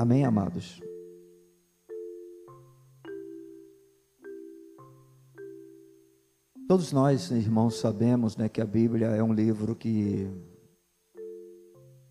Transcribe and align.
Amém, 0.00 0.24
amados? 0.24 0.80
Todos 6.68 6.92
nós, 6.92 7.32
irmãos, 7.32 7.80
sabemos 7.80 8.36
né, 8.36 8.48
que 8.48 8.60
a 8.60 8.64
Bíblia 8.64 9.08
é 9.08 9.22
um 9.24 9.32
livro 9.32 9.74
que 9.74 10.30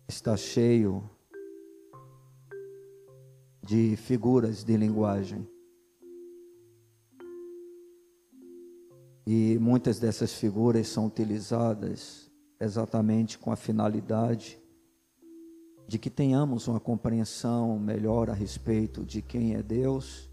está 0.06 0.36
cheio 0.36 1.08
de 3.66 3.96
figuras 3.96 4.62
de 4.62 4.76
linguagem. 4.76 5.48
E 9.26 9.56
muitas 9.58 9.98
dessas 9.98 10.34
figuras 10.34 10.88
são 10.88 11.06
utilizadas 11.06 12.30
exatamente 12.60 13.38
com 13.38 13.50
a 13.50 13.56
finalidade 13.56 14.60
de 15.88 15.98
que 15.98 16.10
tenhamos 16.10 16.68
uma 16.68 16.78
compreensão 16.78 17.78
melhor 17.78 18.28
a 18.28 18.34
respeito 18.34 19.06
de 19.06 19.22
quem 19.22 19.54
é 19.54 19.62
Deus 19.62 20.28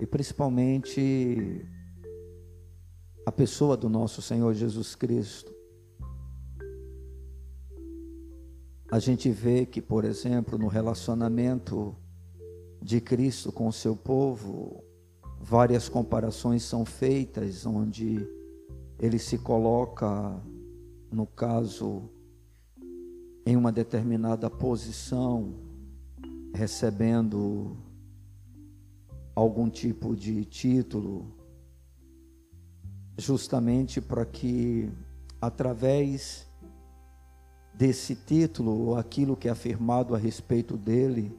e 0.00 0.06
principalmente 0.06 1.62
a 3.26 3.30
pessoa 3.30 3.76
do 3.76 3.90
nosso 3.90 4.22
Senhor 4.22 4.54
Jesus 4.54 4.94
Cristo. 4.94 5.54
A 8.90 8.98
gente 8.98 9.30
vê 9.30 9.66
que, 9.66 9.82
por 9.82 10.06
exemplo, 10.06 10.56
no 10.56 10.68
relacionamento 10.68 11.94
de 12.80 12.98
Cristo 12.98 13.52
com 13.52 13.68
o 13.68 13.72
seu 13.72 13.94
povo, 13.94 14.82
várias 15.38 15.86
comparações 15.86 16.62
são 16.62 16.82
feitas 16.86 17.66
onde 17.66 18.26
ele 18.98 19.18
se 19.18 19.36
coloca, 19.36 20.40
no 21.12 21.26
caso, 21.26 22.08
em 23.46 23.56
uma 23.56 23.70
determinada 23.70 24.50
posição, 24.50 25.54
recebendo 26.52 27.76
algum 29.36 29.70
tipo 29.70 30.16
de 30.16 30.44
título, 30.44 31.32
justamente 33.16 34.00
para 34.00 34.26
que, 34.26 34.90
através 35.40 36.44
desse 37.72 38.16
título, 38.16 38.88
ou 38.88 38.96
aquilo 38.96 39.36
que 39.36 39.46
é 39.46 39.52
afirmado 39.52 40.12
a 40.12 40.18
respeito 40.18 40.76
dele, 40.76 41.32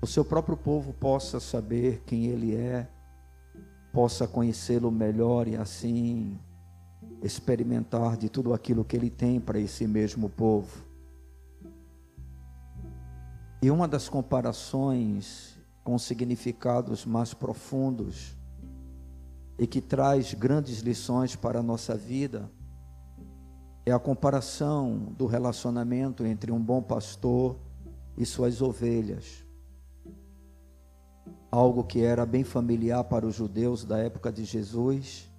o 0.00 0.06
seu 0.06 0.24
próprio 0.24 0.56
povo 0.56 0.92
possa 0.92 1.38
saber 1.38 2.02
quem 2.04 2.26
ele 2.26 2.56
é, 2.56 2.88
possa 3.92 4.26
conhecê-lo 4.26 4.90
melhor 4.90 5.46
e 5.46 5.54
assim 5.54 6.40
experimentar 7.22 8.16
de 8.16 8.28
tudo 8.28 8.52
aquilo 8.52 8.84
que 8.84 8.96
ele 8.96 9.08
tem 9.08 9.40
para 9.40 9.58
esse 9.58 9.86
mesmo 9.86 10.28
povo. 10.28 10.84
E 13.62 13.70
uma 13.70 13.86
das 13.86 14.08
comparações 14.08 15.56
com 15.84 15.96
significados 15.98 17.06
mais 17.06 17.32
profundos 17.32 18.36
e 19.56 19.66
que 19.66 19.80
traz 19.80 20.34
grandes 20.34 20.80
lições 20.80 21.36
para 21.36 21.60
a 21.60 21.62
nossa 21.62 21.94
vida 21.94 22.50
é 23.86 23.92
a 23.92 23.98
comparação 23.98 25.12
do 25.16 25.26
relacionamento 25.26 26.24
entre 26.24 26.50
um 26.50 26.60
bom 26.60 26.82
pastor 26.82 27.56
e 28.16 28.26
suas 28.26 28.60
ovelhas. 28.60 29.44
Algo 31.50 31.84
que 31.84 32.00
era 32.00 32.24
bem 32.26 32.42
familiar 32.44 33.04
para 33.04 33.26
os 33.26 33.34
judeus 33.34 33.84
da 33.84 33.98
época 33.98 34.32
de 34.32 34.44
Jesus 34.44 35.31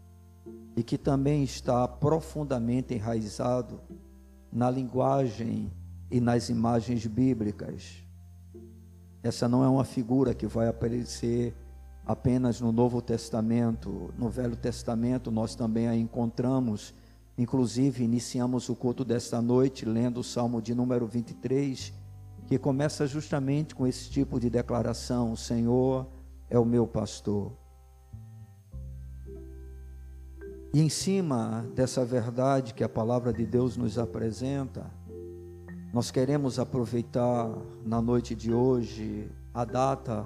e 0.75 0.83
que 0.83 0.97
também 0.97 1.43
está 1.43 1.87
profundamente 1.87 2.93
enraizado 2.93 3.79
na 4.51 4.69
linguagem 4.69 5.71
e 6.09 6.19
nas 6.19 6.49
imagens 6.49 7.05
bíblicas. 7.05 8.03
Essa 9.21 9.47
não 9.47 9.63
é 9.63 9.69
uma 9.69 9.83
figura 9.85 10.33
que 10.33 10.45
vai 10.47 10.67
aparecer 10.67 11.55
apenas 12.05 12.59
no 12.59 12.71
Novo 12.71 13.01
Testamento. 13.01 14.13
No 14.17 14.29
Velho 14.29 14.55
Testamento 14.55 15.31
nós 15.31 15.55
também 15.55 15.87
a 15.87 15.95
encontramos. 15.95 16.93
Inclusive, 17.37 18.03
iniciamos 18.03 18.69
o 18.69 18.75
culto 18.75 19.03
desta 19.03 19.41
noite 19.41 19.85
lendo 19.85 20.19
o 20.19 20.23
Salmo 20.23 20.61
de 20.61 20.75
número 20.75 21.07
23, 21.07 21.93
que 22.45 22.59
começa 22.59 23.07
justamente 23.07 23.73
com 23.73 23.87
esse 23.87 24.09
tipo 24.09 24.39
de 24.39 24.49
declaração: 24.49 25.31
O 25.31 25.37
Senhor 25.37 26.07
é 26.49 26.59
o 26.59 26.65
meu 26.65 26.85
pastor. 26.85 27.62
E 30.73 30.81
em 30.81 30.89
cima 30.89 31.69
dessa 31.75 32.03
verdade 32.03 32.73
que 32.73 32.83
a 32.83 32.89
palavra 32.89 33.31
de 33.31 33.45
Deus 33.45 33.77
nos 33.77 33.99
apresenta, 33.99 34.89
nós 35.93 36.09
queremos 36.09 36.57
aproveitar 36.57 37.47
na 37.85 38.01
noite 38.01 38.33
de 38.33 38.51
hoje 38.51 39.31
a 39.53 39.63
data 39.63 40.25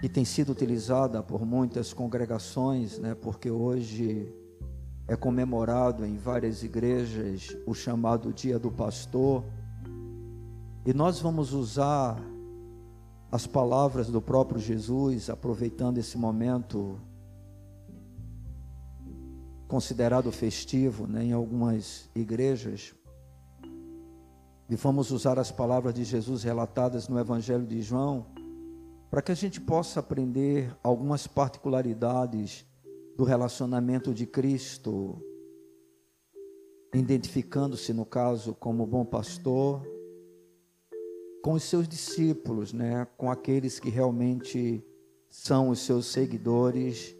que 0.00 0.08
tem 0.08 0.24
sido 0.24 0.52
utilizada 0.52 1.22
por 1.22 1.44
muitas 1.44 1.92
congregações, 1.92 2.98
né, 2.98 3.14
porque 3.14 3.50
hoje 3.50 4.34
é 5.06 5.14
comemorado 5.14 6.06
em 6.06 6.16
várias 6.16 6.62
igrejas 6.62 7.54
o 7.66 7.74
chamado 7.74 8.32
Dia 8.32 8.58
do 8.58 8.70
Pastor. 8.70 9.44
E 10.86 10.94
nós 10.94 11.20
vamos 11.20 11.52
usar 11.52 12.18
as 13.30 13.46
palavras 13.46 14.08
do 14.08 14.22
próprio 14.22 14.58
Jesus, 14.58 15.28
aproveitando 15.28 15.98
esse 15.98 16.16
momento 16.16 16.98
considerado 19.66 20.30
festivo 20.30 21.06
né, 21.06 21.24
em 21.24 21.32
algumas 21.32 22.08
igrejas. 22.14 22.94
E 24.68 24.76
vamos 24.76 25.10
usar 25.10 25.38
as 25.38 25.50
palavras 25.50 25.94
de 25.94 26.04
Jesus 26.04 26.42
relatadas 26.42 27.08
no 27.08 27.18
Evangelho 27.18 27.66
de 27.66 27.80
João 27.82 28.26
para 29.10 29.22
que 29.22 29.32
a 29.32 29.34
gente 29.36 29.60
possa 29.60 30.00
aprender 30.00 30.76
algumas 30.82 31.26
particularidades 31.26 32.66
do 33.16 33.24
relacionamento 33.24 34.12
de 34.12 34.26
Cristo, 34.26 35.22
identificando-se, 36.92 37.92
no 37.92 38.04
caso, 38.04 38.54
como 38.54 38.86
bom 38.86 39.04
pastor, 39.04 39.82
com 41.42 41.52
os 41.52 41.62
seus 41.62 41.88
discípulos, 41.88 42.72
né, 42.72 43.06
com 43.16 43.30
aqueles 43.30 43.80
que 43.80 43.88
realmente 43.88 44.84
são 45.30 45.70
os 45.70 45.78
seus 45.80 46.06
seguidores 46.06 47.15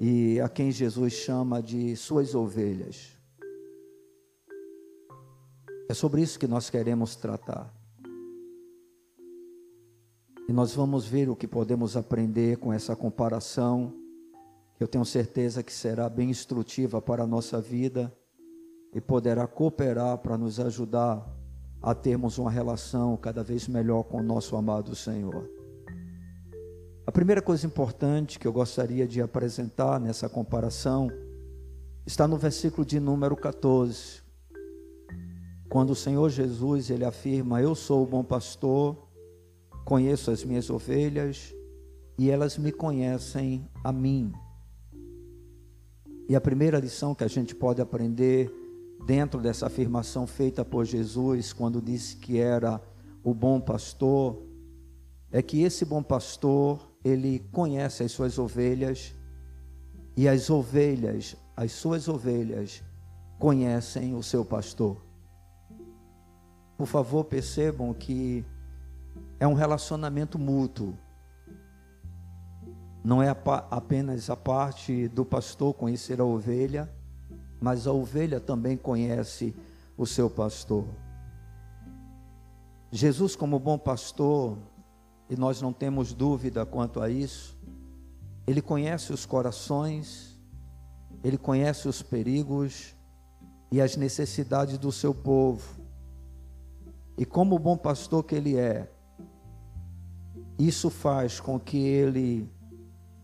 e 0.00 0.40
a 0.40 0.48
quem 0.48 0.72
Jesus 0.72 1.12
chama 1.12 1.62
de 1.62 1.94
suas 1.94 2.34
ovelhas. 2.34 3.14
É 5.90 5.92
sobre 5.92 6.22
isso 6.22 6.38
que 6.38 6.46
nós 6.46 6.70
queremos 6.70 7.14
tratar. 7.14 7.70
E 10.48 10.52
nós 10.52 10.74
vamos 10.74 11.06
ver 11.06 11.28
o 11.28 11.36
que 11.36 11.46
podemos 11.46 11.98
aprender 11.98 12.56
com 12.56 12.72
essa 12.72 12.96
comparação, 12.96 13.92
que 14.74 14.82
eu 14.82 14.88
tenho 14.88 15.04
certeza 15.04 15.62
que 15.62 15.72
será 15.72 16.08
bem 16.08 16.30
instrutiva 16.30 17.02
para 17.02 17.24
a 17.24 17.26
nossa 17.26 17.60
vida 17.60 18.10
e 18.94 19.00
poderá 19.00 19.46
cooperar 19.46 20.16
para 20.18 20.38
nos 20.38 20.58
ajudar 20.58 21.28
a 21.82 21.94
termos 21.94 22.38
uma 22.38 22.50
relação 22.50 23.16
cada 23.18 23.44
vez 23.44 23.68
melhor 23.68 24.04
com 24.04 24.18
o 24.18 24.22
nosso 24.22 24.56
amado 24.56 24.96
Senhor. 24.96 25.59
A 27.06 27.12
primeira 27.12 27.42
coisa 27.42 27.66
importante 27.66 28.38
que 28.38 28.46
eu 28.46 28.52
gostaria 28.52 29.06
de 29.06 29.20
apresentar 29.20 29.98
nessa 29.98 30.28
comparação 30.28 31.08
está 32.06 32.26
no 32.28 32.36
versículo 32.36 32.84
de 32.84 33.00
número 33.00 33.36
14, 33.36 34.22
quando 35.68 35.90
o 35.90 35.96
Senhor 35.96 36.28
Jesus 36.30 36.90
ele 36.90 37.04
afirma: 37.04 37.60
Eu 37.60 37.74
sou 37.74 38.02
o 38.02 38.06
bom 38.06 38.22
pastor 38.22 39.10
Conheço 39.84 40.30
as 40.30 40.44
minhas 40.44 40.70
ovelhas 40.70 41.54
e 42.16 42.30
elas 42.30 42.58
me 42.58 42.70
conhecem 42.70 43.68
a 43.82 43.92
mim. 43.92 44.32
E 46.28 46.36
a 46.36 46.40
primeira 46.40 46.78
lição 46.78 47.14
que 47.14 47.24
a 47.24 47.28
gente 47.28 47.54
pode 47.54 47.80
aprender 47.80 48.52
dentro 49.04 49.40
dessa 49.40 49.66
afirmação 49.66 50.26
feita 50.26 50.64
por 50.64 50.84
Jesus, 50.84 51.52
quando 51.52 51.80
disse 51.82 52.16
que 52.16 52.38
era 52.38 52.80
o 53.24 53.34
bom 53.34 53.60
pastor, 53.60 54.40
é 55.32 55.42
que 55.42 55.62
esse 55.62 55.84
bom 55.84 56.02
pastor, 56.02 56.89
ele 57.04 57.38
conhece 57.52 58.02
as 58.02 58.12
suas 58.12 58.38
ovelhas 58.38 59.14
e 60.16 60.28
as 60.28 60.50
ovelhas, 60.50 61.36
as 61.56 61.72
suas 61.72 62.08
ovelhas, 62.08 62.82
conhecem 63.38 64.14
o 64.14 64.22
seu 64.22 64.44
pastor. 64.44 64.96
Por 66.76 66.86
favor, 66.86 67.24
percebam 67.24 67.92
que 67.94 68.44
é 69.38 69.46
um 69.46 69.54
relacionamento 69.54 70.38
mútuo. 70.38 70.94
Não 73.02 73.22
é 73.22 73.34
apenas 73.70 74.28
a 74.28 74.36
parte 74.36 75.08
do 75.08 75.24
pastor 75.24 75.72
conhecer 75.72 76.20
a 76.20 76.24
ovelha, 76.24 76.90
mas 77.58 77.86
a 77.86 77.92
ovelha 77.92 78.40
também 78.40 78.76
conhece 78.76 79.54
o 79.96 80.06
seu 80.06 80.28
pastor. 80.28 80.86
Jesus, 82.92 83.36
como 83.36 83.58
bom 83.58 83.78
pastor, 83.78 84.58
e 85.30 85.36
nós 85.36 85.62
não 85.62 85.72
temos 85.72 86.12
dúvida 86.12 86.66
quanto 86.66 87.00
a 87.00 87.08
isso, 87.08 87.56
ele 88.48 88.60
conhece 88.60 89.12
os 89.12 89.24
corações, 89.24 90.36
ele 91.22 91.38
conhece 91.38 91.86
os 91.86 92.02
perigos 92.02 92.96
e 93.70 93.80
as 93.80 93.96
necessidades 93.96 94.76
do 94.76 94.90
seu 94.90 95.14
povo. 95.14 95.80
E 97.16 97.24
como 97.24 97.56
bom 97.60 97.76
pastor 97.76 98.24
que 98.24 98.34
ele 98.34 98.56
é, 98.56 98.90
isso 100.58 100.90
faz 100.90 101.38
com 101.38 101.60
que 101.60 101.78
ele 101.78 102.50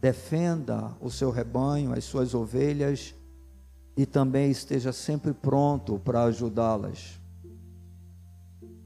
defenda 0.00 0.96
o 1.00 1.10
seu 1.10 1.32
rebanho, 1.32 1.92
as 1.92 2.04
suas 2.04 2.34
ovelhas 2.34 3.16
e 3.96 4.06
também 4.06 4.48
esteja 4.48 4.92
sempre 4.92 5.32
pronto 5.32 5.98
para 5.98 6.22
ajudá-las. 6.22 7.20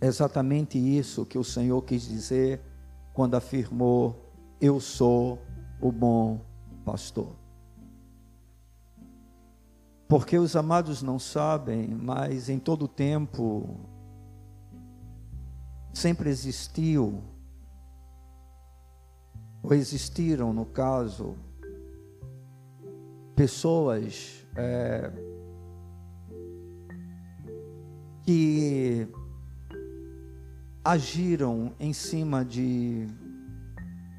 É 0.00 0.06
exatamente 0.06 0.78
isso 0.78 1.26
que 1.26 1.36
o 1.36 1.44
Senhor 1.44 1.82
quis 1.82 2.08
dizer 2.08 2.69
quando 3.12 3.34
afirmou: 3.34 4.32
Eu 4.60 4.80
sou 4.80 5.38
o 5.80 5.90
bom 5.90 6.40
pastor. 6.84 7.34
Porque 10.08 10.36
os 10.36 10.56
amados 10.56 11.02
não 11.02 11.18
sabem, 11.18 11.88
mas 11.88 12.48
em 12.48 12.58
todo 12.58 12.88
tempo 12.88 13.80
sempre 15.92 16.28
existiu 16.30 17.22
ou 19.62 19.74
existiram, 19.74 20.52
no 20.52 20.64
caso, 20.64 21.36
pessoas 23.36 24.46
é, 24.56 25.12
que 28.22 29.06
agiram 30.84 31.72
em 31.78 31.92
cima 31.92 32.44
de 32.44 33.06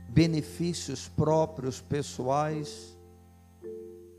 benefícios 0.09 1.07
próprios 1.07 1.81
pessoais, 1.81 2.97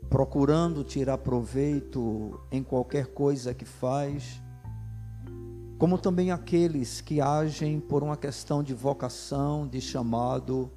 procurando 0.09 0.83
tirar 0.83 1.17
proveito 1.19 2.39
em 2.51 2.61
qualquer 2.61 3.07
coisa 3.07 3.53
que 3.53 3.65
faz, 3.65 4.41
como 5.77 5.97
também 5.97 6.31
aqueles 6.31 7.01
que 7.01 7.21
agem 7.21 7.79
por 7.79 8.03
uma 8.03 8.17
questão 8.17 8.61
de 8.61 8.73
vocação, 8.73 9.67
de 9.67 9.79
chamado, 9.79 10.71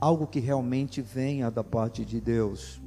algo 0.00 0.26
que 0.26 0.38
realmente 0.40 1.02
venha 1.02 1.50
da 1.50 1.64
parte 1.64 2.04
de 2.04 2.20
Deus. 2.20 2.80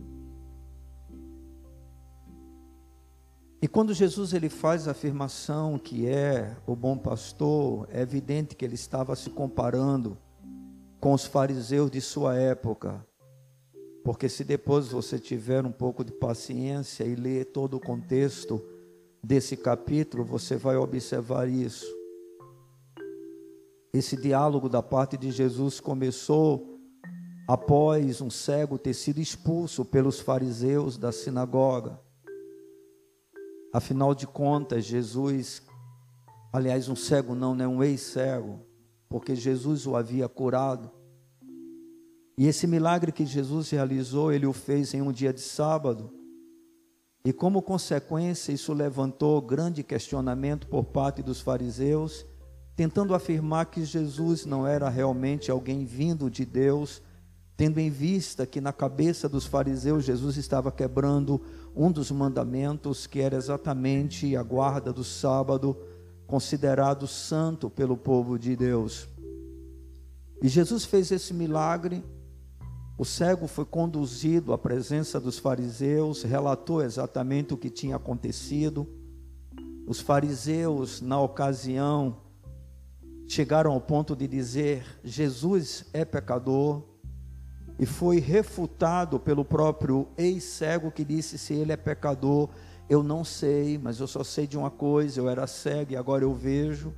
E 3.61 3.67
quando 3.67 3.93
Jesus 3.93 4.33
ele 4.33 4.49
faz 4.49 4.87
a 4.87 4.91
afirmação 4.91 5.77
que 5.77 6.07
é 6.07 6.57
o 6.65 6.75
bom 6.75 6.97
pastor, 6.97 7.87
é 7.91 8.01
evidente 8.01 8.55
que 8.55 8.65
ele 8.65 8.73
estava 8.73 9.15
se 9.15 9.29
comparando 9.29 10.17
com 10.99 11.13
os 11.13 11.25
fariseus 11.25 11.91
de 11.91 12.01
sua 12.01 12.35
época. 12.35 13.05
Porque 14.03 14.27
se 14.27 14.43
depois 14.43 14.87
você 14.87 15.19
tiver 15.19 15.63
um 15.63 15.71
pouco 15.71 16.03
de 16.03 16.11
paciência 16.11 17.03
e 17.03 17.13
ler 17.13 17.45
todo 17.45 17.75
o 17.75 17.79
contexto 17.79 18.59
desse 19.23 19.55
capítulo, 19.55 20.25
você 20.25 20.55
vai 20.55 20.75
observar 20.75 21.47
isso. 21.47 21.85
Esse 23.93 24.15
diálogo 24.15 24.69
da 24.69 24.81
parte 24.81 25.15
de 25.17 25.29
Jesus 25.29 25.79
começou 25.79 26.79
após 27.47 28.21
um 28.21 28.29
cego 28.31 28.79
ter 28.79 28.95
sido 28.95 29.19
expulso 29.19 29.85
pelos 29.85 30.19
fariseus 30.19 30.97
da 30.97 31.11
sinagoga. 31.11 31.99
Afinal 33.73 34.13
de 34.13 34.27
contas, 34.27 34.83
Jesus, 34.83 35.61
aliás, 36.51 36.89
um 36.89 36.95
cego 36.95 37.33
não, 37.33 37.55
né, 37.55 37.65
um 37.67 37.81
ex-cego, 37.81 38.59
porque 39.07 39.35
Jesus 39.35 39.87
o 39.87 39.95
havia 39.95 40.27
curado. 40.27 40.91
E 42.37 42.47
esse 42.47 42.67
milagre 42.67 43.11
que 43.11 43.25
Jesus 43.25 43.69
realizou, 43.69 44.31
ele 44.31 44.45
o 44.45 44.53
fez 44.53 44.93
em 44.93 45.01
um 45.01 45.11
dia 45.11 45.31
de 45.31 45.41
sábado. 45.41 46.11
E 47.23 47.31
como 47.31 47.61
consequência, 47.61 48.51
isso 48.51 48.73
levantou 48.73 49.41
grande 49.41 49.83
questionamento 49.83 50.67
por 50.67 50.83
parte 50.85 51.21
dos 51.21 51.39
fariseus, 51.39 52.25
tentando 52.75 53.13
afirmar 53.13 53.67
que 53.67 53.85
Jesus 53.85 54.45
não 54.45 54.65
era 54.65 54.89
realmente 54.89 55.51
alguém 55.51 55.85
vindo 55.85 56.29
de 56.29 56.43
Deus, 56.43 57.01
tendo 57.61 57.79
em 57.79 57.91
vista 57.91 58.43
que 58.43 58.59
na 58.59 58.73
cabeça 58.73 59.29
dos 59.29 59.45
fariseus 59.45 60.03
Jesus 60.03 60.35
estava 60.35 60.71
quebrando 60.71 61.39
um 61.75 61.91
dos 61.91 62.09
mandamentos, 62.09 63.05
que 63.05 63.19
era 63.19 63.35
exatamente 63.35 64.35
a 64.35 64.41
guarda 64.41 64.91
do 64.91 65.03
sábado, 65.03 65.77
considerado 66.25 67.05
santo 67.05 67.69
pelo 67.69 67.95
povo 67.95 68.39
de 68.39 68.55
Deus. 68.55 69.07
E 70.41 70.47
Jesus 70.47 70.85
fez 70.85 71.11
esse 71.11 71.35
milagre. 71.35 72.03
O 72.97 73.05
cego 73.05 73.45
foi 73.45 73.65
conduzido 73.65 74.53
à 74.53 74.57
presença 74.57 75.19
dos 75.19 75.37
fariseus, 75.37 76.23
relatou 76.23 76.81
exatamente 76.81 77.53
o 77.53 77.57
que 77.57 77.69
tinha 77.69 77.95
acontecido. 77.95 78.87
Os 79.85 79.99
fariseus, 79.99 80.99
na 80.99 81.21
ocasião, 81.21 82.17
chegaram 83.27 83.71
ao 83.71 83.79
ponto 83.79 84.15
de 84.15 84.27
dizer: 84.27 84.83
Jesus 85.03 85.85
é 85.93 86.03
pecador, 86.03 86.89
e 87.79 87.85
foi 87.85 88.19
refutado 88.19 89.19
pelo 89.19 89.43
próprio 89.43 90.07
ex-cego 90.17 90.91
que 90.91 91.03
disse: 91.03 91.37
se 91.37 91.53
ele 91.53 91.71
é 91.71 91.77
pecador, 91.77 92.49
eu 92.89 93.01
não 93.01 93.23
sei, 93.23 93.77
mas 93.77 93.99
eu 93.99 94.07
só 94.07 94.23
sei 94.23 94.45
de 94.45 94.57
uma 94.57 94.69
coisa: 94.69 95.19
eu 95.19 95.29
era 95.29 95.47
cego 95.47 95.93
e 95.93 95.95
agora 95.95 96.23
eu 96.23 96.33
vejo. 96.33 96.93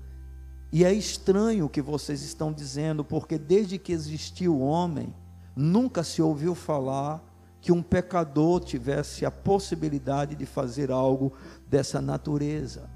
E 0.72 0.84
é 0.84 0.92
estranho 0.92 1.66
o 1.66 1.70
que 1.70 1.82
vocês 1.82 2.24
estão 2.24 2.52
dizendo, 2.52 3.04
porque 3.04 3.38
desde 3.38 3.78
que 3.78 3.94
existiu 3.94 4.56
o 4.56 4.62
homem, 4.62 5.14
nunca 5.56 6.04
se 6.04 6.22
ouviu 6.22 6.56
falar 6.56 7.24
que 7.62 7.72
um 7.72 7.82
pecador 7.82 8.60
tivesse 8.60 9.26
a 9.26 9.32
possibilidade 9.32 10.36
de 10.36 10.46
fazer 10.46 10.92
algo 10.92 11.32
dessa 11.70 12.02
natureza. 12.02 12.90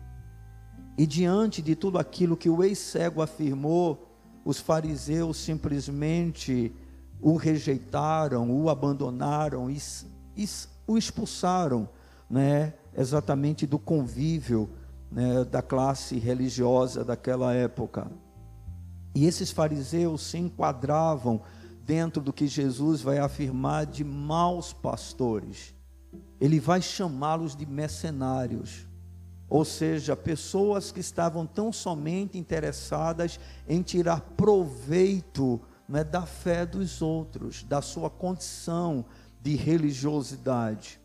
E 0.98 1.06
diante 1.06 1.62
de 1.62 1.76
tudo 1.76 2.00
aquilo 2.00 2.36
que 2.36 2.50
o 2.50 2.64
ex-cego 2.64 3.22
afirmou, 3.22 4.12
os 4.44 4.60
fariseus 4.60 5.38
simplesmente 5.38 6.74
o 7.22 7.36
rejeitaram, 7.36 8.52
o 8.52 8.70
abandonaram, 8.70 9.70
e, 9.70 9.78
o 10.86 10.98
expulsaram, 10.98 11.90
né, 12.30 12.74
exatamente 12.96 13.66
do 13.66 13.80
convívio 13.80 14.70
né, 15.12 15.44
da 15.44 15.62
classe 15.62 16.18
religiosa 16.18 17.04
daquela 17.04 17.54
época. 17.54 18.12
E 19.16 19.26
esses 19.26 19.52
fariseus 19.52 20.22
se 20.22 20.38
enquadravam 20.38 21.42
dentro 21.84 22.22
do 22.22 22.34
que 22.34 22.48
Jesus 22.48 23.02
vai 23.02 23.18
afirmar 23.18 23.86
de 23.86 24.04
maus 24.04 24.74
pastores. 24.74 25.74
Ele 26.40 26.60
vai 26.60 26.82
chamá-los 26.82 27.56
de 27.56 27.66
mercenários, 27.66 28.88
ou 29.50 29.64
seja, 29.64 30.16
pessoas 30.16 30.92
que 30.92 31.00
estavam 31.00 31.46
tão 31.46 31.72
somente 31.72 32.38
interessadas 32.38 33.40
em 33.68 33.82
tirar 33.82 34.20
proveito 34.36 35.62
não 35.88 36.00
é 36.00 36.04
da 36.04 36.26
fé 36.26 36.66
dos 36.66 37.02
outros, 37.02 37.64
da 37.64 37.82
sua 37.82 38.10
condição 38.10 39.06
de 39.42 39.56
religiosidade. 39.56 41.00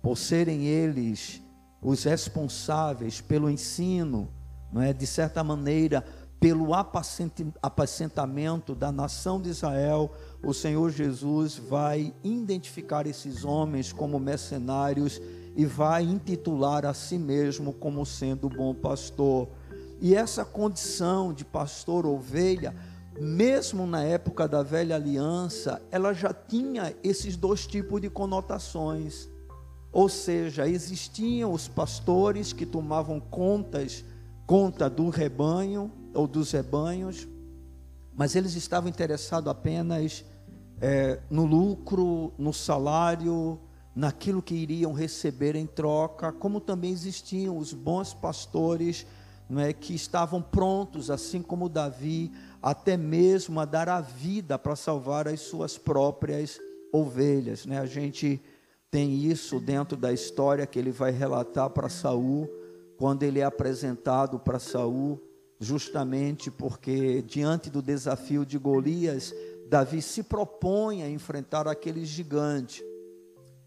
Por 0.00 0.16
serem 0.16 0.66
eles 0.66 1.42
os 1.82 2.04
responsáveis 2.04 3.20
pelo 3.20 3.50
ensino, 3.50 4.28
não 4.72 4.82
é 4.82 4.92
de 4.92 5.06
certa 5.06 5.42
maneira, 5.42 6.04
pelo 6.38 6.74
apacentamento 6.74 8.74
da 8.74 8.92
nação 8.92 9.40
de 9.40 9.48
Israel, 9.48 10.12
o 10.44 10.52
Senhor 10.52 10.90
Jesus 10.90 11.56
vai 11.56 12.14
identificar 12.22 13.06
esses 13.06 13.44
homens 13.44 13.92
como 13.92 14.20
mercenários 14.20 15.20
e 15.56 15.64
vai 15.64 16.02
intitular 16.02 16.84
a 16.84 16.92
si 16.92 17.18
mesmo 17.18 17.72
como 17.72 18.04
sendo 18.04 18.48
bom 18.48 18.74
pastor. 18.74 19.48
E 20.00 20.14
essa 20.14 20.44
condição 20.44 21.32
de 21.32 21.44
pastor 21.44 22.04
ovelha 22.04 22.74
mesmo 23.20 23.86
na 23.86 24.02
época 24.02 24.46
da 24.46 24.62
velha 24.62 24.96
aliança, 24.96 25.82
ela 25.90 26.12
já 26.12 26.32
tinha 26.32 26.94
esses 27.02 27.36
dois 27.36 27.66
tipos 27.66 28.00
de 28.00 28.10
conotações. 28.10 29.28
Ou 29.92 30.08
seja, 30.08 30.68
existiam 30.68 31.52
os 31.52 31.68
pastores 31.68 32.52
que 32.52 32.66
tomavam 32.66 33.18
contas, 33.18 34.04
conta 34.46 34.90
do 34.90 35.08
rebanho 35.08 35.90
ou 36.12 36.26
dos 36.26 36.52
rebanhos, 36.52 37.26
mas 38.14 38.34
eles 38.34 38.54
estavam 38.54 38.88
interessados 38.88 39.50
apenas 39.50 40.24
é, 40.80 41.20
no 41.30 41.44
lucro, 41.44 42.32
no 42.38 42.52
salário, 42.52 43.58
naquilo 43.94 44.42
que 44.42 44.54
iriam 44.54 44.92
receber 44.92 45.56
em 45.56 45.66
troca, 45.66 46.30
como 46.30 46.60
também 46.60 46.92
existiam 46.92 47.56
os 47.56 47.72
bons 47.72 48.12
pastores 48.12 49.06
não 49.48 49.60
é, 49.60 49.72
que 49.72 49.94
estavam 49.94 50.42
prontos, 50.42 51.10
assim 51.10 51.40
como 51.40 51.68
Davi, 51.68 52.32
até 52.66 52.96
mesmo 52.96 53.60
a 53.60 53.64
dar 53.64 53.88
a 53.88 54.00
vida 54.00 54.58
para 54.58 54.74
salvar 54.74 55.28
as 55.28 55.38
suas 55.38 55.78
próprias 55.78 56.60
ovelhas. 56.92 57.64
Né? 57.64 57.78
A 57.78 57.86
gente 57.86 58.42
tem 58.90 59.14
isso 59.14 59.60
dentro 59.60 59.96
da 59.96 60.12
história 60.12 60.66
que 60.66 60.76
ele 60.76 60.90
vai 60.90 61.12
relatar 61.12 61.70
para 61.70 61.88
Saul, 61.88 62.50
quando 62.98 63.22
ele 63.22 63.38
é 63.38 63.44
apresentado 63.44 64.36
para 64.40 64.58
Saul, 64.58 65.22
justamente 65.60 66.50
porque 66.50 67.22
diante 67.22 67.70
do 67.70 67.80
desafio 67.80 68.44
de 68.44 68.58
Golias, 68.58 69.32
Davi 69.68 70.02
se 70.02 70.24
propõe 70.24 71.04
a 71.04 71.08
enfrentar 71.08 71.68
aquele 71.68 72.04
gigante. 72.04 72.82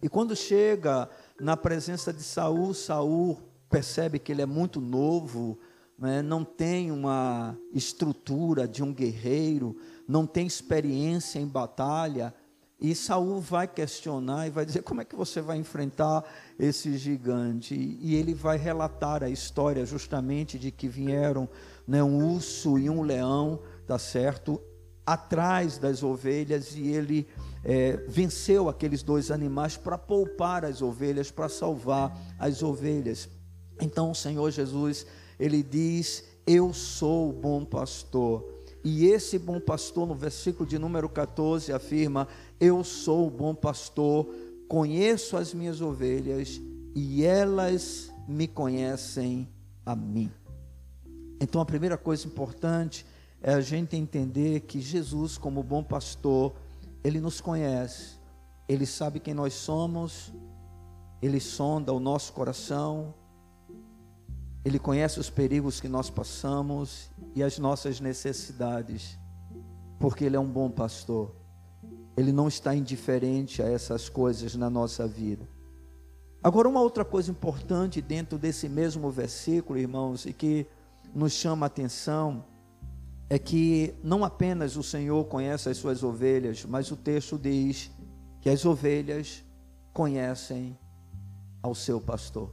E 0.04 0.10
quando 0.10 0.36
chega 0.36 1.10
na 1.40 1.56
presença 1.56 2.12
de 2.12 2.22
Saul, 2.22 2.74
Saul 2.74 3.40
percebe 3.70 4.20
que 4.20 4.34
ele 4.34 4.42
é 4.42 4.46
muito 4.46 4.82
novo, 4.82 5.58
né, 6.00 6.22
não 6.22 6.46
tem 6.46 6.92
uma 6.92 7.58
estrutura 7.74 8.68
de 8.68 8.82
um 8.82 8.94
guerreiro, 8.94 9.76
não 10.08 10.26
tem 10.26 10.48
experiência 10.48 11.40
em 11.40 11.48
batalha, 11.48 12.34
e 12.82 12.96
Saul 12.96 13.42
vai 13.42 13.68
questionar 13.68 14.48
e 14.48 14.50
vai 14.50 14.66
dizer: 14.66 14.84
como 14.84 15.02
é 15.02 15.06
que 15.06 15.16
você 15.16 15.42
vai 15.42 15.58
enfrentar 15.58 16.24
esse 16.58 16.98
gigante? 16.98 17.76
E 17.76 18.16
ele 18.16 18.34
vai 18.34 18.58
relatar 18.58 19.22
a 19.22 19.30
história 19.30 19.86
justamente 19.86 20.58
de 20.58 20.72
que 20.72 20.88
vieram 20.88 21.50
né, 21.86 22.02
um 22.02 22.34
urso 22.34 22.80
e 22.80 22.90
um 22.90 23.02
leão, 23.02 23.60
tá 23.86 24.00
certo? 24.00 24.62
Atrás 25.06 25.78
das 25.78 26.04
ovelhas, 26.04 26.74
e 26.76 26.88
ele 26.88 27.28
é, 27.66 27.98
venceu 28.08 28.70
aqueles 28.70 29.04
dois 29.04 29.30
animais 29.30 29.76
para 29.76 29.98
poupar 29.98 30.64
as 30.64 30.82
ovelhas, 30.82 31.30
para 31.30 31.50
salvar 31.50 32.18
as 32.38 32.64
ovelhas. 32.64 33.28
Então 33.82 34.12
o 34.12 34.16
Senhor 34.16 34.50
Jesus, 34.52 35.06
ele 35.40 35.64
diz: 35.64 36.24
Eu 36.46 36.74
sou 36.74 37.30
o 37.30 37.34
bom 37.34 37.64
pastor. 37.64 38.60
E 38.84 39.06
esse 39.08 39.38
bom 39.38 39.60
pastor, 39.60 40.08
no 40.08 40.16
versículo 40.16 40.68
de 40.68 40.78
número 40.78 41.08
14, 41.08 41.72
afirma: 41.72 42.28
Eu 42.60 42.84
sou 42.84 43.28
o 43.28 43.32
bom 43.32 43.56
pastor, 43.56 44.28
conheço 44.68 45.38
as 45.38 45.54
minhas 45.54 45.82
ovelhas 45.82 46.62
e 46.94 47.24
elas 47.24 48.12
me 48.28 48.48
conhecem 48.48 49.48
a 49.86 49.96
mim. 49.96 50.32
Então, 51.42 51.62
a 51.62 51.66
primeira 51.66 51.98
coisa 51.98 52.28
importante 52.28 53.06
é 53.42 53.54
a 53.54 53.62
gente 53.62 53.96
entender 53.96 54.62
que 54.62 54.82
Jesus, 54.82 55.38
como 55.38 55.64
bom 55.64 55.82
pastor, 55.82 56.54
ele 57.04 57.22
nos 57.22 57.40
conhece, 57.40 58.20
ele 58.68 58.86
sabe 58.86 59.20
quem 59.20 59.34
nós 59.34 59.54
somos, 59.54 60.34
ele 61.22 61.40
sonda 61.40 61.94
o 61.94 62.00
nosso 62.00 62.34
coração, 62.34 63.14
ele 64.64 64.78
conhece 64.78 65.20
os 65.20 65.30
perigos 65.30 65.80
que 65.80 65.88
nós 65.88 66.10
passamos 66.10 67.10
e 67.34 67.42
as 67.42 67.58
nossas 67.58 68.00
necessidades, 68.02 69.18
porque 69.98 70.26
Ele 70.26 70.36
é 70.36 70.40
um 70.40 70.50
bom 70.50 70.70
pastor. 70.70 71.34
Ele 72.18 72.32
não 72.32 72.48
está 72.48 72.76
indiferente 72.76 73.62
a 73.62 73.70
essas 73.70 74.10
coisas 74.10 74.56
na 74.56 74.70
nossa 74.70 75.08
vida. 75.08 75.48
Agora, 76.44 76.68
uma 76.68 76.82
outra 76.82 77.06
coisa 77.06 77.32
importante 77.32 78.02
dentro 78.02 78.38
desse 78.38 78.68
mesmo 78.68 79.10
versículo, 79.10 79.80
irmãos, 79.80 80.26
e 80.26 80.34
que 80.34 80.68
nos 81.14 81.34
chama 81.34 81.66
a 81.66 81.68
atenção, 81.68 82.46
é 83.30 83.40
que 83.40 83.94
não 84.04 84.24
apenas 84.26 84.76
o 84.76 84.84
Senhor 84.84 85.24
conhece 85.26 85.70
as 85.70 85.78
suas 85.78 86.04
ovelhas, 86.04 86.66
mas 86.66 86.92
o 86.92 86.98
texto 86.98 87.38
diz 87.38 87.92
que 88.42 88.50
as 88.50 88.66
ovelhas 88.66 89.44
conhecem 89.94 90.78
ao 91.62 91.76
seu 91.76 92.02
pastor. 92.02 92.52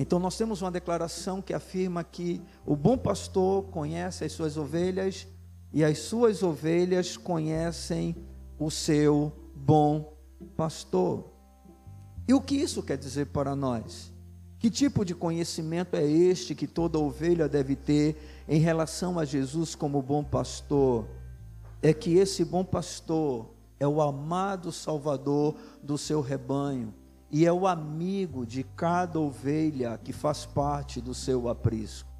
Então 0.00 0.18
nós 0.18 0.34
temos 0.34 0.62
uma 0.62 0.70
declaração 0.70 1.42
que 1.42 1.52
afirma 1.52 2.02
que 2.02 2.40
o 2.64 2.74
bom 2.74 2.96
pastor 2.96 3.64
conhece 3.64 4.24
as 4.24 4.32
suas 4.32 4.56
ovelhas 4.56 5.28
e 5.74 5.84
as 5.84 5.98
suas 5.98 6.42
ovelhas 6.42 7.18
conhecem 7.18 8.16
o 8.58 8.70
seu 8.70 9.30
bom 9.54 10.16
pastor. 10.56 11.30
E 12.26 12.32
o 12.32 12.40
que 12.40 12.54
isso 12.54 12.82
quer 12.82 12.96
dizer 12.96 13.26
para 13.26 13.54
nós? 13.54 14.10
Que 14.58 14.70
tipo 14.70 15.04
de 15.04 15.14
conhecimento 15.14 15.94
é 15.94 16.02
este 16.02 16.54
que 16.54 16.66
toda 16.66 16.98
ovelha 16.98 17.46
deve 17.46 17.76
ter 17.76 18.16
em 18.48 18.58
relação 18.58 19.18
a 19.18 19.26
Jesus 19.26 19.74
como 19.74 20.00
bom 20.00 20.24
pastor? 20.24 21.06
É 21.82 21.92
que 21.92 22.14
esse 22.14 22.42
bom 22.42 22.64
pastor 22.64 23.50
é 23.78 23.86
o 23.86 24.00
amado 24.00 24.72
Salvador 24.72 25.56
do 25.82 25.98
seu 25.98 26.22
rebanho 26.22 26.94
e 27.30 27.46
é 27.46 27.52
o 27.52 27.66
amigo 27.66 28.44
de 28.44 28.64
cada 28.64 29.20
ovelha 29.20 29.98
que 30.02 30.12
faz 30.12 30.44
parte 30.44 31.00
do 31.00 31.14
seu 31.14 31.48
aprisco. 31.48 32.10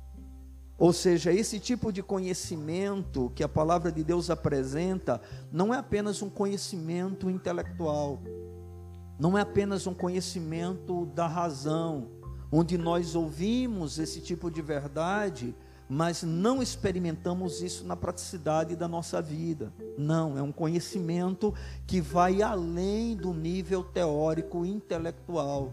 Ou 0.78 0.92
seja, 0.92 1.32
esse 1.32 1.60
tipo 1.60 1.92
de 1.92 2.02
conhecimento 2.02 3.30
que 3.34 3.42
a 3.42 3.48
palavra 3.48 3.92
de 3.92 4.02
Deus 4.02 4.30
apresenta 4.30 5.20
não 5.52 5.74
é 5.74 5.78
apenas 5.78 6.22
um 6.22 6.30
conhecimento 6.30 7.28
intelectual, 7.28 8.18
não 9.18 9.36
é 9.36 9.42
apenas 9.42 9.86
um 9.86 9.92
conhecimento 9.92 11.04
da 11.06 11.26
razão, 11.26 12.08
onde 12.50 12.78
nós 12.78 13.14
ouvimos 13.14 13.98
esse 13.98 14.20
tipo 14.20 14.50
de 14.50 14.62
verdade 14.62 15.54
mas 15.92 16.22
não 16.22 16.62
experimentamos 16.62 17.60
isso 17.60 17.84
na 17.84 17.96
praticidade 17.96 18.76
da 18.76 18.86
nossa 18.86 19.20
vida. 19.20 19.72
Não, 19.98 20.38
é 20.38 20.42
um 20.42 20.52
conhecimento 20.52 21.52
que 21.84 22.00
vai 22.00 22.42
além 22.42 23.16
do 23.16 23.34
nível 23.34 23.82
teórico 23.82 24.64
intelectual. 24.64 25.72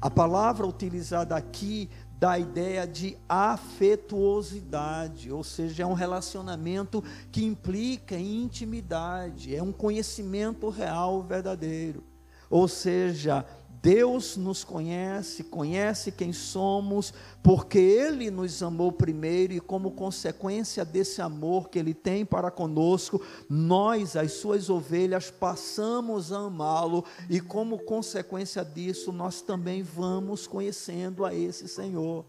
A 0.00 0.08
palavra 0.08 0.66
utilizada 0.66 1.36
aqui 1.36 1.90
dá 2.18 2.30
a 2.32 2.38
ideia 2.38 2.86
de 2.86 3.18
afetuosidade, 3.28 5.30
ou 5.30 5.44
seja, 5.44 5.82
é 5.82 5.86
um 5.86 5.92
relacionamento 5.92 7.04
que 7.30 7.44
implica 7.44 8.16
intimidade, 8.16 9.54
é 9.54 9.62
um 9.62 9.72
conhecimento 9.72 10.70
real, 10.70 11.22
verdadeiro. 11.22 12.02
Ou 12.48 12.66
seja, 12.66 13.44
Deus 13.82 14.36
nos 14.36 14.64
conhece, 14.64 15.44
conhece 15.44 16.10
quem 16.10 16.32
somos, 16.32 17.12
porque 17.42 17.78
Ele 17.78 18.30
nos 18.30 18.62
amou 18.62 18.90
primeiro 18.90 19.52
e, 19.52 19.60
como 19.60 19.92
consequência 19.92 20.84
desse 20.84 21.22
amor 21.22 21.68
que 21.68 21.78
Ele 21.78 21.94
tem 21.94 22.24
para 22.24 22.50
conosco, 22.50 23.22
nós, 23.48 24.16
as 24.16 24.32
Suas 24.32 24.68
ovelhas, 24.68 25.30
passamos 25.30 26.32
a 26.32 26.38
amá-lo 26.38 27.04
e, 27.30 27.40
como 27.40 27.78
consequência 27.78 28.64
disso, 28.64 29.12
nós 29.12 29.40
também 29.40 29.82
vamos 29.82 30.46
conhecendo 30.46 31.24
a 31.24 31.34
esse 31.34 31.68
Senhor. 31.68 32.26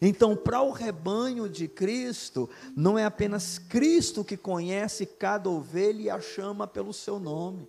Então, 0.00 0.36
para 0.36 0.60
o 0.62 0.70
rebanho 0.70 1.48
de 1.48 1.68
Cristo, 1.68 2.48
não 2.74 2.98
é 2.98 3.04
apenas 3.04 3.58
Cristo 3.58 4.24
que 4.24 4.36
conhece 4.36 5.06
cada 5.06 5.48
ovelha 5.48 6.02
e 6.02 6.10
a 6.10 6.20
chama 6.20 6.66
pelo 6.66 6.92
seu 6.92 7.18
nome. 7.18 7.68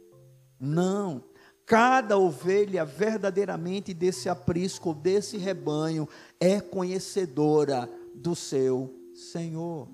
Não 0.59 1.23
Cada 1.67 2.17
ovelha 2.17 2.85
verdadeiramente 2.85 3.93
desse 3.93 4.29
aprisco, 4.29 4.93
desse 4.93 5.37
rebanho, 5.37 6.07
é 6.39 6.61
conhecedora 6.61 7.91
do 8.15 8.33
seu 8.33 8.95
Senhor, 9.13 9.89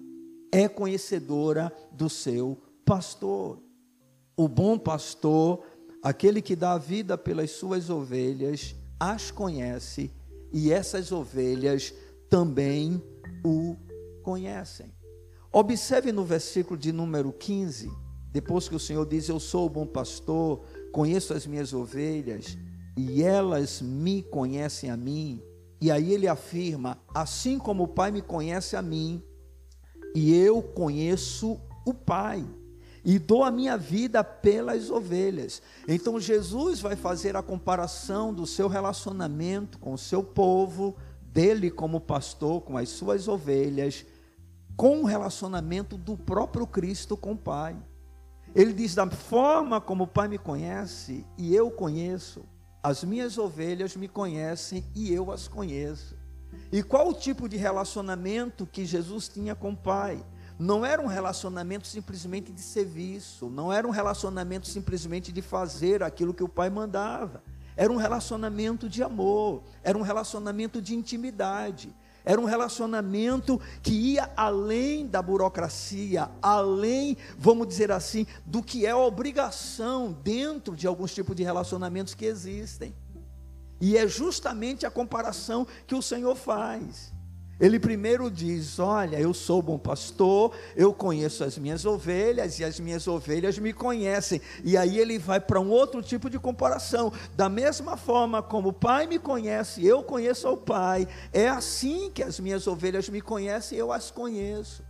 é 0.51 0.67
conhecedora 0.67 1.75
do 1.91 2.07
seu 2.11 2.61
pastor. 2.85 3.59
O 4.37 4.47
bom 4.47 4.77
pastor, 4.77 5.65
aquele 6.03 6.43
que 6.43 6.55
dá 6.55 6.73
a 6.73 6.77
vida 6.77 7.17
pelas 7.17 7.49
suas 7.49 7.89
ovelhas, 7.89 8.75
as 8.99 9.31
conhece 9.31 10.11
e 10.51 10.71
essas 10.71 11.11
ovelhas 11.11 11.91
também 12.29 13.01
o 13.43 13.75
conhecem. 14.21 14.93
Observe 15.51 16.11
no 16.11 16.23
versículo 16.23 16.77
de 16.77 16.91
número 16.91 17.33
15, 17.33 17.91
depois 18.31 18.69
que 18.69 18.75
o 18.75 18.79
Senhor 18.79 19.07
diz: 19.07 19.27
Eu 19.27 19.39
sou 19.39 19.65
o 19.65 19.69
bom 19.69 19.87
pastor, 19.87 20.63
conheço 20.93 21.33
as 21.33 21.45
minhas 21.47 21.73
ovelhas 21.73 22.55
e 22.95 23.23
elas 23.23 23.81
me 23.81 24.21
conhecem 24.21 24.91
a 24.91 24.95
mim. 24.95 25.41
E 25.81 25.91
aí 25.91 26.13
ele 26.13 26.27
afirma: 26.27 26.99
assim 27.13 27.57
como 27.57 27.83
o 27.83 27.87
Pai 27.87 28.11
me 28.11 28.21
conhece 28.21 28.77
a 28.77 28.81
mim, 28.81 29.21
e 30.15 30.33
eu 30.33 30.61
conheço 30.61 31.59
o 31.85 31.93
Pai, 31.93 32.45
e 33.03 33.19
dou 33.19 33.43
a 33.43 33.51
minha 33.51 33.75
vida 33.75 34.23
pelas 34.23 34.89
ovelhas. 34.89 35.61
Então 35.87 36.19
Jesus 36.19 36.79
vai 36.79 36.95
fazer 36.95 37.35
a 37.35 37.41
comparação 37.41 38.33
do 38.33 38.45
seu 38.45 38.67
relacionamento 38.67 39.79
com 39.79 39.93
o 39.93 39.97
seu 39.97 40.23
povo, 40.23 40.95
dele 41.21 41.71
como 41.71 41.99
pastor, 41.99 42.61
com 42.61 42.77
as 42.77 42.89
suas 42.89 43.27
ovelhas, 43.27 44.05
com 44.77 45.01
o 45.01 45.05
relacionamento 45.05 45.97
do 45.97 46.15
próprio 46.15 46.67
Cristo 46.67 47.17
com 47.17 47.31
o 47.31 47.37
Pai. 47.37 47.75
Ele 48.55 48.73
diz: 48.73 48.93
da 48.95 49.09
forma 49.09 49.81
como 49.81 50.03
o 50.03 50.07
Pai 50.07 50.27
me 50.27 50.37
conhece 50.37 51.25
e 51.37 51.55
eu 51.55 51.71
conheço, 51.71 52.45
as 52.81 53.03
minhas 53.03 53.37
ovelhas 53.37 53.95
me 53.95 54.07
conhecem 54.07 54.83
e 54.93 55.13
eu 55.13 55.31
as 55.31 55.47
conheço. 55.47 56.15
E 56.71 56.83
qual 56.83 57.09
o 57.09 57.13
tipo 57.13 57.49
de 57.49 57.57
relacionamento 57.57 58.65
que 58.65 58.85
Jesus 58.85 59.27
tinha 59.27 59.55
com 59.55 59.71
o 59.71 59.77
Pai? 59.77 60.23
Não 60.59 60.85
era 60.85 61.01
um 61.01 61.07
relacionamento 61.07 61.87
simplesmente 61.87 62.51
de 62.51 62.61
serviço, 62.61 63.49
não 63.49 63.73
era 63.73 63.87
um 63.87 63.91
relacionamento 63.91 64.67
simplesmente 64.67 65.31
de 65.31 65.41
fazer 65.41 66.03
aquilo 66.03 66.33
que 66.33 66.43
o 66.43 66.49
Pai 66.49 66.69
mandava. 66.69 67.43
Era 67.75 67.91
um 67.91 67.97
relacionamento 67.97 68.87
de 68.87 69.01
amor, 69.01 69.63
era 69.83 69.97
um 69.97 70.01
relacionamento 70.01 70.79
de 70.79 70.93
intimidade. 70.93 71.93
Era 72.25 72.39
um 72.39 72.45
relacionamento 72.45 73.59
que 73.81 73.91
ia 73.91 74.31
além 74.35 75.05
da 75.05 75.21
burocracia, 75.21 76.29
além, 76.41 77.17
vamos 77.37 77.67
dizer 77.67 77.91
assim, 77.91 78.25
do 78.45 78.63
que 78.63 78.85
é 78.85 78.95
obrigação 78.95 80.11
dentro 80.11 80.75
de 80.75 80.87
alguns 80.87 81.13
tipos 81.13 81.35
de 81.35 81.43
relacionamentos 81.43 82.13
que 82.13 82.25
existem. 82.25 82.95
E 83.79 83.97
é 83.97 84.07
justamente 84.07 84.85
a 84.85 84.91
comparação 84.91 85.67
que 85.85 85.93
o 85.93 86.01
Senhor 86.01 86.35
faz. 86.35 87.12
Ele 87.59 87.79
primeiro 87.79 88.31
diz: 88.31 88.79
Olha, 88.79 89.19
eu 89.19 89.33
sou 89.33 89.61
bom 89.61 89.77
pastor, 89.77 90.53
eu 90.75 90.93
conheço 90.93 91.43
as 91.43 91.57
minhas 91.57 91.85
ovelhas 91.85 92.59
e 92.59 92.63
as 92.63 92.79
minhas 92.79 93.07
ovelhas 93.07 93.59
me 93.59 93.71
conhecem. 93.71 94.41
E 94.63 94.75
aí 94.75 94.97
ele 94.97 95.19
vai 95.19 95.39
para 95.39 95.59
um 95.59 95.69
outro 95.69 96.01
tipo 96.01 96.29
de 96.29 96.39
comparação. 96.39 97.13
Da 97.35 97.47
mesma 97.49 97.95
forma 97.95 98.41
como 98.41 98.69
o 98.69 98.73
Pai 98.73 99.05
me 99.05 99.19
conhece, 99.19 99.85
eu 99.85 100.03
conheço 100.03 100.49
o 100.49 100.57
Pai, 100.57 101.07
é 101.31 101.47
assim 101.47 102.09
que 102.11 102.23
as 102.23 102.39
minhas 102.39 102.65
ovelhas 102.65 103.07
me 103.07 103.21
conhecem, 103.21 103.77
eu 103.77 103.91
as 103.91 104.09
conheço. 104.09 104.83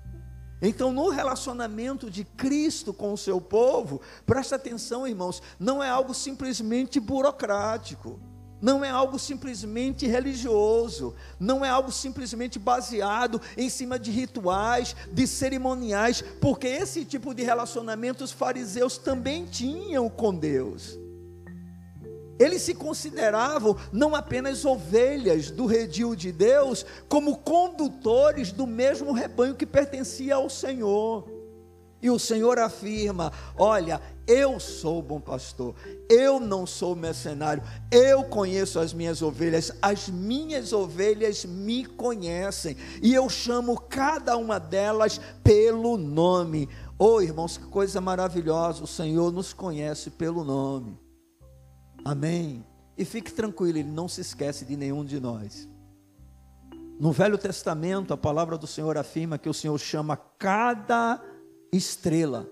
Então, 0.62 0.94
no 0.94 1.10
relacionamento 1.10 2.10
de 2.10 2.24
Cristo 2.24 2.94
com 2.94 3.12
o 3.12 3.18
seu 3.18 3.42
povo, 3.42 4.00
presta 4.26 4.56
atenção, 4.56 5.06
irmãos, 5.06 5.42
não 5.60 5.84
é 5.84 5.90
algo 5.90 6.14
simplesmente 6.14 7.02
burocrático 7.02 8.18
não 8.64 8.84
é 8.84 8.90
algo 8.90 9.20
simplesmente 9.20 10.08
religioso, 10.08 11.14
não 11.38 11.66
é 11.66 11.70
algo 11.70 11.92
simplesmente 11.92 12.58
baseado 12.58 13.42
em 13.58 13.70
cima 13.70 14.00
de 14.00 14.10
rituais, 14.10 14.96
de 15.12 15.28
cerimoniais, 15.28 16.24
porque 16.40 16.68
esse 16.68 17.04
tipo 17.04 17.34
de 17.34 17.44
relacionamento 17.44 18.24
os 18.24 18.32
fariseus 18.32 18.98
também 18.98 19.44
tinham 19.44 20.10
com 20.10 20.34
Deus. 20.34 20.98
Eles 22.40 22.62
se 22.62 22.74
consideravam 22.74 23.76
não 23.92 24.16
apenas 24.16 24.64
ovelhas 24.64 25.52
do 25.52 25.66
redil 25.66 26.16
de 26.16 26.32
Deus, 26.32 26.86
como 27.10 27.40
condutores 27.40 28.54
do 28.54 28.66
mesmo 28.66 29.12
rebanho 29.12 29.56
que 29.56 29.66
pertencia 29.66 30.36
ao 30.36 30.50
Senhor. 30.50 31.33
E 32.04 32.10
o 32.10 32.20
Senhor 32.20 32.60
afirma: 32.60 33.32
Olha, 33.58 34.02
eu 34.28 34.60
sou 34.60 35.02
bom 35.02 35.22
pastor, 35.22 35.74
eu 36.10 36.38
não 36.38 36.68
sou 36.68 36.98
mercenário, 36.98 37.64
eu 37.90 38.26
conheço 38.26 38.78
as 38.78 38.94
minhas 38.94 39.22
ovelhas, 39.22 39.72
as 39.82 40.10
minhas 40.10 40.74
ovelhas 40.74 41.46
me 41.46 41.86
conhecem, 41.86 42.76
e 43.02 43.14
eu 43.14 43.30
chamo 43.30 43.80
cada 43.80 44.36
uma 44.36 44.60
delas 44.60 45.20
pelo 45.42 45.96
nome. 45.98 46.68
Oh, 47.00 47.22
irmãos, 47.22 47.58
que 47.58 47.66
coisa 47.68 48.02
maravilhosa, 48.02 48.84
o 48.84 48.88
Senhor 48.88 49.32
nos 49.32 49.54
conhece 49.54 50.10
pelo 50.12 50.44
nome. 50.44 51.00
Amém. 52.04 52.66
E 52.98 53.06
fique 53.06 53.32
tranquilo, 53.32 53.78
Ele 53.78 53.90
não 53.90 54.10
se 54.10 54.20
esquece 54.20 54.66
de 54.66 54.76
nenhum 54.76 55.06
de 55.06 55.22
nós. 55.22 55.70
No 57.00 57.14
Velho 57.14 57.38
Testamento, 57.38 58.14
a 58.14 58.18
palavra 58.18 58.58
do 58.58 58.68
Senhor 58.68 58.98
afirma 58.98 59.38
que 59.38 59.50
o 59.50 59.54
Senhor 59.54 59.78
chama 59.80 60.16
cada 60.38 61.20
estrela 61.78 62.48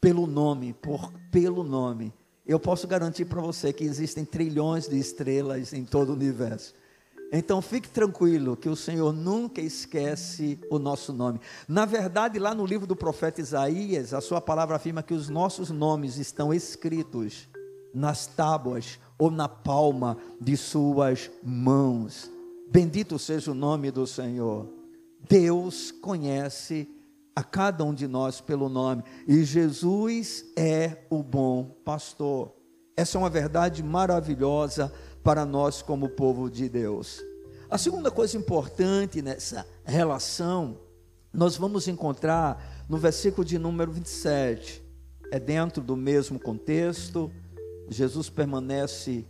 pelo 0.00 0.26
nome, 0.26 0.72
por 0.72 1.12
pelo 1.30 1.62
nome. 1.62 2.12
Eu 2.46 2.58
posso 2.58 2.86
garantir 2.88 3.26
para 3.26 3.42
você 3.42 3.72
que 3.72 3.84
existem 3.84 4.24
trilhões 4.24 4.88
de 4.88 4.98
estrelas 4.98 5.72
em 5.72 5.84
todo 5.84 6.10
o 6.10 6.14
universo. 6.14 6.74
Então 7.30 7.60
fique 7.60 7.90
tranquilo 7.90 8.56
que 8.56 8.70
o 8.70 8.76
Senhor 8.76 9.12
nunca 9.12 9.60
esquece 9.60 10.58
o 10.70 10.78
nosso 10.78 11.12
nome. 11.12 11.40
Na 11.68 11.84
verdade, 11.84 12.38
lá 12.38 12.54
no 12.54 12.64
livro 12.64 12.86
do 12.86 12.96
profeta 12.96 13.42
Isaías, 13.42 14.14
a 14.14 14.20
sua 14.22 14.40
palavra 14.40 14.76
afirma 14.76 15.02
que 15.02 15.12
os 15.12 15.28
nossos 15.28 15.68
nomes 15.68 16.16
estão 16.16 16.54
escritos 16.54 17.46
nas 17.92 18.26
tábuas 18.26 18.98
ou 19.18 19.30
na 19.30 19.46
palma 19.46 20.16
de 20.40 20.56
suas 20.56 21.30
mãos. 21.42 22.30
Bendito 22.70 23.18
seja 23.18 23.50
o 23.50 23.54
nome 23.54 23.90
do 23.90 24.06
Senhor. 24.06 24.66
Deus 25.28 25.90
conhece 25.90 26.88
a 27.38 27.42
cada 27.44 27.84
um 27.84 27.94
de 27.94 28.08
nós 28.08 28.40
pelo 28.40 28.68
nome. 28.68 29.04
E 29.24 29.44
Jesus 29.44 30.44
é 30.56 31.04
o 31.08 31.22
bom 31.22 31.66
pastor. 31.84 32.52
Essa 32.96 33.16
é 33.16 33.20
uma 33.20 33.30
verdade 33.30 33.80
maravilhosa 33.80 34.92
para 35.22 35.46
nós, 35.46 35.80
como 35.80 36.08
povo 36.08 36.50
de 36.50 36.68
Deus. 36.68 37.22
A 37.70 37.78
segunda 37.78 38.10
coisa 38.10 38.36
importante 38.36 39.22
nessa 39.22 39.64
relação, 39.84 40.80
nós 41.32 41.56
vamos 41.56 41.86
encontrar 41.86 42.84
no 42.88 42.96
versículo 42.96 43.44
de 43.44 43.56
número 43.56 43.92
27. 43.92 44.82
É 45.30 45.38
dentro 45.38 45.80
do 45.80 45.96
mesmo 45.96 46.40
contexto. 46.40 47.30
Jesus 47.88 48.28
permanece 48.28 49.24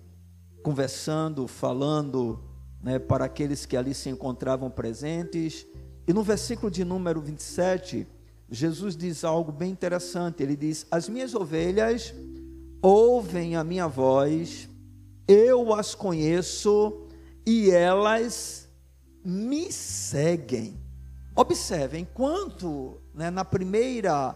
conversando, 0.62 1.46
falando 1.46 2.42
né, 2.82 2.98
para 2.98 3.26
aqueles 3.26 3.66
que 3.66 3.76
ali 3.76 3.92
se 3.92 4.08
encontravam 4.08 4.70
presentes 4.70 5.66
e 6.08 6.12
no 6.14 6.22
versículo 6.22 6.70
de 6.70 6.86
número 6.86 7.20
27, 7.20 8.06
Jesus 8.50 8.96
diz 8.96 9.24
algo 9.24 9.52
bem 9.52 9.70
interessante. 9.70 10.42
Ele 10.42 10.56
diz: 10.56 10.86
As 10.90 11.06
minhas 11.06 11.34
ovelhas 11.34 12.14
ouvem 12.80 13.56
a 13.56 13.62
minha 13.62 13.86
voz, 13.86 14.70
eu 15.28 15.74
as 15.74 15.94
conheço 15.94 17.06
e 17.44 17.70
elas 17.70 18.70
me 19.22 19.70
seguem. 19.70 20.80
Observem, 21.36 22.02
enquanto 22.02 23.02
né, 23.14 23.30
na 23.30 23.44
primeira 23.44 24.34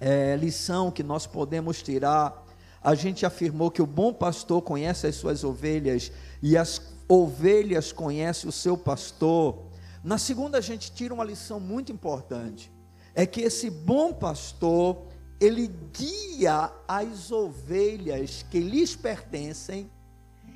é, 0.00 0.34
lição 0.36 0.90
que 0.90 1.02
nós 1.02 1.26
podemos 1.26 1.82
tirar, 1.82 2.42
a 2.82 2.94
gente 2.94 3.26
afirmou 3.26 3.70
que 3.70 3.82
o 3.82 3.86
bom 3.86 4.14
pastor 4.14 4.62
conhece 4.62 5.06
as 5.06 5.16
suas 5.16 5.44
ovelhas 5.44 6.10
e 6.42 6.56
as 6.56 6.80
ovelhas 7.06 7.92
conhecem 7.92 8.48
o 8.48 8.52
seu 8.52 8.78
pastor. 8.78 9.66
Na 10.06 10.18
segunda, 10.18 10.58
a 10.58 10.60
gente 10.60 10.92
tira 10.92 11.12
uma 11.12 11.24
lição 11.24 11.58
muito 11.58 11.90
importante: 11.90 12.72
é 13.12 13.26
que 13.26 13.40
esse 13.40 13.68
bom 13.68 14.12
pastor, 14.12 15.08
ele 15.40 15.66
guia 15.66 16.72
as 16.86 17.32
ovelhas 17.32 18.46
que 18.48 18.60
lhes 18.60 18.94
pertencem 18.94 19.90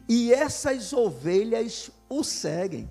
e 0.08 0.32
essas 0.32 0.92
ovelhas 0.92 1.90
o 2.08 2.22
seguem. 2.22 2.88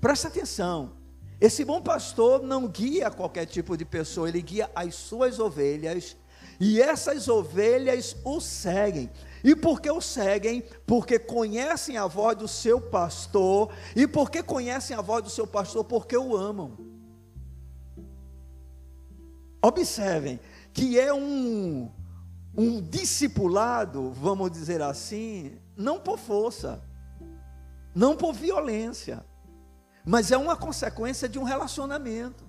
Presta 0.00 0.26
atenção. 0.26 0.94
Esse 1.40 1.64
bom 1.64 1.80
pastor 1.80 2.42
não 2.42 2.66
guia 2.66 3.08
qualquer 3.08 3.46
tipo 3.46 3.76
de 3.76 3.84
pessoa, 3.84 4.28
ele 4.28 4.42
guia 4.42 4.68
as 4.74 4.96
suas 4.96 5.38
ovelhas 5.38 6.16
e 6.58 6.82
essas 6.82 7.28
ovelhas 7.28 8.16
o 8.24 8.40
seguem. 8.40 9.08
E 9.44 9.56
por 9.56 9.80
que 9.80 9.90
o 9.90 10.00
seguem? 10.00 10.62
Porque 10.86 11.18
conhecem 11.18 11.96
a 11.96 12.06
voz 12.06 12.36
do 12.36 12.46
seu 12.46 12.80
pastor. 12.80 13.72
E 13.96 14.06
porque 14.06 14.42
conhecem 14.42 14.96
a 14.96 15.00
voz 15.00 15.24
do 15.24 15.30
seu 15.30 15.46
pastor? 15.46 15.84
Porque 15.84 16.16
o 16.16 16.36
amam. 16.36 16.76
Observem 19.60 20.40
que 20.72 20.98
é 20.98 21.12
um, 21.12 21.90
um 22.56 22.80
discipulado, 22.80 24.10
vamos 24.12 24.50
dizer 24.50 24.82
assim, 24.82 25.58
não 25.76 26.00
por 26.00 26.18
força, 26.18 26.82
não 27.94 28.16
por 28.16 28.32
violência, 28.32 29.24
mas 30.04 30.32
é 30.32 30.36
uma 30.36 30.56
consequência 30.56 31.28
de 31.28 31.38
um 31.38 31.44
relacionamento 31.44 32.41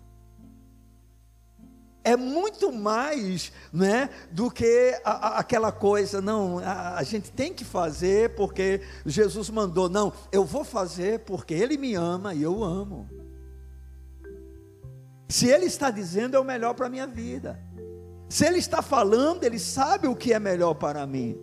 é 2.03 2.17
muito 2.17 2.71
mais 2.71 3.51
né, 3.71 4.09
do 4.29 4.51
que 4.51 4.99
a, 5.05 5.11
a, 5.11 5.39
aquela 5.39 5.71
coisa, 5.71 6.21
não, 6.21 6.59
a, 6.59 6.97
a, 6.97 7.03
gente 7.03 7.31
tem 7.31 7.53
que 7.53 7.63
fazer 7.63 8.35
porque 8.35 8.81
Jesus 9.05 9.49
mandou, 9.49 9.87
não, 9.87 10.11
eu 10.31 10.43
vou 10.43 10.63
fazer 10.63 11.19
porque 11.19 11.53
Ele 11.53 11.77
me 11.77 11.95
ama 11.95 12.33
e 12.33 12.43
eu 12.43 12.63
amo. 12.63 13.09
Se 15.29 15.47
Ele 15.47 15.65
está 15.65 15.89
dizendo, 15.89 16.35
é 16.35 16.39
o 16.39 16.43
melhor 16.43 16.73
para 16.73 16.87
a 16.87 16.89
minha 16.89 17.07
vida. 17.07 17.59
Se 18.27 18.45
Ele 18.45 18.57
está 18.57 18.81
falando, 18.81 19.43
Ele 19.43 19.57
sabe 19.57 20.07
o 20.07 20.15
que 20.15 20.33
é 20.33 20.39
melhor 20.39 20.73
para 20.73 21.07
mim. 21.07 21.37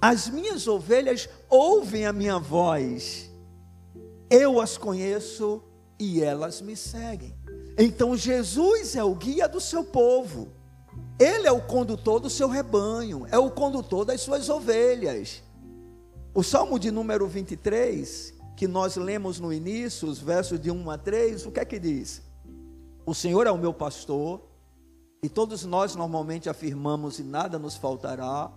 As 0.00 0.28
minhas 0.28 0.68
ovelhas 0.68 1.28
ouvem 1.48 2.06
a 2.06 2.12
minha 2.12 2.38
voz, 2.38 3.32
eu 4.30 4.60
as 4.60 4.76
conheço 4.76 5.62
e 5.98 6.22
elas 6.22 6.60
me 6.60 6.76
seguem. 6.76 7.37
Então 7.78 8.16
Jesus 8.16 8.96
é 8.96 9.04
o 9.04 9.14
guia 9.14 9.48
do 9.48 9.60
seu 9.60 9.84
povo. 9.84 10.48
Ele 11.16 11.46
é 11.46 11.52
o 11.52 11.60
condutor 11.60 12.18
do 12.18 12.28
seu 12.28 12.48
rebanho, 12.48 13.24
é 13.30 13.38
o 13.38 13.50
condutor 13.50 14.04
das 14.04 14.20
suas 14.20 14.48
ovelhas. 14.48 15.42
O 16.34 16.42
Salmo 16.42 16.78
de 16.78 16.90
número 16.90 17.26
23, 17.28 18.34
que 18.56 18.66
nós 18.66 18.96
lemos 18.96 19.38
no 19.38 19.52
início, 19.52 20.08
os 20.08 20.18
versos 20.18 20.60
de 20.60 20.70
1 20.70 20.90
a 20.90 20.98
3, 20.98 21.46
o 21.46 21.52
que 21.52 21.60
é 21.60 21.64
que 21.64 21.78
diz? 21.78 22.22
O 23.06 23.14
Senhor 23.14 23.46
é 23.46 23.50
o 23.50 23.58
meu 23.58 23.72
pastor, 23.72 24.42
e 25.22 25.28
todos 25.28 25.64
nós 25.64 25.94
normalmente 25.94 26.48
afirmamos 26.48 27.18
e 27.18 27.24
nada 27.24 27.58
nos 27.58 27.76
faltará, 27.76 28.52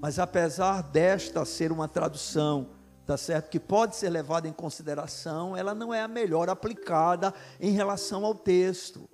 mas 0.00 0.18
apesar 0.18 0.82
desta 0.82 1.44
ser 1.44 1.70
uma 1.70 1.86
tradução 1.86 2.68
tá 3.10 3.16
certo? 3.16 3.50
Que 3.50 3.58
pode 3.58 3.96
ser 3.96 4.08
levada 4.08 4.46
em 4.46 4.52
consideração, 4.52 5.56
ela 5.56 5.74
não 5.74 5.92
é 5.92 6.00
a 6.00 6.06
melhor 6.06 6.48
aplicada 6.48 7.34
em 7.58 7.72
relação 7.72 8.24
ao 8.24 8.36
texto. 8.36 9.10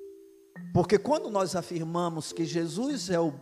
Porque 0.74 0.98
quando 0.98 1.30
nós 1.30 1.56
afirmamos 1.56 2.30
que 2.30 2.44
Jesus 2.44 3.09
é 3.09 3.18
o, 3.18 3.32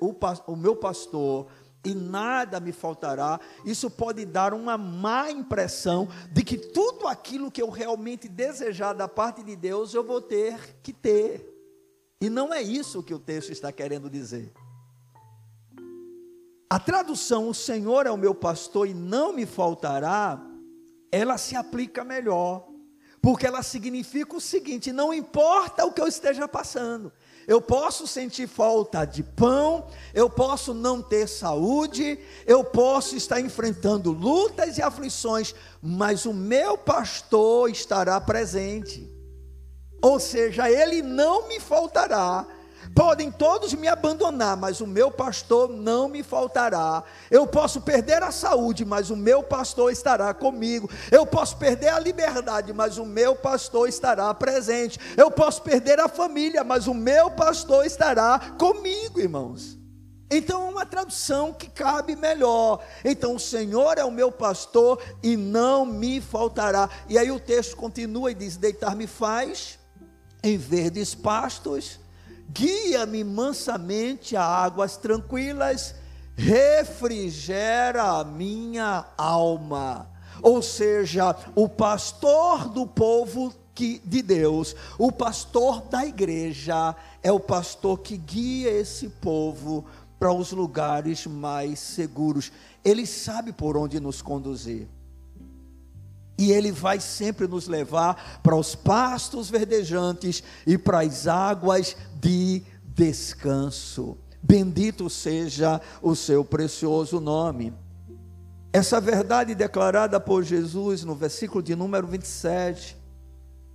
o, 0.00 0.12
o 0.48 0.56
meu 0.56 0.74
pastor 0.74 1.46
e 1.84 1.94
nada 1.94 2.58
me 2.58 2.72
faltará, 2.72 3.38
isso 3.64 3.88
pode 3.88 4.24
dar 4.24 4.52
uma 4.52 4.76
má 4.76 5.30
impressão 5.30 6.08
de 6.32 6.42
que 6.42 6.58
tudo 6.58 7.06
aquilo 7.06 7.48
que 7.48 7.62
eu 7.62 7.70
realmente 7.70 8.28
desejar 8.28 8.94
da 8.94 9.06
parte 9.06 9.44
de 9.44 9.54
Deus 9.54 9.94
eu 9.94 10.02
vou 10.02 10.20
ter 10.20 10.76
que 10.82 10.92
ter. 10.92 11.46
E 12.20 12.28
não 12.28 12.52
é 12.52 12.60
isso 12.60 13.00
que 13.00 13.14
o 13.14 13.18
texto 13.20 13.52
está 13.52 13.70
querendo 13.70 14.10
dizer. 14.10 14.52
A 16.70 16.78
tradução, 16.78 17.48
o 17.48 17.54
Senhor 17.54 18.06
é 18.06 18.12
o 18.12 18.16
meu 18.16 18.32
pastor 18.32 18.86
e 18.86 18.94
não 18.94 19.32
me 19.32 19.44
faltará, 19.44 20.40
ela 21.10 21.36
se 21.36 21.56
aplica 21.56 22.04
melhor, 22.04 22.64
porque 23.20 23.44
ela 23.44 23.60
significa 23.60 24.36
o 24.36 24.40
seguinte: 24.40 24.92
não 24.92 25.12
importa 25.12 25.84
o 25.84 25.92
que 25.92 26.00
eu 26.00 26.06
esteja 26.06 26.46
passando, 26.46 27.12
eu 27.48 27.60
posso 27.60 28.06
sentir 28.06 28.46
falta 28.46 29.04
de 29.04 29.24
pão, 29.24 29.88
eu 30.14 30.30
posso 30.30 30.72
não 30.72 31.02
ter 31.02 31.26
saúde, 31.26 32.20
eu 32.46 32.62
posso 32.62 33.16
estar 33.16 33.40
enfrentando 33.40 34.12
lutas 34.12 34.78
e 34.78 34.82
aflições, 34.82 35.52
mas 35.82 36.24
o 36.24 36.32
meu 36.32 36.78
pastor 36.78 37.68
estará 37.68 38.20
presente. 38.20 39.10
Ou 40.00 40.20
seja, 40.20 40.70
ele 40.70 41.02
não 41.02 41.48
me 41.48 41.58
faltará 41.58 42.46
Podem 42.94 43.30
todos 43.30 43.72
me 43.74 43.86
abandonar, 43.86 44.56
mas 44.56 44.80
o 44.80 44.86
meu 44.86 45.10
pastor 45.10 45.68
não 45.68 46.08
me 46.08 46.22
faltará. 46.22 47.04
Eu 47.30 47.46
posso 47.46 47.80
perder 47.80 48.22
a 48.22 48.32
saúde, 48.32 48.84
mas 48.84 49.10
o 49.10 49.16
meu 49.16 49.42
pastor 49.42 49.92
estará 49.92 50.32
comigo. 50.34 50.90
Eu 51.10 51.24
posso 51.24 51.56
perder 51.56 51.88
a 51.88 51.98
liberdade, 51.98 52.72
mas 52.72 52.98
o 52.98 53.06
meu 53.06 53.36
pastor 53.36 53.88
estará 53.88 54.32
presente. 54.34 54.98
Eu 55.16 55.30
posso 55.30 55.62
perder 55.62 56.00
a 56.00 56.08
família, 56.08 56.64
mas 56.64 56.86
o 56.86 56.94
meu 56.94 57.30
pastor 57.30 57.86
estará 57.86 58.38
comigo, 58.58 59.20
irmãos. 59.20 59.78
Então, 60.30 60.66
é 60.66 60.70
uma 60.70 60.86
tradução 60.86 61.52
que 61.52 61.68
cabe 61.68 62.16
melhor. 62.16 62.82
Então, 63.04 63.34
o 63.34 63.40
Senhor 63.40 63.98
é 63.98 64.04
o 64.04 64.12
meu 64.12 64.32
pastor 64.32 65.00
e 65.22 65.36
não 65.36 65.84
me 65.84 66.20
faltará. 66.20 66.88
E 67.08 67.18
aí 67.18 67.30
o 67.30 67.40
texto 67.40 67.76
continua 67.76 68.30
e 68.30 68.34
diz: 68.34 68.56
Deitar-me 68.56 69.06
faz 69.06 69.78
em 70.42 70.56
verdes 70.56 71.14
pastos 71.14 71.99
guia-me 72.52 73.22
mansamente 73.22 74.36
a 74.36 74.44
águas 74.44 74.96
tranquilas, 74.96 75.94
refrigera 76.36 78.02
a 78.20 78.24
minha 78.24 79.04
alma. 79.16 80.08
Ou 80.42 80.62
seja, 80.62 81.36
o 81.54 81.68
pastor 81.68 82.68
do 82.68 82.86
povo 82.86 83.54
que, 83.74 84.00
de 84.04 84.22
Deus, 84.22 84.74
o 84.98 85.12
pastor 85.12 85.82
da 85.82 86.04
igreja, 86.04 86.94
é 87.22 87.30
o 87.30 87.40
pastor 87.40 88.00
que 88.00 88.16
guia 88.16 88.70
esse 88.70 89.08
povo 89.08 89.84
para 90.18 90.32
os 90.32 90.52
lugares 90.52 91.26
mais 91.26 91.78
seguros. 91.78 92.52
Ele 92.84 93.06
sabe 93.06 93.52
por 93.52 93.76
onde 93.76 94.00
nos 94.00 94.22
conduzir 94.22 94.88
e 96.40 96.52
Ele 96.52 96.72
vai 96.72 96.98
sempre 96.98 97.46
nos 97.46 97.68
levar 97.68 98.40
para 98.42 98.56
os 98.56 98.74
pastos 98.74 99.50
verdejantes 99.50 100.42
e 100.66 100.78
para 100.78 101.02
as 101.02 101.26
águas 101.26 101.94
de 102.18 102.62
descanso. 102.82 104.16
Bendito 104.42 105.10
seja 105.10 105.82
o 106.00 106.16
seu 106.16 106.42
precioso 106.42 107.20
nome. 107.20 107.74
Essa 108.72 108.98
verdade 109.02 109.54
declarada 109.54 110.18
por 110.18 110.42
Jesus 110.42 111.04
no 111.04 111.14
versículo 111.14 111.62
de 111.62 111.76
número 111.76 112.06
27, 112.06 112.96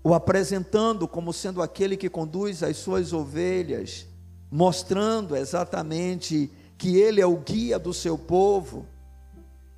o 0.03 0.15
apresentando 0.15 1.07
como 1.07 1.31
sendo 1.31 1.61
aquele 1.61 1.95
que 1.95 2.09
conduz 2.09 2.63
as 2.63 2.77
suas 2.77 3.13
ovelhas, 3.13 4.07
mostrando 4.49 5.35
exatamente 5.35 6.51
que 6.79 6.97
ele 6.97 7.21
é 7.21 7.27
o 7.27 7.37
guia 7.37 7.77
do 7.77 7.93
seu 7.93 8.17
povo, 8.17 8.87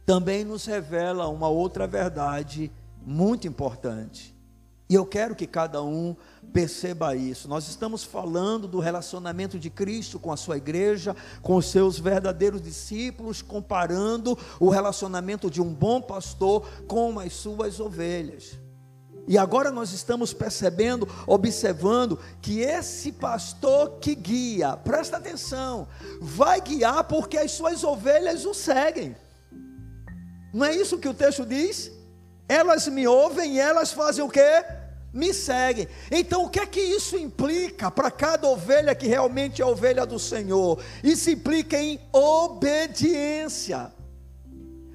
também 0.07 0.45
nos 0.45 0.65
revela 0.65 1.27
uma 1.27 1.49
outra 1.49 1.85
verdade 1.85 2.71
muito 3.07 3.47
importante. 3.47 4.35
E 4.89 4.93
eu 4.93 5.05
quero 5.05 5.33
que 5.33 5.47
cada 5.47 5.81
um 5.81 6.13
perceba 6.51 7.15
isso. 7.15 7.47
Nós 7.47 7.69
estamos 7.69 8.03
falando 8.03 8.67
do 8.67 8.79
relacionamento 8.79 9.57
de 9.57 9.69
Cristo 9.69 10.19
com 10.19 10.29
a 10.31 10.35
sua 10.35 10.57
igreja, 10.57 11.15
com 11.41 11.55
os 11.55 11.67
seus 11.67 11.97
verdadeiros 11.97 12.61
discípulos, 12.61 13.41
comparando 13.41 14.37
o 14.59 14.69
relacionamento 14.69 15.49
de 15.49 15.61
um 15.61 15.73
bom 15.73 16.01
pastor 16.01 16.67
com 16.85 17.17
as 17.17 17.31
suas 17.31 17.79
ovelhas. 17.79 18.57
E 19.25 19.37
agora 19.37 19.71
nós 19.71 19.93
estamos 19.93 20.33
percebendo, 20.33 21.07
observando 21.25 22.19
que 22.41 22.59
esse 22.59 23.13
pastor 23.13 23.99
que 24.01 24.15
guia, 24.15 24.75
presta 24.75 25.15
atenção, 25.15 25.87
vai 26.21 26.59
guiar 26.59 27.05
porque 27.05 27.37
as 27.37 27.51
suas 27.51 27.85
ovelhas 27.85 28.45
o 28.45 28.53
seguem. 28.53 29.15
Não 30.53 30.65
é 30.65 30.75
isso 30.75 30.97
que 30.97 31.09
o 31.09 31.13
texto 31.13 31.45
diz? 31.45 31.96
Elas 32.47 32.87
me 32.87 33.07
ouvem 33.07 33.55
e 33.55 33.59
elas 33.59 33.91
fazem 33.91 34.23
o 34.23 34.29
quê? 34.29 34.63
Me 35.13 35.33
seguem. 35.33 35.87
Então, 36.11 36.45
o 36.45 36.49
que 36.49 36.59
é 36.59 36.65
que 36.65 36.79
isso 36.79 37.17
implica 37.17 37.89
para 37.89 38.11
cada 38.11 38.47
ovelha 38.47 38.93
que 38.93 39.07
realmente 39.07 39.61
é 39.61 39.65
ovelha 39.65 40.05
do 40.05 40.19
Senhor? 40.19 40.81
Isso 41.03 41.29
implica 41.29 41.77
em 41.77 41.99
obediência. 42.11 43.91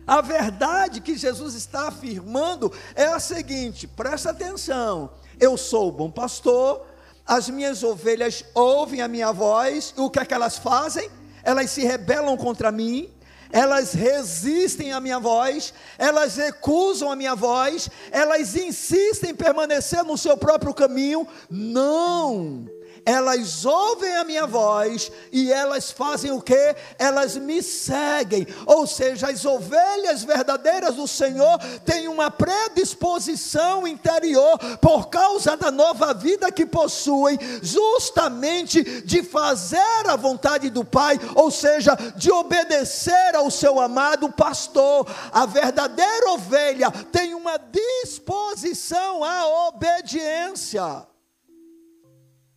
A 0.07 0.21
verdade 0.21 1.01
que 1.01 1.17
Jesus 1.17 1.55
está 1.55 1.89
afirmando 1.89 2.73
é 2.95 3.05
a 3.05 3.21
seguinte: 3.21 3.87
presta 3.87 4.31
atenção. 4.31 5.11
Eu 5.41 5.57
sou 5.57 5.89
o 5.89 5.93
bom 5.93 6.11
pastor, 6.11 6.87
as 7.27 7.49
minhas 7.49 7.83
ovelhas 7.83 8.45
ouvem 8.55 9.01
a 9.01 9.09
minha 9.09 9.33
voz, 9.33 9.95
e 9.97 10.01
o 10.01 10.11
que 10.11 10.19
é 10.19 10.25
que 10.25 10.35
elas 10.35 10.59
fazem? 10.59 11.09
Elas 11.43 11.71
se 11.71 11.83
rebelam 11.83 12.37
contra 12.37 12.71
mim, 12.71 13.11
elas 13.53 13.93
resistem 13.93 14.93
à 14.93 15.01
minha 15.01 15.21
voz, 15.21 15.75
elas 15.99 16.37
recusam 16.37 17.13
a 17.13 17.17
minha 17.17 17.35
voz, 17.35 17.91
elas 18.11 18.57
insistem 18.57 19.31
em 19.31 19.35
permanecer 19.35 20.03
no 20.03 20.17
seu 20.17 20.37
próprio 20.37 20.73
caminho. 20.73 21.29
Não! 21.51 22.67
Elas 23.05 23.65
ouvem 23.65 24.17
a 24.17 24.25
minha 24.25 24.47
voz 24.47 25.11
e 25.33 25.53
elas 25.53 25.91
fazem 25.91 26.31
o 26.31 26.41
que? 26.41 26.77
Elas 26.99 27.37
me 27.37 27.63
seguem. 27.63 28.47
Ou 28.67 28.87
seja, 28.87 29.29
as 29.29 29.45
ovelhas 29.45 30.23
verdadeiras 30.23 30.95
do 30.95 31.07
Senhor 31.09 31.59
têm 31.85 32.09
uma 32.09 32.31
predisposição 32.31 33.87
interior 33.87 34.59
por 34.81 35.09
causa 35.09 35.57
da 35.57 35.71
nova 35.71 36.15
vida 36.15 36.51
que 36.53 36.65
possuem, 36.65 37.39
justamente 37.63 38.83
de 39.03 39.23
fazer 39.23 40.07
a 40.07 40.17
vontade 40.17 40.71
do 40.71 40.85
Pai, 40.85 41.19
ou 41.35 41.51
seja, 41.51 41.97
de 42.17 42.31
obedecer 42.31 43.35
ao 43.35 43.51
seu 43.51 43.81
amado 43.81 44.31
pastor. 44.33 45.07
A 45.33 45.47
verdadeira 45.47 46.31
ovelha 46.31 46.91
tem 47.11 47.35
uma 47.35 47.59
disposição 47.59 49.25
à 49.25 49.69
obediência. 49.69 51.12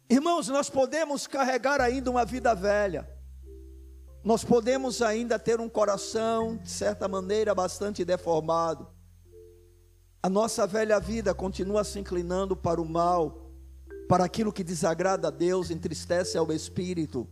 Irmãos, 0.10 0.48
nós 0.50 0.70
podemos 0.70 1.26
carregar 1.26 1.82
ainda 1.82 2.12
uma 2.12 2.24
vida 2.24 2.54
velha, 2.54 3.10
nós 4.24 4.44
podemos 4.44 5.02
ainda 5.02 5.40
ter 5.40 5.60
um 5.60 5.70
coração, 5.70 6.58
de 6.58 6.70
certa 6.70 7.08
maneira, 7.08 7.54
bastante 7.56 8.06
deformado. 8.06 8.88
A 10.22 10.30
nossa 10.30 10.66
velha 10.66 11.00
vida 11.00 11.34
continua 11.34 11.84
se 11.84 12.00
inclinando 12.00 12.56
para 12.56 12.82
o 12.82 12.86
mal, 12.86 13.52
para 14.08 14.26
aquilo 14.26 14.54
que 14.54 14.64
desagrada 14.64 15.28
a 15.28 15.32
Deus, 15.32 15.70
entristece 15.70 16.38
ao 16.38 16.52
espírito. 16.52 17.28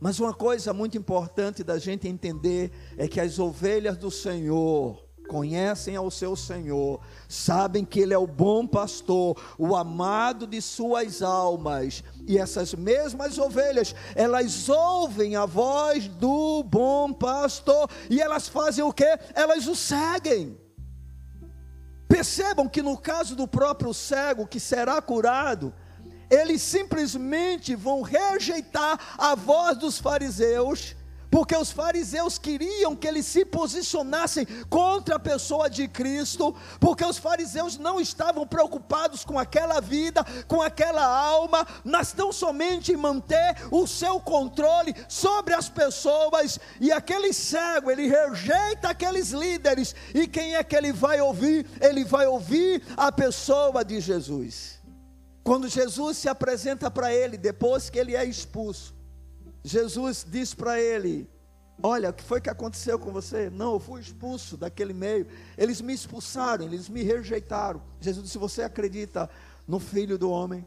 Mas 0.00 0.18
uma 0.18 0.34
coisa 0.34 0.72
muito 0.72 0.98
importante 0.98 1.62
da 1.62 1.78
gente 1.78 2.08
entender 2.08 2.72
é 2.96 3.06
que 3.06 3.20
as 3.20 3.38
ovelhas 3.38 3.96
do 3.96 4.10
Senhor, 4.10 5.01
conhecem 5.32 5.96
ao 5.96 6.10
seu 6.10 6.36
Senhor, 6.36 7.00
sabem 7.26 7.86
que 7.86 8.00
Ele 8.00 8.12
é 8.12 8.18
o 8.18 8.26
bom 8.26 8.66
pastor, 8.66 9.42
o 9.56 9.74
amado 9.74 10.46
de 10.46 10.60
suas 10.60 11.22
almas, 11.22 12.04
e 12.28 12.36
essas 12.36 12.74
mesmas 12.74 13.38
ovelhas, 13.38 13.94
elas 14.14 14.68
ouvem 14.68 15.34
a 15.34 15.46
voz 15.46 16.06
do 16.06 16.62
bom 16.64 17.14
pastor, 17.14 17.88
e 18.10 18.20
elas 18.20 18.46
fazem 18.46 18.84
o 18.84 18.92
que? 18.92 19.18
Elas 19.34 19.66
o 19.66 19.74
seguem. 19.74 20.60
Percebam 22.06 22.68
que 22.68 22.82
no 22.82 22.98
caso 22.98 23.34
do 23.34 23.48
próprio 23.48 23.94
cego 23.94 24.46
que 24.46 24.60
será 24.60 25.00
curado, 25.00 25.72
eles 26.28 26.60
simplesmente 26.60 27.74
vão 27.74 28.02
rejeitar 28.02 29.00
a 29.16 29.34
voz 29.34 29.78
dos 29.78 29.98
fariseus 29.98 30.94
porque 31.32 31.56
os 31.56 31.70
fariseus 31.70 32.36
queriam 32.36 32.94
que 32.94 33.08
eles 33.08 33.24
se 33.24 33.42
posicionassem 33.42 34.44
contra 34.68 35.16
a 35.16 35.18
pessoa 35.18 35.70
de 35.70 35.88
Cristo, 35.88 36.54
porque 36.78 37.02
os 37.02 37.16
fariseus 37.16 37.78
não 37.78 37.98
estavam 37.98 38.46
preocupados 38.46 39.24
com 39.24 39.38
aquela 39.38 39.80
vida, 39.80 40.22
com 40.46 40.60
aquela 40.60 41.02
alma, 41.02 41.66
mas 41.82 42.12
tão 42.12 42.30
somente 42.32 42.94
manter 42.94 43.56
o 43.70 43.86
seu 43.86 44.20
controle 44.20 44.94
sobre 45.08 45.54
as 45.54 45.70
pessoas, 45.70 46.60
e 46.78 46.92
aquele 46.92 47.32
cego, 47.32 47.90
ele 47.90 48.08
rejeita 48.08 48.90
aqueles 48.90 49.30
líderes, 49.30 49.94
e 50.14 50.28
quem 50.28 50.56
é 50.56 50.62
que 50.62 50.76
ele 50.76 50.92
vai 50.92 51.18
ouvir? 51.22 51.66
Ele 51.80 52.04
vai 52.04 52.26
ouvir 52.26 52.82
a 52.94 53.10
pessoa 53.10 53.82
de 53.82 54.00
Jesus. 54.00 54.78
Quando 55.42 55.66
Jesus 55.66 56.18
se 56.18 56.28
apresenta 56.28 56.90
para 56.90 57.10
ele, 57.10 57.38
depois 57.38 57.88
que 57.88 57.98
ele 57.98 58.14
é 58.14 58.22
expulso, 58.22 59.00
Jesus 59.64 60.26
diz 60.28 60.54
para 60.54 60.80
ele: 60.80 61.28
Olha, 61.82 62.10
o 62.10 62.12
que 62.12 62.22
foi 62.22 62.40
que 62.40 62.50
aconteceu 62.50 62.98
com 62.98 63.12
você? 63.12 63.50
Não, 63.50 63.74
eu 63.74 63.80
fui 63.80 64.00
expulso 64.00 64.56
daquele 64.56 64.92
meio. 64.92 65.26
Eles 65.58 65.80
me 65.80 65.92
expulsaram, 65.92 66.64
eles 66.64 66.88
me 66.88 67.02
rejeitaram. 67.02 67.82
Jesus 68.00 68.24
disse: 68.26 68.38
Você 68.38 68.62
acredita 68.62 69.28
no 69.66 69.78
Filho 69.78 70.16
do 70.16 70.30
Homem? 70.30 70.66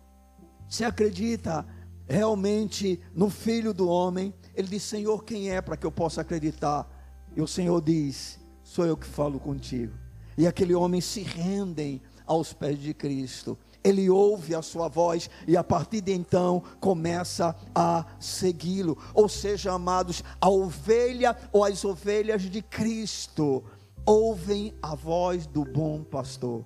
Você 0.70 0.84
acredita 0.84 1.66
realmente 2.08 3.00
no 3.14 3.30
Filho 3.30 3.74
do 3.74 3.88
Homem? 3.88 4.34
Ele 4.54 4.68
disse: 4.68 4.88
Senhor, 4.88 5.24
quem 5.24 5.52
é 5.52 5.62
para 5.62 5.78
que 5.78 5.86
eu 5.86 5.92
possa 5.92 6.22
acreditar? 6.22 6.90
E 7.36 7.42
o 7.42 7.48
Senhor 7.48 7.82
diz: 7.82 8.40
Sou 8.64 8.86
eu 8.86 8.98
que 8.98 9.08
falo 9.08 9.40
contigo. 9.40 9.94
E 10.38 10.46
aquele 10.46 10.76
homem 10.76 11.00
se 11.00 11.22
rendem 11.22 12.02
aos 12.26 12.52
pés 12.52 12.78
de 12.80 12.94
Cristo. 12.94 13.58
Ele 13.86 14.10
ouve 14.10 14.56
a 14.56 14.64
sua 14.64 14.88
voz 14.88 15.30
e 15.48 15.56
a 15.56 15.64
partir 15.64 16.02
de 16.02 16.12
então 16.12 16.64
começa 16.80 17.56
a 17.76 18.04
segui-lo. 18.20 18.98
Ou 19.14 19.30
seja, 19.30 19.74
amados, 19.74 20.24
a 20.42 20.50
ovelha 20.50 21.38
ou 21.54 21.64
as 21.64 21.86
ovelhas 21.86 22.42
de 22.42 22.64
Cristo 22.64 23.64
ouvem 24.04 24.74
a 24.82 24.96
voz 24.96 25.46
do 25.46 25.64
bom 25.64 26.04
pastor. 26.04 26.66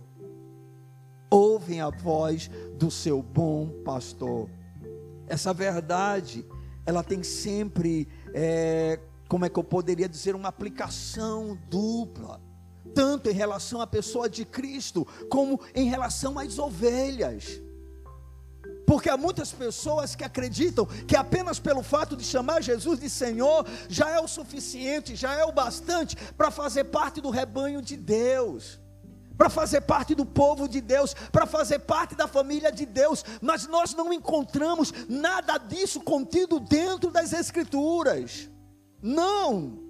Ouvem 1.29 1.81
a 1.81 1.89
voz 1.89 2.49
do 2.77 2.89
seu 2.89 3.21
bom 3.21 3.67
pastor. 3.83 4.49
Essa 5.27 5.53
verdade, 5.53 6.45
ela 6.85 7.03
tem 7.03 7.21
sempre, 7.21 8.07
é, 8.33 8.97
como 9.27 9.43
é 9.43 9.49
que 9.49 9.59
eu 9.59 9.63
poderia 9.63 10.07
dizer, 10.07 10.35
uma 10.35 10.47
aplicação 10.47 11.59
dupla 11.69 12.39
tanto 12.93 13.29
em 13.29 13.33
relação 13.33 13.81
à 13.81 13.87
pessoa 13.87 14.29
de 14.29 14.45
Cristo, 14.45 15.07
como 15.29 15.59
em 15.73 15.89
relação 15.89 16.37
às 16.37 16.57
ovelhas. 16.59 17.61
Porque 18.85 19.07
há 19.07 19.15
muitas 19.15 19.51
pessoas 19.51 20.15
que 20.15 20.23
acreditam 20.23 20.85
que 20.85 21.15
apenas 21.15 21.59
pelo 21.59 21.83
fato 21.83 22.17
de 22.17 22.23
chamar 22.23 22.63
Jesus 22.63 22.99
de 22.99 23.07
Senhor 23.07 23.63
já 23.87 24.09
é 24.09 24.19
o 24.19 24.27
suficiente, 24.27 25.15
já 25.15 25.35
é 25.35 25.45
o 25.45 25.51
bastante 25.51 26.15
para 26.35 26.49
fazer 26.49 26.85
parte 26.85 27.21
do 27.21 27.29
rebanho 27.29 27.83
de 27.83 27.95
Deus, 27.95 28.79
para 29.37 29.47
fazer 29.47 29.81
parte 29.81 30.15
do 30.15 30.25
povo 30.25 30.67
de 30.67 30.81
Deus, 30.81 31.13
para 31.31 31.45
fazer 31.45 31.79
parte 31.79 32.15
da 32.15 32.27
família 32.27 32.71
de 32.71 32.85
Deus, 32.85 33.23
mas 33.39 33.67
nós 33.67 33.93
não 33.93 34.11
encontramos 34.11 34.91
nada 35.07 35.59
disso 35.59 36.01
contido 36.01 36.59
dentro 36.59 37.11
das 37.11 37.31
Escrituras. 37.31 38.49
Não. 39.01 39.88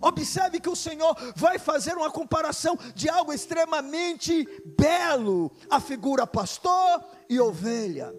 Observe 0.00 0.60
que 0.60 0.68
o 0.68 0.76
Senhor 0.76 1.14
vai 1.36 1.58
fazer 1.58 1.94
uma 1.96 2.10
comparação 2.10 2.78
de 2.94 3.08
algo 3.08 3.32
extremamente 3.32 4.48
belo, 4.78 5.52
a 5.68 5.78
figura 5.78 6.26
pastor 6.26 7.04
e 7.28 7.38
ovelha. 7.38 8.14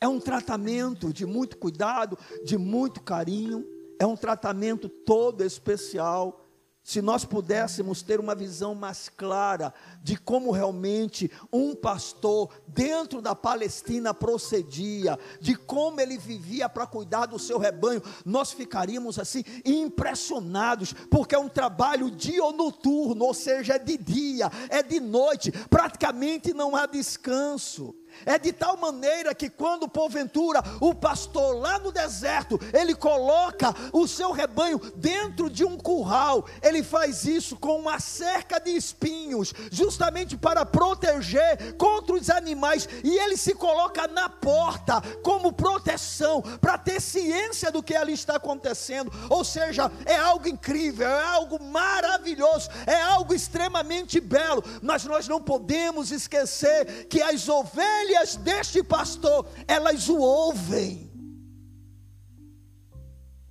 É 0.00 0.06
um 0.06 0.20
tratamento 0.20 1.12
de 1.12 1.24
muito 1.24 1.56
cuidado, 1.56 2.18
de 2.44 2.58
muito 2.58 3.00
carinho, 3.00 3.64
é 3.98 4.06
um 4.06 4.16
tratamento 4.16 4.88
todo 4.88 5.42
especial 5.44 6.41
se 6.82 7.00
nós 7.00 7.24
pudéssemos 7.24 8.02
ter 8.02 8.18
uma 8.18 8.34
visão 8.34 8.74
mais 8.74 9.08
clara 9.08 9.72
de 10.02 10.16
como 10.16 10.50
realmente 10.50 11.30
um 11.52 11.76
pastor 11.76 12.50
dentro 12.66 13.22
da 13.22 13.36
Palestina 13.36 14.12
procedia, 14.12 15.16
de 15.40 15.54
como 15.54 16.00
ele 16.00 16.18
vivia 16.18 16.68
para 16.68 16.86
cuidar 16.86 17.26
do 17.26 17.38
seu 17.38 17.56
rebanho, 17.56 18.02
nós 18.24 18.52
ficaríamos 18.52 19.18
assim 19.18 19.44
impressionados, 19.64 20.92
porque 21.08 21.36
é 21.36 21.38
um 21.38 21.48
trabalho 21.48 22.10
dia 22.10 22.42
ou 22.42 22.52
noturno, 22.52 23.26
ou 23.26 23.34
seja, 23.34 23.74
é 23.74 23.78
de 23.78 23.96
dia, 23.96 24.50
é 24.68 24.82
de 24.82 24.98
noite, 24.98 25.52
praticamente 25.70 26.52
não 26.52 26.74
há 26.74 26.86
descanso. 26.86 27.94
É 28.24 28.38
de 28.38 28.52
tal 28.52 28.76
maneira 28.76 29.34
que 29.34 29.48
quando 29.48 29.88
porventura 29.88 30.62
o 30.80 30.94
pastor 30.94 31.56
lá 31.56 31.78
no 31.78 31.92
deserto, 31.92 32.58
ele 32.72 32.94
coloca 32.94 33.74
o 33.92 34.06
seu 34.06 34.32
rebanho 34.32 34.78
dentro 34.96 35.48
de 35.48 35.64
um 35.64 35.76
curral, 35.76 36.46
ele 36.62 36.82
faz 36.82 37.24
isso 37.24 37.56
com 37.56 37.78
uma 37.78 37.98
cerca 37.98 38.58
de 38.58 38.70
espinhos, 38.70 39.52
justamente 39.70 40.36
para 40.36 40.64
proteger 40.64 41.76
contra 41.76 42.14
os 42.14 42.30
animais, 42.30 42.88
e 43.02 43.18
ele 43.18 43.36
se 43.36 43.54
coloca 43.54 44.06
na 44.08 44.28
porta 44.28 45.00
como 45.22 45.52
proteção, 45.52 46.42
para 46.60 46.78
ter 46.78 47.00
ciência 47.00 47.70
do 47.70 47.82
que 47.82 47.94
ali 47.94 48.12
está 48.12 48.36
acontecendo. 48.36 49.12
Ou 49.28 49.44
seja, 49.44 49.90
é 50.04 50.16
algo 50.16 50.48
incrível, 50.48 51.08
é 51.08 51.24
algo 51.24 51.62
maravilhoso, 51.62 52.68
é 52.86 53.00
algo 53.00 53.34
extremamente 53.34 54.20
belo, 54.20 54.62
mas 54.82 55.04
nós 55.04 55.28
não 55.28 55.40
podemos 55.40 56.10
esquecer 56.10 57.06
que 57.06 57.22
as 57.22 57.48
ovelhas 57.48 58.01
ovelhas 58.02 58.36
deste 58.36 58.82
pastor, 58.82 59.46
elas 59.66 60.08
o 60.08 60.18
ouvem, 60.18 61.10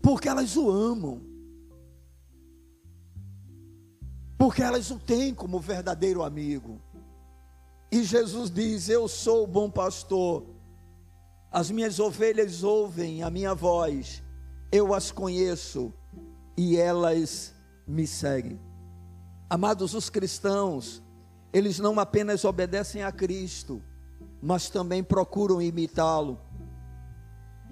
porque 0.02 0.28
elas 0.28 0.56
o 0.58 0.70
amam, 0.70 1.22
porque 4.38 4.62
elas 4.62 4.92
o 4.92 5.00
têm 5.00 5.34
como 5.34 5.60
verdadeiro 5.60 6.24
amigo. 6.24 6.82
E 7.92 8.04
Jesus 8.04 8.50
diz: 8.52 8.90
Eu 8.90 9.08
sou 9.08 9.44
o 9.44 9.48
bom 9.48 9.70
pastor, 9.70 10.46
as 11.52 11.72
minhas 11.72 12.00
ovelhas 12.00 12.64
ouvem 12.64 13.24
a 13.24 13.30
minha 13.30 13.54
voz, 13.54 14.22
eu 14.72 14.94
as 14.94 15.12
conheço 15.12 15.94
e 16.58 16.78
elas 16.78 17.54
me 17.88 18.06
seguem. 18.06 18.60
Amados, 19.50 19.94
os 19.94 20.10
cristãos, 20.10 21.04
eles 21.52 21.78
não 21.78 22.00
apenas 22.00 22.46
obedecem 22.46 23.04
a 23.04 23.12
Cristo, 23.12 23.84
mas 24.42 24.70
também 24.70 25.04
procuram 25.04 25.62
imitá-lo. 25.62 26.40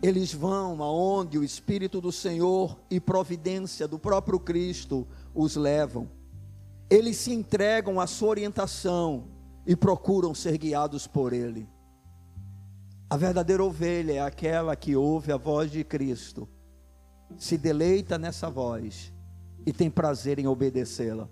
Eles 0.01 0.33
vão 0.33 0.81
aonde 0.81 1.37
o 1.37 1.43
Espírito 1.43 1.99
do 1.99 2.11
Senhor 2.11 2.79
e 2.89 2.99
providência 2.99 3.87
do 3.87 3.97
próprio 3.97 4.39
Cristo 4.39 5.07
os 5.33 5.55
levam. 5.55 6.09
Eles 6.89 7.17
se 7.17 7.33
entregam 7.33 7.99
à 7.99 8.07
sua 8.07 8.29
orientação 8.29 9.27
e 9.65 9.75
procuram 9.75 10.33
ser 10.33 10.57
guiados 10.57 11.05
por 11.05 11.33
Ele. 11.33 11.67
A 13.09 13.17
verdadeira 13.17 13.63
ovelha 13.63 14.13
é 14.13 14.19
aquela 14.19 14.75
que 14.75 14.95
ouve 14.95 15.31
a 15.31 15.37
voz 15.37 15.71
de 15.71 15.83
Cristo, 15.83 16.47
se 17.37 17.57
deleita 17.57 18.17
nessa 18.17 18.49
voz 18.49 19.11
e 19.65 19.73
tem 19.73 19.89
prazer 19.89 20.39
em 20.39 20.47
obedecê-la. 20.47 21.27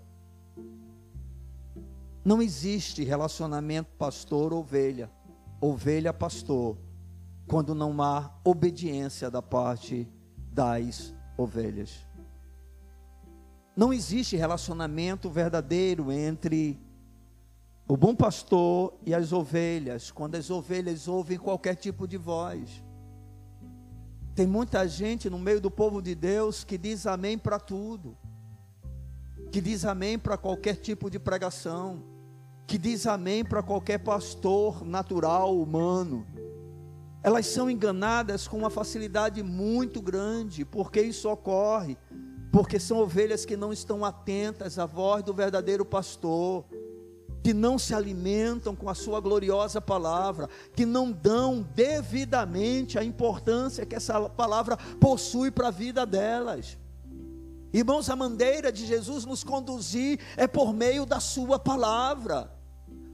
Não 2.26 2.42
existe 2.42 3.04
relacionamento 3.04 3.90
pastor-ovelha 3.98 5.10
ovelha 5.60 6.14
pastor, 6.14 6.78
quando 7.48 7.74
não 7.74 8.02
há 8.02 8.32
obediência 8.44 9.30
da 9.32 9.42
parte 9.42 10.08
das 10.52 11.14
ovelhas. 11.38 12.06
Não 13.76 13.94
existe 13.94 14.36
relacionamento 14.36 15.30
verdadeiro 15.30 16.12
entre 16.12 16.80
o 17.88 17.96
bom 17.96 18.16
pastor 18.16 18.94
e 19.06 19.14
as 19.14 19.32
ovelhas, 19.32 20.12
quando 20.12 20.36
as 20.36 20.50
ovelhas 20.50 21.08
ouvem 21.08 21.38
qualquer 21.38 21.76
tipo 21.76 22.08
de 22.08 22.18
voz. 22.18 22.84
Tem 24.36 24.46
muita 24.46 24.88
gente 24.88 25.30
no 25.30 25.40
meio 25.40 25.62
do 25.62 25.72
povo 25.72 26.02
de 26.02 26.14
Deus 26.14 26.64
que 26.64 26.78
diz 26.78 27.08
amém 27.08 27.38
para 27.38 27.60
tudo, 27.60 28.18
que 29.52 29.62
diz 29.62 29.86
amém 29.86 30.20
para 30.20 30.38
qualquer 30.38 30.76
tipo 30.76 31.10
de 31.10 31.18
pregação 31.18 32.17
que 32.68 32.78
diz 32.78 33.08
amém 33.08 33.46
para 33.46 33.64
qualquer 33.64 34.00
pastor 34.00 34.84
natural, 34.86 35.58
humano. 35.58 36.28
Elas 37.24 37.48
são 37.48 37.72
enganadas 37.72 38.46
com 38.46 38.58
uma 38.58 38.70
facilidade 38.70 39.42
muito 39.42 40.02
grande, 40.02 40.66
porque 40.66 41.02
isso 41.02 41.30
ocorre, 41.30 41.98
porque 42.52 42.78
são 42.78 42.98
ovelhas 42.98 43.46
que 43.46 43.56
não 43.56 43.72
estão 43.72 44.04
atentas 44.04 44.78
à 44.78 44.86
voz 44.86 45.24
do 45.24 45.34
verdadeiro 45.34 45.86
pastor, 45.86 46.66
que 47.42 47.54
não 47.54 47.80
se 47.80 47.94
alimentam 47.94 48.76
com 48.76 48.90
a 48.90 48.94
sua 48.94 49.22
gloriosa 49.22 49.80
palavra, 49.80 50.50
que 50.76 50.86
não 50.86 51.10
dão 51.10 51.66
devidamente 51.74 53.00
a 53.00 53.04
importância 53.04 53.86
que 53.86 53.96
essa 53.96 54.30
palavra 54.30 54.76
possui 55.00 55.52
para 55.52 55.70
a 55.70 55.72
vida 55.72 56.06
delas. 56.06 56.78
Irmãos, 57.72 58.10
a 58.10 58.16
maneira 58.16 58.72
de 58.74 58.86
Jesus 58.86 59.24
nos 59.24 59.44
conduzir 59.44 60.20
é 60.36 60.48
por 60.48 60.74
meio 60.74 61.06
da 61.06 61.20
Sua 61.20 61.60
palavra. 61.60 62.57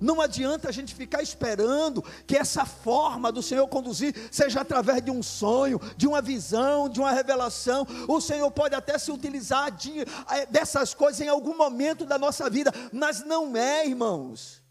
Não 0.04 0.20
adianta 0.20 0.68
a 0.68 0.72
gente 0.72 0.94
ficar 0.94 1.22
esperando 1.22 2.04
que 2.28 2.36
essa 2.36 2.66
forma 2.66 3.32
do 3.32 3.42
Senhor 3.42 3.66
conduzir 3.70 4.14
seja 4.30 4.60
através 4.60 5.02
de 5.02 5.10
um 5.10 5.24
sonho, 5.24 5.80
de 5.96 6.06
uma 6.06 6.22
visão, 6.22 6.90
de 6.90 7.00
uma 7.00 7.14
revelação. 7.14 7.88
O 8.06 8.20
Senhor 8.20 8.52
pode 8.52 8.76
até 8.76 8.98
se 8.98 9.10
utilizar 9.14 9.72
de, 9.72 10.02
eh, 10.02 10.46
dessas 10.48 10.94
coisas 10.94 11.22
em 11.22 11.30
algum 11.30 11.56
momento 11.56 12.06
da 12.06 12.18
nossa 12.18 12.50
vida, 12.50 12.70
mas 12.92 13.24
não 13.24 13.56
é, 13.56 13.88
irmãos. 13.88 14.62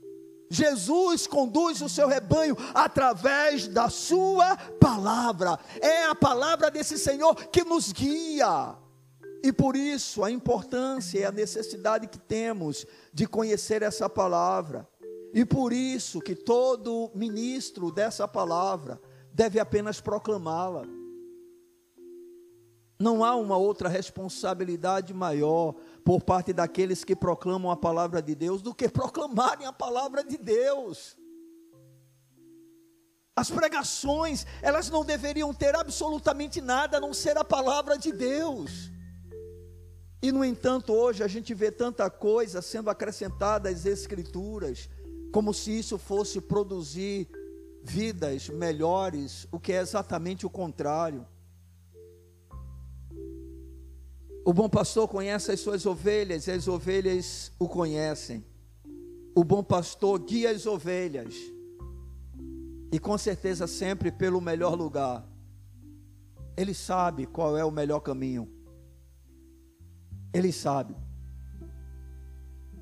Jesus 0.51 1.27
conduz 1.27 1.81
o 1.81 1.88
seu 1.88 2.09
rebanho 2.09 2.55
através 2.75 3.66
da 3.66 3.88
sua 3.88 4.55
palavra. 4.79 5.59
É 5.81 6.05
a 6.05 6.14
palavra 6.14 6.71
desse 6.71 6.99
Senhor 6.99 7.35
que 7.47 7.64
nos 7.64 7.90
guia. 7.90 8.77
E 9.42 9.51
por 9.51 9.77
isso 9.77 10.23
a 10.23 10.31
importância 10.31 11.21
e 11.21 11.25
a 11.25 11.33
necessidade 11.33 12.07
que 12.07 12.18
temos 12.18 12.85
de 13.14 13.27
conhecer 13.27 13.81
essa 13.81 14.11
palavra. 14.11 14.87
E 15.33 15.45
por 15.45 15.73
isso 15.73 16.21
que 16.21 16.35
todo 16.35 17.11
ministro 17.14 17.90
dessa 17.90 18.29
palavra 18.29 19.01
deve 19.33 19.59
apenas 19.59 20.01
proclamá-la. 20.01 20.85
Não 23.01 23.25
há 23.25 23.35
uma 23.35 23.57
outra 23.57 23.88
responsabilidade 23.88 25.12
maior 25.12 25.75
por 26.05 26.23
parte 26.23 26.53
daqueles 26.53 27.03
que 27.03 27.16
proclamam 27.16 27.71
a 27.71 27.77
palavra 27.77 28.23
de 28.23 28.35
Deus 28.35 28.62
do 28.62 28.75
que 28.75 28.88
proclamarem 28.88 29.66
a 29.66 29.73
palavra 29.73 30.23
de 30.23 30.37
Deus. 30.37 31.16
As 33.35 33.51
pregações, 33.51 34.47
elas 34.61 34.90
não 34.90 35.05
deveriam 35.05 35.55
ter 35.55 35.75
absolutamente 35.75 36.61
nada 36.61 36.99
a 36.99 37.01
não 37.01 37.14
ser 37.14 37.37
a 37.38 37.45
palavra 37.45 37.97
de 37.97 38.12
Deus. 38.12 38.92
E, 40.23 40.31
no 40.31 40.45
entanto, 40.45 40.92
hoje 40.92 41.25
a 41.25 41.27
gente 41.27 41.53
vê 41.55 41.73
tanta 41.73 42.09
coisa 42.09 42.62
sendo 42.62 42.90
acrescentada 42.90 43.68
às 43.68 43.87
Escrituras, 43.87 44.88
como 45.33 45.55
se 45.55 45.77
isso 45.79 45.97
fosse 45.97 46.42
produzir 46.42 47.27
vidas 47.83 48.51
melhores, 48.51 49.49
o 49.51 49.59
que 49.59 49.73
é 49.73 49.81
exatamente 49.81 50.45
o 50.45 50.51
contrário. 50.51 51.27
O 54.45 54.53
bom 54.53 54.68
pastor 54.68 55.09
conhece 55.09 55.51
as 55.51 55.61
suas 55.61 55.87
ovelhas 55.87 56.47
e 56.47 56.51
as 56.51 56.68
ovelhas 56.68 57.51
o 57.59 57.66
conhecem. 57.66 58.45
O 59.35 59.42
bom 59.42 59.64
pastor 59.64 60.18
guia 60.18 60.51
as 60.51 60.66
ovelhas 60.66 61.35
e 62.92 62.99
com 62.99 63.16
certeza 63.16 63.66
sempre 63.66 64.12
pelo 64.12 64.40
melhor 64.40 64.75
lugar. 64.75 65.27
Ele 66.55 66.75
sabe 66.75 67.25
qual 67.25 67.57
é 67.57 67.64
o 67.64 67.71
melhor 67.71 68.01
caminho. 68.01 68.47
Ele 70.35 70.53
sabe. 70.53 70.95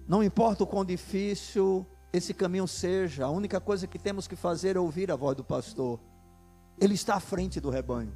Não 0.08 0.24
importa 0.24 0.64
o 0.64 0.66
quão 0.66 0.84
difícil 0.84 1.86
esse 2.12 2.35
caminho 2.35 2.66
seja, 2.66 3.25
a 3.25 3.31
única 3.31 3.61
coisa 3.61 3.87
que 3.87 3.99
temos 3.99 4.27
que 4.27 4.35
fazer 4.35 4.77
é 4.77 4.81
ouvir 4.81 5.11
a 5.11 5.16
voz 5.16 5.37
do 5.37 5.44
pastor. 5.44 6.01
Ele 6.81 6.94
está 6.94 7.14
à 7.16 7.20
frente 7.20 7.61
do 7.61 7.70
rebanho. 7.70 8.12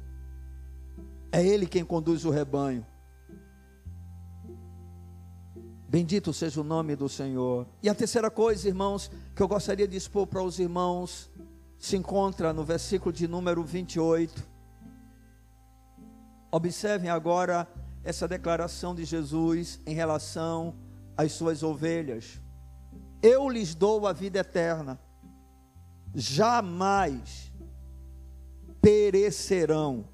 É 1.31 1.45
ele 1.45 1.65
quem 1.65 1.85
conduz 1.85 2.25
o 2.25 2.29
rebanho. 2.29 2.85
Bendito 5.87 6.33
seja 6.33 6.59
o 6.59 6.63
nome 6.63 6.95
do 6.95 7.07
Senhor. 7.07 7.67
E 7.81 7.87
a 7.87 7.95
terceira 7.95 8.29
coisa, 8.29 8.67
irmãos, 8.67 9.09
que 9.33 9.41
eu 9.41 9.47
gostaria 9.47 9.87
de 9.87 9.95
expor 9.95 10.27
para 10.27 10.43
os 10.43 10.59
irmãos, 10.59 11.31
se 11.77 11.95
encontra 11.95 12.51
no 12.51 12.65
versículo 12.65 13.13
de 13.13 13.27
número 13.27 13.63
28. 13.63 14.43
Observem 16.51 17.09
agora 17.09 17.67
essa 18.03 18.27
declaração 18.27 18.93
de 18.93 19.05
Jesus 19.05 19.79
em 19.85 19.93
relação 19.93 20.75
às 21.15 21.31
suas 21.31 21.63
ovelhas. 21.63 22.41
Eu 23.27 23.49
lhes 23.49 23.73
dou 23.73 24.05
a 24.05 24.13
vida 24.13 24.37
eterna, 24.37 24.99
jamais 26.13 27.51
perecerão, 28.79 30.07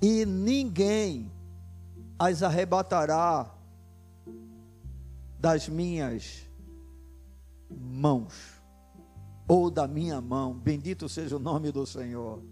e 0.00 0.24
ninguém 0.24 1.30
as 2.18 2.42
arrebatará 2.42 3.54
das 5.38 5.68
minhas 5.68 6.48
mãos, 7.68 8.62
ou 9.46 9.70
da 9.70 9.86
minha 9.86 10.18
mão. 10.18 10.54
Bendito 10.54 11.10
seja 11.10 11.36
o 11.36 11.38
nome 11.38 11.70
do 11.70 11.86
Senhor. 11.86 12.42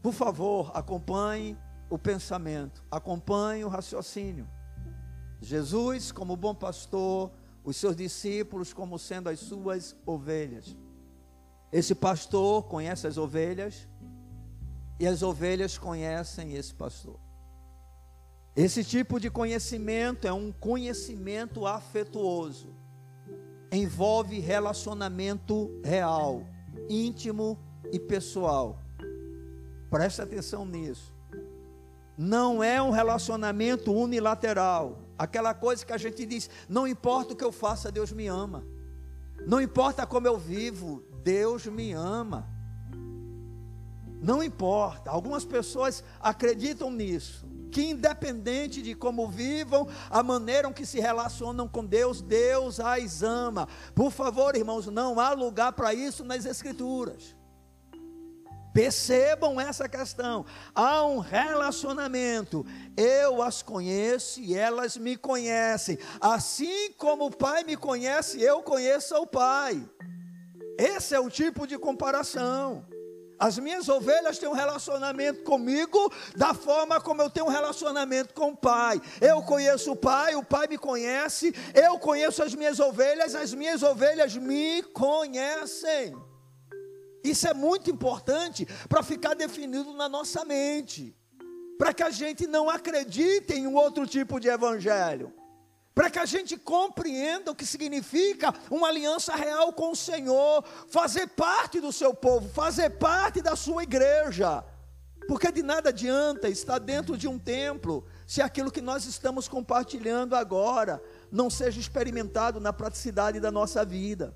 Por 0.00 0.12
favor, 0.12 0.70
acompanhe 0.72 1.58
o 1.90 1.98
pensamento, 1.98 2.80
acompanhe 2.88 3.64
o 3.64 3.68
raciocínio. 3.68 4.48
Jesus, 5.40 6.12
como 6.12 6.36
bom 6.36 6.54
pastor, 6.54 7.32
os 7.64 7.76
seus 7.76 7.94
discípulos 7.94 8.72
como 8.72 8.98
sendo 8.98 9.28
as 9.28 9.40
suas 9.40 9.96
ovelhas. 10.04 10.76
Esse 11.70 11.94
pastor 11.94 12.64
conhece 12.64 13.06
as 13.06 13.16
ovelhas 13.16 13.88
e 14.98 15.06
as 15.06 15.22
ovelhas 15.22 15.78
conhecem 15.78 16.54
esse 16.54 16.74
pastor. 16.74 17.18
Esse 18.54 18.84
tipo 18.84 19.18
de 19.18 19.30
conhecimento 19.30 20.26
é 20.26 20.32
um 20.32 20.52
conhecimento 20.52 21.66
afetuoso. 21.66 22.74
Envolve 23.70 24.38
relacionamento 24.38 25.80
real, 25.82 26.46
íntimo 26.90 27.58
e 27.90 27.98
pessoal. 27.98 28.78
Preste 29.88 30.20
atenção 30.20 30.66
nisso 30.66 31.12
não 32.16 32.62
é 32.62 32.80
um 32.80 32.90
relacionamento 32.90 33.92
unilateral. 33.92 34.98
Aquela 35.22 35.54
coisa 35.54 35.86
que 35.86 35.92
a 35.92 35.98
gente 35.98 36.26
diz: 36.26 36.50
não 36.68 36.86
importa 36.86 37.32
o 37.32 37.36
que 37.36 37.44
eu 37.44 37.52
faça, 37.52 37.92
Deus 37.92 38.10
me 38.10 38.26
ama. 38.26 38.64
Não 39.46 39.60
importa 39.60 40.04
como 40.04 40.26
eu 40.26 40.36
vivo, 40.36 41.04
Deus 41.22 41.66
me 41.66 41.92
ama. 41.92 42.48
Não 44.20 44.42
importa. 44.42 45.10
Algumas 45.10 45.44
pessoas 45.44 46.02
acreditam 46.20 46.90
nisso. 46.90 47.46
Que 47.70 47.90
independente 47.90 48.82
de 48.82 48.94
como 48.94 49.28
vivam, 49.28 49.88
a 50.10 50.22
maneira 50.22 50.72
que 50.72 50.84
se 50.84 51.00
relacionam 51.00 51.68
com 51.68 51.84
Deus, 51.84 52.20
Deus 52.20 52.80
as 52.80 53.22
ama. 53.22 53.68
Por 53.94 54.10
favor, 54.10 54.56
irmãos, 54.56 54.86
não 54.86 55.20
há 55.20 55.32
lugar 55.32 55.72
para 55.72 55.94
isso 55.94 56.24
nas 56.24 56.44
Escrituras. 56.44 57.34
Percebam 58.72 59.60
essa 59.60 59.88
questão. 59.88 60.46
Há 60.74 61.04
um 61.04 61.18
relacionamento. 61.18 62.64
Eu 62.96 63.42
as 63.42 63.62
conheço 63.62 64.40
e 64.40 64.56
elas 64.56 64.96
me 64.96 65.16
conhecem. 65.16 65.98
Assim 66.20 66.92
como 66.96 67.26
o 67.26 67.36
Pai 67.36 67.64
me 67.64 67.76
conhece, 67.76 68.40
eu 68.40 68.62
conheço 68.62 69.14
o 69.16 69.26
Pai. 69.26 69.82
Esse 70.78 71.14
é 71.14 71.20
o 71.20 71.28
tipo 71.28 71.66
de 71.66 71.78
comparação. 71.78 72.86
As 73.38 73.58
minhas 73.58 73.88
ovelhas 73.88 74.38
têm 74.38 74.48
um 74.48 74.54
relacionamento 74.54 75.42
comigo 75.42 76.12
da 76.36 76.54
forma 76.54 77.00
como 77.00 77.20
eu 77.20 77.28
tenho 77.28 77.46
um 77.46 77.50
relacionamento 77.50 78.32
com 78.32 78.50
o 78.50 78.56
Pai. 78.56 79.02
Eu 79.20 79.42
conheço 79.42 79.92
o 79.92 79.96
Pai, 79.96 80.36
o 80.36 80.44
Pai 80.44 80.68
me 80.68 80.78
conhece, 80.78 81.52
eu 81.74 81.98
conheço 81.98 82.40
as 82.40 82.54
minhas 82.54 82.78
ovelhas, 82.78 83.34
as 83.34 83.52
minhas 83.52 83.82
ovelhas 83.82 84.36
me 84.36 84.82
conhecem. 84.94 86.14
Isso 87.22 87.46
é 87.46 87.54
muito 87.54 87.90
importante 87.90 88.66
para 88.88 89.02
ficar 89.02 89.34
definido 89.34 89.92
na 89.92 90.08
nossa 90.08 90.44
mente, 90.44 91.16
para 91.78 91.94
que 91.94 92.02
a 92.02 92.10
gente 92.10 92.46
não 92.46 92.68
acredite 92.68 93.54
em 93.54 93.66
um 93.66 93.74
outro 93.74 94.06
tipo 94.06 94.40
de 94.40 94.48
evangelho, 94.48 95.32
para 95.94 96.10
que 96.10 96.18
a 96.18 96.24
gente 96.24 96.56
compreenda 96.56 97.50
o 97.50 97.54
que 97.54 97.66
significa 97.66 98.52
uma 98.70 98.88
aliança 98.88 99.34
real 99.34 99.72
com 99.72 99.92
o 99.92 99.96
Senhor, 99.96 100.64
fazer 100.88 101.28
parte 101.28 101.80
do 101.80 101.92
seu 101.92 102.12
povo, 102.12 102.48
fazer 102.48 102.90
parte 102.90 103.40
da 103.40 103.54
sua 103.54 103.82
igreja. 103.82 104.64
Porque 105.28 105.52
de 105.52 105.62
nada 105.62 105.90
adianta 105.90 106.48
estar 106.48 106.78
dentro 106.78 107.16
de 107.16 107.28
um 107.28 107.38
templo 107.38 108.04
se 108.26 108.42
aquilo 108.42 108.72
que 108.72 108.80
nós 108.80 109.04
estamos 109.04 109.46
compartilhando 109.46 110.34
agora 110.34 111.00
não 111.30 111.48
seja 111.48 111.78
experimentado 111.78 112.58
na 112.58 112.72
praticidade 112.72 113.38
da 113.38 113.50
nossa 113.50 113.84
vida. 113.84 114.34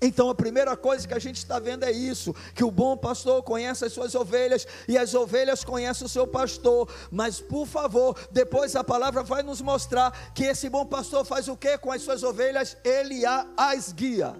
Então 0.00 0.28
a 0.28 0.34
primeira 0.34 0.76
coisa 0.76 1.08
que 1.08 1.14
a 1.14 1.18
gente 1.18 1.36
está 1.36 1.58
vendo 1.58 1.84
é 1.84 1.90
isso: 1.90 2.34
que 2.54 2.64
o 2.64 2.70
bom 2.70 2.96
pastor 2.96 3.42
conhece 3.42 3.84
as 3.84 3.92
suas 3.92 4.14
ovelhas 4.14 4.66
e 4.86 4.98
as 4.98 5.14
ovelhas 5.14 5.64
conhecem 5.64 6.06
o 6.06 6.08
seu 6.08 6.26
pastor. 6.26 6.88
Mas 7.10 7.40
por 7.40 7.66
favor, 7.66 8.16
depois 8.30 8.76
a 8.76 8.84
palavra 8.84 9.22
vai 9.22 9.42
nos 9.42 9.60
mostrar 9.60 10.32
que 10.34 10.44
esse 10.44 10.68
bom 10.68 10.84
pastor 10.84 11.24
faz 11.24 11.48
o 11.48 11.56
que 11.56 11.78
com 11.78 11.90
as 11.90 12.02
suas 12.02 12.22
ovelhas? 12.22 12.76
Ele 12.84 13.24
as 13.56 13.92
guia, 13.92 14.36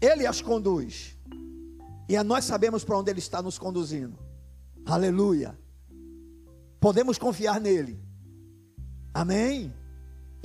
ele 0.00 0.26
as 0.26 0.42
conduz. 0.42 1.16
E 2.08 2.22
nós 2.22 2.44
sabemos 2.44 2.84
para 2.84 2.98
onde 2.98 3.10
ele 3.10 3.18
está 3.18 3.42
nos 3.42 3.58
conduzindo. 3.58 4.18
Aleluia. 4.86 5.58
Podemos 6.80 7.18
confiar 7.18 7.60
nele. 7.60 8.00
Amém. 9.12 9.72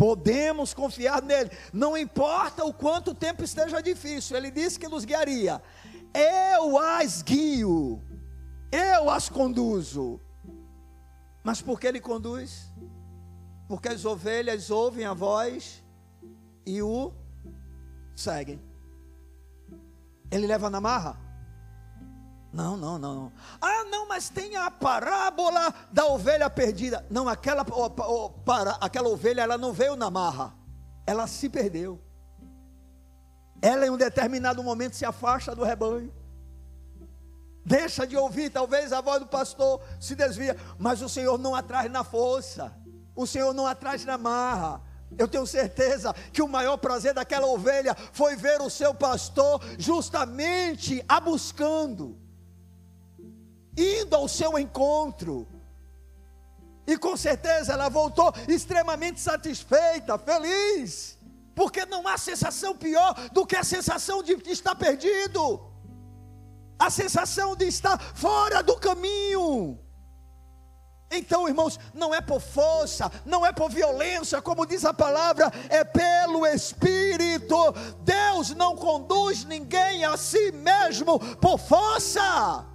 Podemos 0.03 0.73
confiar 0.73 1.21
nele, 1.21 1.49
não 1.71 1.97
importa 1.97 2.65
o 2.65 2.73
quanto 2.73 3.15
tempo 3.15 3.41
esteja 3.41 3.81
difícil, 3.81 4.35
ele 4.35 4.51
disse 4.51 4.77
que 4.77 4.89
nos 4.89 5.05
guiaria. 5.05 5.63
Eu 6.13 6.77
as 6.77 7.21
guio, 7.21 8.03
eu 8.69 9.09
as 9.09 9.29
conduzo. 9.29 10.19
Mas 11.41 11.61
por 11.61 11.79
que 11.79 11.87
ele 11.87 12.01
conduz? 12.01 12.69
Porque 13.65 13.87
as 13.87 14.03
ovelhas 14.03 14.69
ouvem 14.69 15.05
a 15.05 15.13
voz 15.13 15.81
e 16.65 16.81
o 16.81 17.13
seguem. 18.13 18.61
Ele 20.29 20.45
leva 20.45 20.69
na 20.69 20.81
marra? 20.81 21.17
Não, 22.53 22.77
não, 22.77 22.99
não. 22.99 23.31
Ah, 23.59 23.83
não, 23.85 24.07
mas 24.07 24.29
tem 24.29 24.55
a 24.55 24.69
parábola 24.69 25.73
da 25.91 26.05
ovelha 26.05 26.47
perdida. 26.51 27.03
Não, 27.09 27.27
aquela, 27.27 27.65
para, 27.65 28.77
aquela 28.79 29.09
ovelha 29.09 29.41
ela 29.41 29.57
não 29.57 29.73
veio 29.73 29.95
na 29.95 30.11
marra. 30.11 30.53
Ela 31.07 31.25
se 31.25 31.49
perdeu. 31.49 31.99
Ela 33.59 33.87
em 33.87 33.89
um 33.89 33.97
determinado 33.97 34.61
momento 34.61 34.95
se 34.95 35.03
afasta 35.03 35.55
do 35.55 35.63
rebanho. 35.63 36.13
Deixa 37.65 38.05
de 38.05 38.15
ouvir, 38.15 38.51
talvez 38.51 38.93
a 38.93 39.01
voz 39.01 39.21
do 39.21 39.25
pastor 39.25 39.81
se 39.99 40.15
desvia, 40.15 40.55
mas 40.77 41.01
o 41.01 41.09
Senhor 41.09 41.39
não 41.39 41.55
atrás 41.55 41.89
na 41.89 42.03
força. 42.03 42.71
O 43.15 43.25
Senhor 43.25 43.51
não 43.51 43.65
atrás 43.65 44.05
na 44.05 44.17
marra. 44.17 44.79
Eu 45.17 45.27
tenho 45.27 45.47
certeza 45.47 46.13
que 46.31 46.41
o 46.41 46.47
maior 46.47 46.77
prazer 46.77 47.15
daquela 47.15 47.47
ovelha 47.47 47.95
foi 48.11 48.35
ver 48.35 48.61
o 48.61 48.69
seu 48.69 48.93
pastor 48.93 49.59
justamente 49.79 51.03
a 51.07 51.19
buscando 51.19 52.21
indo 53.77 54.15
ao 54.15 54.27
seu 54.27 54.57
encontro. 54.57 55.47
E 56.85 56.97
com 56.97 57.15
certeza 57.15 57.73
ela 57.73 57.89
voltou 57.89 58.33
extremamente 58.47 59.19
satisfeita, 59.19 60.17
feliz, 60.17 61.17
porque 61.55 61.85
não 61.85 62.07
há 62.07 62.17
sensação 62.17 62.75
pior 62.75 63.13
do 63.31 63.45
que 63.45 63.55
a 63.55 63.63
sensação 63.63 64.21
de 64.21 64.33
estar 64.51 64.75
perdido, 64.75 65.61
a 66.77 66.89
sensação 66.89 67.55
de 67.55 67.65
estar 67.65 67.97
fora 68.15 68.61
do 68.61 68.75
caminho. 68.77 69.79
Então, 71.09 71.47
irmãos, 71.47 71.79
não 71.93 72.13
é 72.13 72.19
por 72.19 72.41
força, 72.41 73.11
não 73.23 73.45
é 73.45 73.51
por 73.51 73.69
violência, 73.69 74.41
como 74.41 74.65
diz 74.65 74.83
a 74.83 74.93
palavra, 74.93 75.51
é 75.69 75.83
pelo 75.83 76.45
Espírito. 76.45 77.55
Deus 77.99 78.49
não 78.55 78.75
conduz 78.75 79.45
ninguém 79.45 80.03
a 80.03 80.17
si 80.17 80.51
mesmo 80.51 81.19
por 81.37 81.59
força, 81.59 82.65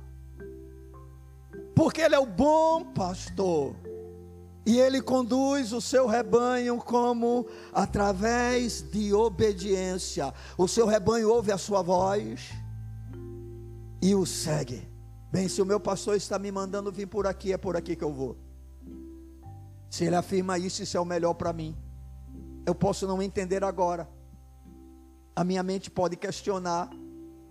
porque 1.79 2.01
Ele 2.01 2.17
é 2.17 2.19
o 2.19 2.27
bom 2.27 2.87
pastor. 2.87 3.77
E 4.67 4.81
ele 4.81 5.01
conduz 5.01 5.73
o 5.73 5.81
seu 5.81 6.09
rebanho 6.09 6.77
como 6.77 7.47
através 7.73 8.83
de 8.83 9.15
obediência. 9.15 10.35
O 10.59 10.67
seu 10.67 10.87
rebanho 10.87 11.31
ouve 11.31 11.53
a 11.53 11.57
sua 11.57 11.81
voz 11.81 12.51
e 14.03 14.13
o 14.15 14.27
segue. 14.27 14.87
Bem, 15.31 15.49
se 15.49 15.63
o 15.63 15.65
meu 15.65 15.79
pastor 15.79 16.17
está 16.17 16.37
me 16.37 16.51
mandando 16.51 16.91
vir 16.91 17.07
por 17.07 17.29
aqui, 17.29 17.53
é 17.53 17.57
por 17.57 17.77
aqui 17.77 17.95
que 17.95 18.05
eu 18.05 18.13
vou. 18.13 18.37
Se 19.89 20.05
ele 20.05 20.17
afirma 20.17 20.59
isso, 20.59 20.83
isso 20.83 20.97
é 20.97 21.01
o 21.01 21.05
melhor 21.05 21.35
para 21.35 21.53
mim. 21.53 21.77
Eu 22.67 22.75
posso 22.75 23.07
não 23.07 23.23
entender 23.23 23.63
agora. 23.63 24.07
A 25.35 25.45
minha 25.45 25.63
mente 25.63 25.91
pode 25.91 26.17
questionar. 26.17 26.91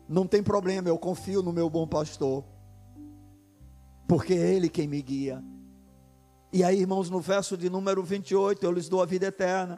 Não 0.08 0.28
tem 0.28 0.44
problema, 0.44 0.90
eu 0.90 1.00
confio 1.00 1.42
no 1.42 1.54
meu 1.54 1.70
bom 1.70 1.88
pastor. 1.88 2.44
Porque 4.08 4.34
é 4.34 4.54
ele 4.54 4.70
quem 4.70 4.88
me 4.88 5.02
guia. 5.02 5.44
E 6.54 6.64
aí, 6.64 6.80
irmãos, 6.80 7.10
no 7.10 7.20
verso 7.20 7.58
de 7.58 7.70
número 7.70 8.02
28, 8.02 8.66
eu 8.66 8.72
lhes 8.72 8.88
dou 8.88 9.02
a 9.02 9.06
vida 9.06 9.28
eterna. 9.28 9.78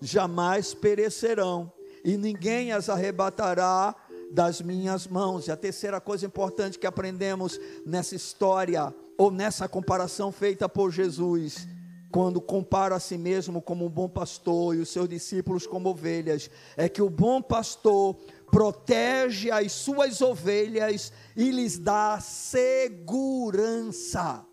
Jamais 0.00 0.74
perecerão, 0.74 1.72
e 2.04 2.16
ninguém 2.16 2.72
as 2.72 2.88
arrebatará 2.88 3.94
das 4.30 4.60
minhas 4.60 5.06
mãos. 5.06 5.46
E 5.46 5.52
a 5.52 5.56
terceira 5.56 6.00
coisa 6.00 6.26
importante 6.26 6.78
que 6.78 6.86
aprendemos 6.86 7.58
nessa 7.86 8.14
história, 8.14 8.94
ou 9.16 9.30
nessa 9.30 9.68
comparação 9.68 10.32
feita 10.32 10.68
por 10.68 10.90
Jesus, 10.90 11.66
quando 12.10 12.40
compara 12.40 12.96
a 12.96 13.00
si 13.00 13.16
mesmo 13.16 13.62
como 13.62 13.86
um 13.86 13.90
bom 13.90 14.08
pastor 14.08 14.76
e 14.76 14.80
os 14.80 14.90
seus 14.90 15.08
discípulos 15.08 15.66
como 15.66 15.88
ovelhas, 15.88 16.50
é 16.76 16.88
que 16.88 17.00
o 17.00 17.08
bom 17.08 17.40
pastor 17.40 18.16
protege 18.52 19.50
as 19.50 19.72
suas 19.72 20.20
ovelhas 20.20 21.10
e 21.34 21.50
lhes 21.50 21.78
dá 21.78 22.20
segurança. 22.20 24.46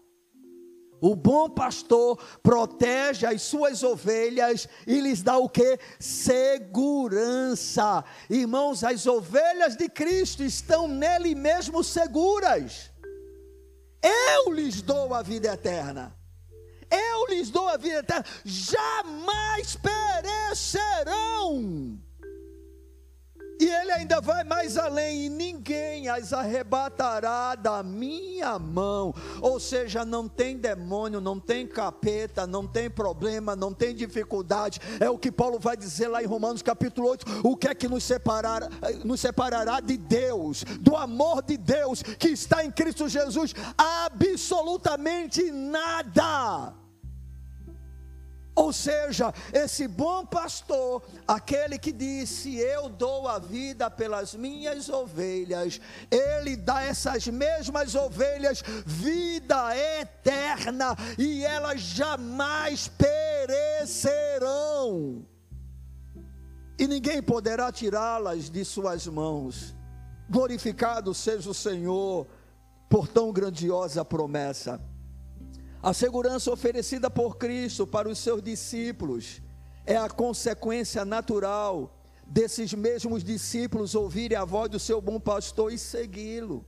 O 1.01 1.17
bom 1.17 1.49
pastor 1.49 2.17
protege 2.41 3.25
as 3.25 3.41
suas 3.41 3.83
ovelhas 3.83 4.69
e 4.87 5.01
lhes 5.01 5.21
dá 5.21 5.37
o 5.37 5.49
que? 5.49 5.77
Segurança. 5.99 8.05
Irmãos, 8.29 8.85
as 8.85 9.05
ovelhas 9.05 9.75
de 9.75 9.89
Cristo 9.89 10.43
estão 10.43 10.87
nele 10.87 11.35
mesmo 11.35 11.83
seguras. 11.83 12.89
Eu 14.01 14.53
lhes 14.53 14.81
dou 14.81 15.13
a 15.13 15.21
vida 15.21 15.51
eterna. 15.53 16.15
Eu 16.89 17.27
lhes 17.27 17.49
dou 17.49 17.67
a 17.67 17.75
vida 17.75 17.99
eterna. 17.99 18.23
Jamais 18.45 19.75
perecerão 19.75 21.99
e 23.59 23.65
ele 23.65 23.91
ainda 23.91 24.21
vai 24.21 24.43
mais 24.45 24.77
além, 24.77 25.25
e 25.25 25.29
ninguém 25.29 26.07
as 26.07 26.31
arrebatará 26.31 27.55
da 27.55 27.83
minha 27.83 28.57
mão. 28.57 29.13
Ou 29.41 29.59
seja, 29.59 30.05
não 30.05 30.29
tem 30.29 30.57
demônio, 30.57 31.19
não 31.19 31.37
tem 31.39 31.67
capeta, 31.67 32.47
não 32.47 32.65
tem 32.65 32.89
problema, 32.89 33.55
não 33.55 33.73
tem 33.73 33.93
dificuldade. 33.93 34.79
É 34.99 35.09
o 35.09 35.17
que 35.17 35.31
Paulo 35.31 35.59
vai 35.59 35.75
dizer 35.75 36.07
lá 36.07 36.23
em 36.23 36.25
Romanos 36.25 36.61
capítulo 36.61 37.09
8: 37.09 37.41
o 37.43 37.57
que 37.57 37.67
é 37.67 37.75
que 37.75 37.89
nos, 37.89 38.03
separar, 38.03 38.69
nos 39.03 39.19
separará 39.19 39.81
de 39.81 39.97
Deus, 39.97 40.63
do 40.79 40.95
amor 40.95 41.41
de 41.41 41.57
Deus 41.57 42.01
que 42.01 42.29
está 42.29 42.63
em 42.63 42.71
Cristo 42.71 43.09
Jesus? 43.09 43.53
Absolutamente 43.77 45.51
nada. 45.51 46.78
Ou 48.59 48.73
seja, 48.73 49.33
esse 49.53 49.87
bom 49.87 50.25
pastor, 50.25 51.01
aquele 51.25 51.79
que 51.79 51.93
disse: 51.93 52.57
Eu 52.57 52.89
dou 52.89 53.25
a 53.25 53.39
vida 53.39 53.89
pelas 53.89 54.35
minhas 54.35 54.89
ovelhas, 54.89 55.79
ele 56.11 56.57
dá 56.57 56.83
essas 56.83 57.25
mesmas 57.27 57.95
ovelhas 57.95 58.61
vida 58.85 59.73
eterna 60.01 60.93
e 61.17 61.45
elas 61.45 61.79
jamais 61.79 62.89
perecerão, 63.87 65.25
e 66.77 66.85
ninguém 66.85 67.21
poderá 67.23 67.71
tirá-las 67.71 68.49
de 68.49 68.65
suas 68.65 69.07
mãos. 69.07 69.73
Glorificado 70.29 71.13
seja 71.13 71.49
o 71.49 71.53
Senhor 71.53 72.27
por 72.89 73.07
tão 73.07 73.31
grandiosa 73.31 74.03
promessa. 74.03 74.81
A 75.81 75.93
segurança 75.93 76.51
oferecida 76.51 77.09
por 77.09 77.37
Cristo 77.37 77.87
para 77.87 78.09
os 78.09 78.19
seus 78.19 78.43
discípulos 78.43 79.41
é 79.85 79.95
a 79.95 80.09
consequência 80.09 81.05
natural 81.05 81.95
desses 82.27 82.73
mesmos 82.73 83.23
discípulos 83.23 83.95
ouvirem 83.95 84.37
a 84.37 84.43
voz 84.43 84.69
do 84.69 84.77
seu 84.77 85.01
bom 85.01 85.21
pastor 85.21 85.71
e 85.71 85.77
segui-lo. 85.77 86.65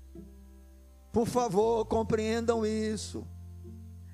Por 1.11 1.27
favor, 1.27 1.85
compreendam 1.85 2.65
isso. 2.65 3.27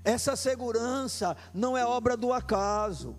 Essa 0.04 0.36
segurança 0.36 1.38
não 1.54 1.78
é 1.78 1.86
obra 1.86 2.18
do 2.18 2.34
acaso. 2.34 3.16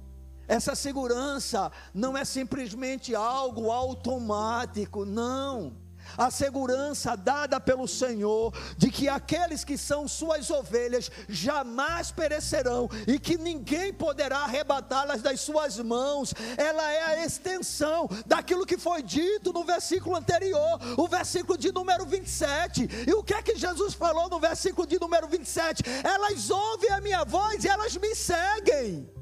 Essa 0.48 0.74
segurança 0.74 1.70
não 1.94 2.18
é 2.18 2.24
simplesmente 2.24 3.14
algo 3.14 3.70
automático, 3.70 5.04
não 5.04 5.87
a 6.18 6.30
segurança 6.30 7.16
dada 7.16 7.60
pelo 7.60 7.86
Senhor 7.86 8.52
de 8.76 8.90
que 8.90 9.08
aqueles 9.08 9.64
que 9.64 9.78
são 9.78 10.08
suas 10.08 10.50
ovelhas 10.50 11.10
jamais 11.28 12.10
perecerão 12.10 12.90
e 13.06 13.18
que 13.18 13.38
ninguém 13.38 13.94
poderá 13.94 14.40
arrebatá-las 14.40 15.22
das 15.22 15.40
suas 15.40 15.78
mãos. 15.78 16.34
Ela 16.56 16.90
é 16.92 17.02
a 17.04 17.24
extensão 17.24 18.10
daquilo 18.26 18.66
que 18.66 18.76
foi 18.76 19.02
dito 19.02 19.52
no 19.52 19.64
versículo 19.64 20.16
anterior, 20.16 20.80
o 20.96 21.06
versículo 21.06 21.56
de 21.56 21.70
número 21.70 22.04
27. 22.04 23.06
E 23.06 23.12
o 23.12 23.22
que 23.22 23.34
é 23.34 23.42
que 23.42 23.56
Jesus 23.56 23.94
falou 23.94 24.28
no 24.28 24.40
versículo 24.40 24.86
de 24.86 24.98
número 24.98 25.28
27? 25.28 25.82
Elas 26.02 26.50
ouvem 26.50 26.90
a 26.90 27.00
minha 27.00 27.24
voz 27.24 27.64
e 27.64 27.68
elas 27.68 27.96
me 27.96 28.14
seguem. 28.14 29.17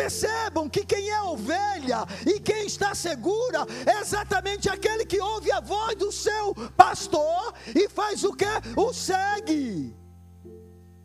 Percebam 0.00 0.66
que 0.66 0.82
quem 0.82 1.10
é 1.10 1.20
ovelha 1.20 2.06
e 2.26 2.40
quem 2.40 2.64
está 2.64 2.94
segura 2.94 3.66
é 3.84 4.00
exatamente 4.00 4.66
aquele 4.66 5.04
que 5.04 5.20
ouve 5.20 5.52
a 5.52 5.60
voz 5.60 5.94
do 5.94 6.10
seu 6.10 6.54
pastor 6.74 7.52
e 7.76 7.86
faz 7.86 8.24
o 8.24 8.32
que? 8.32 8.46
O 8.78 8.94
segue. 8.94 9.94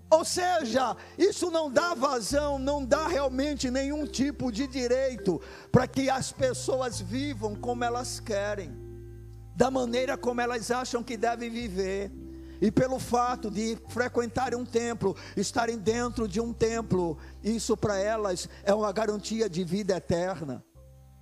Ou 0.10 0.24
seja, 0.24 0.96
isso 1.18 1.52
não 1.52 1.70
dá 1.70 1.94
vazão, 1.94 2.58
não 2.58 2.86
dá 2.86 3.06
realmente 3.06 3.70
nenhum 3.70 4.08
tipo 4.08 4.50
de 4.50 4.66
direito 4.66 5.42
para 5.74 5.86
que 5.88 6.10
as 6.10 6.32
pessoas 6.32 7.02
vivam 7.02 7.54
como 7.54 7.84
elas 7.84 8.22
querem, 8.22 8.74
da 9.54 9.70
maneira 9.70 10.18
como 10.18 10.40
elas 10.40 10.72
acham 10.72 11.04
que 11.04 11.18
devem 11.18 11.50
viver. 11.50 12.14
E 12.62 12.72
pelo 12.72 13.00
fato 13.00 13.50
de 13.52 13.78
frequentarem 13.90 14.58
um 14.58 14.66
templo, 14.66 15.16
estarem 15.36 15.78
dentro 15.78 16.28
de 16.28 16.40
um 16.40 16.54
templo, 16.54 17.18
isso 17.44 17.76
para 17.76 17.98
elas 17.98 18.50
é 18.64 18.74
uma 18.74 18.92
garantia 18.92 19.50
de 19.50 19.64
vida 19.64 19.98
eterna. 19.98 20.64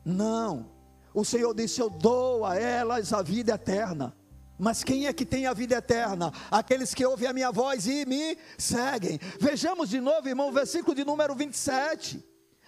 Não. 0.05 0.71
O 1.13 1.23
Senhor 1.23 1.53
disse: 1.53 1.81
Eu 1.81 1.89
dou 1.89 2.45
a 2.45 2.55
elas 2.55 3.13
a 3.13 3.21
vida 3.21 3.53
eterna. 3.53 4.15
Mas 4.57 4.84
quem 4.84 5.07
é 5.07 5.13
que 5.13 5.25
tem 5.25 5.47
a 5.47 5.53
vida 5.53 5.75
eterna? 5.75 6.31
Aqueles 6.49 6.93
que 6.93 7.05
ouvem 7.05 7.27
a 7.27 7.34
minha 7.34 7.51
voz 7.51 7.88
e 7.88 8.05
me 8.05 8.38
seguem. 8.57 9.19
Vejamos 9.39 9.89
de 9.89 9.99
novo, 9.99 10.27
irmão, 10.27 10.49
o 10.49 10.53
versículo 10.53 10.95
de 10.95 11.03
número 11.03 11.36
27. 11.36 12.23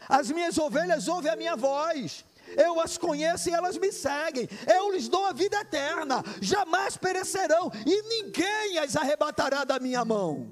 As 0.10 0.30
minhas 0.30 0.58
ovelhas 0.58 1.08
ouvem 1.08 1.32
a 1.32 1.36
minha 1.36 1.56
voz 1.56 2.25
eu 2.58 2.80
as 2.80 2.98
conheço 2.98 3.50
e 3.50 3.54
elas 3.54 3.78
me 3.78 3.92
seguem, 3.92 4.48
eu 4.74 4.92
lhes 4.92 5.08
dou 5.08 5.26
a 5.26 5.34
vida 5.34 5.60
eterna, 5.60 6.24
jamais 6.42 6.98
perecerão, 6.98 7.72
e 7.86 8.02
ninguém 8.04 8.78
as 8.80 8.96
arrebatará 8.96 9.64
da 9.64 9.80
minha 9.80 10.04
mão. 10.06 10.50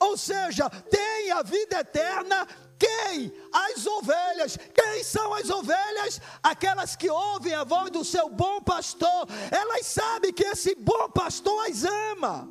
Ou 0.00 0.16
seja, 0.16 0.68
tem 0.68 1.30
a 1.30 1.42
vida 1.42 1.80
eterna 1.80 2.46
quem? 2.78 3.32
As 3.52 3.86
ovelhas. 3.86 4.58
Quem 4.74 5.02
são 5.02 5.32
as 5.32 5.48
ovelhas? 5.48 6.20
Aquelas 6.42 6.96
que 6.96 7.08
ouvem 7.08 7.54
a 7.54 7.64
voz 7.64 7.90
do 7.90 8.04
seu 8.04 8.28
bom 8.28 8.60
pastor. 8.60 9.26
Elas 9.50 9.86
sabem 9.86 10.32
que 10.32 10.44
esse 10.44 10.74
bom 10.74 11.08
pastor 11.10 11.66
as 11.66 11.84
ama. 11.84 12.48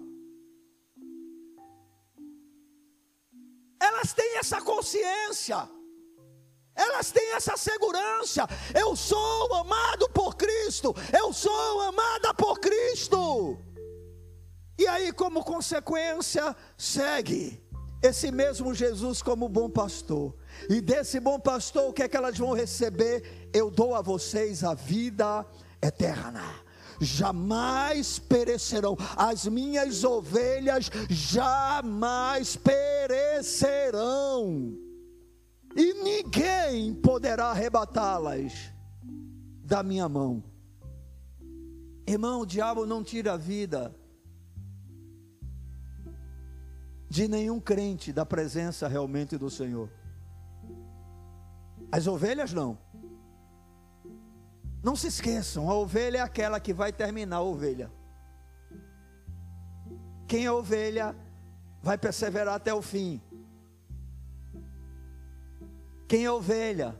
Elas 3.79 4.13
têm 4.13 4.37
essa 4.37 4.61
consciência. 4.61 5.69
Elas 6.75 7.11
têm 7.11 7.33
essa 7.33 7.55
segurança. 7.55 8.47
Eu 8.73 8.95
sou 8.95 9.53
amado 9.55 10.09
por 10.09 10.35
Cristo. 10.35 10.95
Eu 11.17 11.31
sou 11.31 11.81
amada 11.81 12.33
por 12.33 12.59
Cristo. 12.59 13.57
E 14.77 14.87
aí, 14.87 15.11
como 15.13 15.43
consequência, 15.43 16.55
segue 16.77 17.63
esse 18.01 18.31
mesmo 18.31 18.73
Jesus 18.73 19.21
como 19.21 19.47
bom 19.47 19.69
pastor. 19.69 20.35
E 20.69 20.81
desse 20.81 21.19
bom 21.19 21.39
pastor, 21.39 21.89
o 21.89 21.93
que 21.93 22.03
é 22.03 22.07
que 22.07 22.17
elas 22.17 22.37
vão 22.37 22.53
receber? 22.53 23.49
Eu 23.53 23.71
dou 23.71 23.95
a 23.95 24.01
vocês 24.01 24.63
a 24.63 24.73
vida 24.73 25.45
eterna. 25.81 26.43
jamais 26.99 28.19
perecerão. 28.19 28.97
As 29.15 29.45
minhas 29.45 30.03
ovelhas 30.03 30.89
jamais 31.09 32.55
perecerão. 32.55 33.53
E 35.75 35.93
ninguém 36.03 36.93
poderá 36.93 37.47
arrebatá-las 37.47 38.71
da 39.63 39.81
minha 39.81 40.07
mão. 40.07 40.43
Irmão, 42.05 42.41
o 42.41 42.45
diabo 42.45 42.85
não 42.85 43.03
tira 43.03 43.33
a 43.33 43.37
vida 43.37 43.95
de 47.09 47.27
nenhum 47.27 47.59
crente 47.59 48.11
da 48.11 48.25
presença 48.25 48.87
realmente 48.87 49.37
do 49.37 49.49
Senhor. 49.49 49.89
As 51.91 52.07
ovelhas 52.07 52.51
não. 52.51 52.77
Não 54.83 54.95
se 54.95 55.07
esqueçam, 55.07 55.69
a 55.69 55.75
ovelha 55.75 56.17
é 56.17 56.21
aquela 56.21 56.59
que 56.59 56.73
vai 56.73 56.91
terminar 56.91 57.37
a 57.37 57.41
ovelha. 57.41 57.91
Quem 60.27 60.45
é 60.45 60.51
ovelha 60.51 61.15
vai 61.81 61.97
perseverar 61.97 62.55
até 62.55 62.73
o 62.73 62.81
fim. 62.81 63.21
Quem 66.07 66.25
é 66.25 66.31
ovelha 66.31 66.99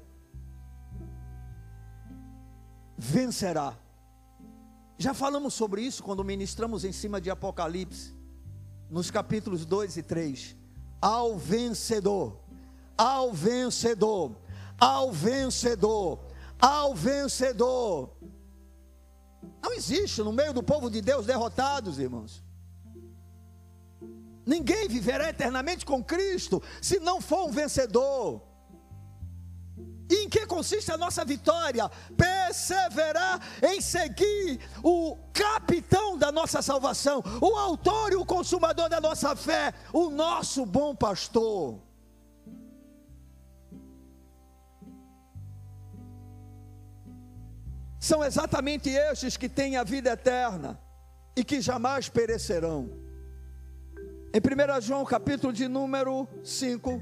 vencerá. 2.97 3.77
Já 4.97 5.13
falamos 5.13 5.53
sobre 5.53 5.81
isso 5.81 6.03
quando 6.03 6.23
ministramos 6.23 6.85
em 6.85 6.91
cima 6.91 7.19
de 7.19 7.29
Apocalipse, 7.29 8.15
nos 8.89 9.11
capítulos 9.11 9.65
2 9.65 9.97
e 9.97 10.03
3. 10.03 10.55
Ao 11.01 11.37
vencedor, 11.37 12.39
ao 12.97 13.33
vencedor, 13.33 14.37
ao 14.79 15.11
vencedor, 15.11 16.19
ao 16.59 16.95
vencedor. 16.95 18.15
Não 19.61 19.73
existe 19.73 20.21
no 20.21 20.31
meio 20.31 20.53
do 20.53 20.63
povo 20.63 20.89
de 20.89 21.01
Deus 21.01 21.25
derrotados, 21.25 21.99
irmãos. 21.99 22.43
Ninguém 24.45 24.87
viverá 24.87 25.29
eternamente 25.29 25.85
com 25.85 26.03
Cristo 26.03 26.61
se 26.81 26.99
não 26.99 27.19
for 27.19 27.47
um 27.47 27.51
vencedor. 27.51 28.41
E 30.13 30.25
em 30.25 30.29
que 30.29 30.45
consiste 30.45 30.91
a 30.91 30.97
nossa 30.97 31.25
vitória? 31.25 31.89
Perseverar 32.15 33.41
em 33.63 33.81
seguir 33.81 34.59
o 34.83 35.17
capitão 35.33 36.15
da 36.15 36.31
nossa 36.31 36.61
salvação, 36.61 37.23
o 37.41 37.57
autor 37.57 38.11
e 38.11 38.15
o 38.15 38.23
consumador 38.23 38.89
da 38.89 39.01
nossa 39.01 39.35
fé, 39.35 39.73
o 39.91 40.11
nosso 40.11 40.67
bom 40.67 40.95
pastor. 40.95 41.79
São 47.99 48.23
exatamente 48.23 48.91
estes 48.91 49.35
que 49.35 49.49
têm 49.49 49.77
a 49.77 49.83
vida 49.83 50.11
eterna 50.11 50.79
e 51.35 51.43
que 51.43 51.59
jamais 51.59 52.07
perecerão. 52.07 52.87
Em 54.31 54.39
1 54.39 54.81
João, 54.81 55.03
capítulo 55.05 55.51
de 55.51 55.67
número 55.67 56.27
5, 56.43 57.01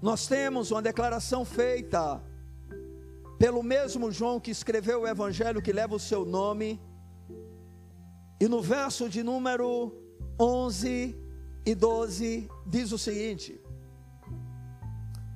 nós 0.00 0.26
temos 0.26 0.70
uma 0.70 0.80
declaração 0.80 1.44
feita 1.44 2.22
pelo 3.38 3.62
mesmo 3.62 4.10
João 4.10 4.40
que 4.40 4.50
escreveu 4.50 5.02
o 5.02 5.08
evangelho 5.08 5.62
que 5.62 5.72
leva 5.72 5.94
o 5.94 5.98
seu 5.98 6.24
nome. 6.24 6.80
E 8.38 8.48
no 8.48 8.62
verso 8.62 9.08
de 9.08 9.22
número 9.22 9.94
11 10.38 11.14
e 11.66 11.74
12 11.74 12.48
diz 12.66 12.92
o 12.92 12.98
seguinte: 12.98 13.60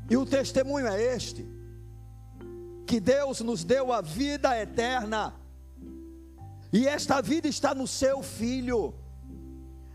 E 0.09 0.17
o 0.17 0.25
testemunho 0.25 0.87
é 0.87 1.03
este: 1.15 1.47
que 2.87 3.01
Deus 3.01 3.41
nos 3.41 3.65
deu 3.65 3.93
a 3.93 4.01
vida 4.01 4.59
eterna, 4.59 5.35
e 6.73 6.89
esta 6.89 7.21
vida 7.21 7.49
está 7.49 7.75
no 7.75 7.87
seu 7.87 8.23
Filho. 8.23 8.95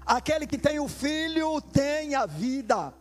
Aquele 0.05 0.45
que 0.45 0.57
tem 0.57 0.79
o 0.79 0.87
Filho 0.87 1.59
tem 1.61 2.13
a 2.13 2.27
vida. 2.27 2.98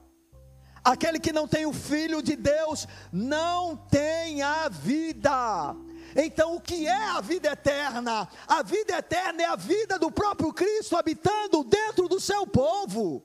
Aquele 0.89 1.20
que 1.20 1.34
não 1.34 1.47
tem 1.47 1.66
o 1.66 1.72
Filho 1.72 2.22
de 2.22 2.34
Deus 2.34 2.89
não 3.12 3.76
tem 3.76 4.41
a 4.41 4.70
vida. 4.70 5.76
Então, 6.16 6.57
o 6.57 6.61
que 6.62 6.86
é 6.86 7.05
a 7.11 7.20
vida 7.20 7.51
eterna? 7.51 8.26
A 8.47 8.62
vida 8.62 8.97
eterna 8.97 9.43
é 9.43 9.45
a 9.45 9.55
vida 9.55 9.99
do 9.99 10.11
próprio 10.11 10.51
Cristo 10.51 10.97
habitando 10.97 11.62
dentro 11.62 12.09
do 12.09 12.18
seu 12.18 12.47
povo. 12.47 13.22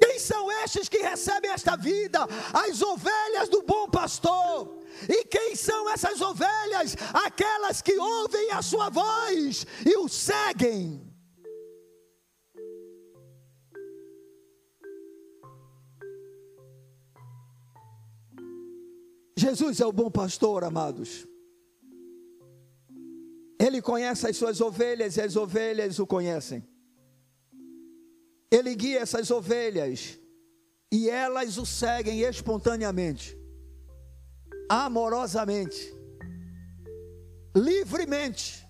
Quem 0.00 0.20
são 0.20 0.48
estes 0.62 0.88
que 0.88 0.98
recebem 0.98 1.50
esta 1.50 1.76
vida? 1.76 2.20
As 2.54 2.80
ovelhas 2.80 3.48
do 3.48 3.62
bom 3.62 3.88
pastor. 3.90 4.78
E 5.08 5.24
quem 5.24 5.56
são 5.56 5.90
essas 5.90 6.20
ovelhas? 6.20 6.96
Aquelas 7.12 7.82
que 7.82 7.98
ouvem 7.98 8.52
a 8.52 8.62
sua 8.62 8.88
voz 8.88 9.66
e 9.84 9.96
o 9.96 10.08
seguem. 10.08 11.07
Jesus 19.38 19.80
é 19.80 19.86
o 19.86 19.92
bom 19.92 20.10
pastor, 20.10 20.64
amados. 20.64 21.26
Ele 23.60 23.80
conhece 23.80 24.26
as 24.28 24.36
suas 24.36 24.60
ovelhas 24.60 25.16
e 25.16 25.20
as 25.20 25.36
ovelhas 25.36 25.98
o 25.98 26.06
conhecem. 26.06 26.62
Ele 28.50 28.74
guia 28.74 29.00
essas 29.00 29.30
ovelhas 29.30 30.18
e 30.92 31.08
elas 31.08 31.58
o 31.58 31.66
seguem 31.66 32.20
espontaneamente 32.20 33.38
amorosamente, 34.68 35.94
livremente. 37.56 38.66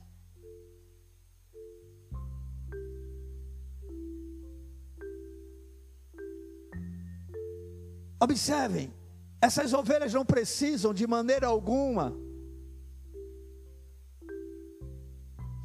Observem, 8.20 8.92
essas 9.40 9.72
ovelhas 9.72 10.12
não 10.12 10.24
precisam 10.24 10.92
de 10.92 11.06
maneira 11.06 11.46
alguma 11.46 12.16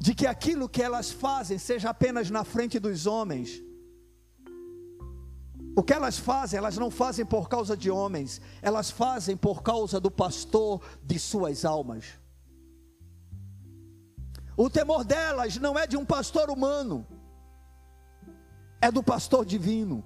de 0.00 0.14
que 0.14 0.26
aquilo 0.26 0.68
que 0.68 0.82
elas 0.82 1.10
fazem 1.10 1.58
seja 1.58 1.90
apenas 1.90 2.30
na 2.30 2.44
frente 2.44 2.78
dos 2.78 3.06
homens. 3.06 3.62
O 5.76 5.82
que 5.82 5.94
elas 5.94 6.18
fazem, 6.18 6.58
elas 6.58 6.76
não 6.76 6.90
fazem 6.90 7.24
por 7.24 7.48
causa 7.48 7.74
de 7.76 7.90
homens, 7.90 8.40
elas 8.62 8.90
fazem 8.90 9.36
por 9.36 9.62
causa 9.62 9.98
do 9.98 10.10
pastor 10.10 10.82
de 11.02 11.18
suas 11.18 11.64
almas. 11.64 12.04
O 14.56 14.70
temor 14.70 15.04
delas 15.04 15.56
não 15.56 15.76
é 15.76 15.86
de 15.86 15.96
um 15.96 16.04
pastor 16.04 16.48
humano, 16.48 17.04
é 18.80 18.90
do 18.92 19.02
pastor 19.02 19.44
divino. 19.44 20.04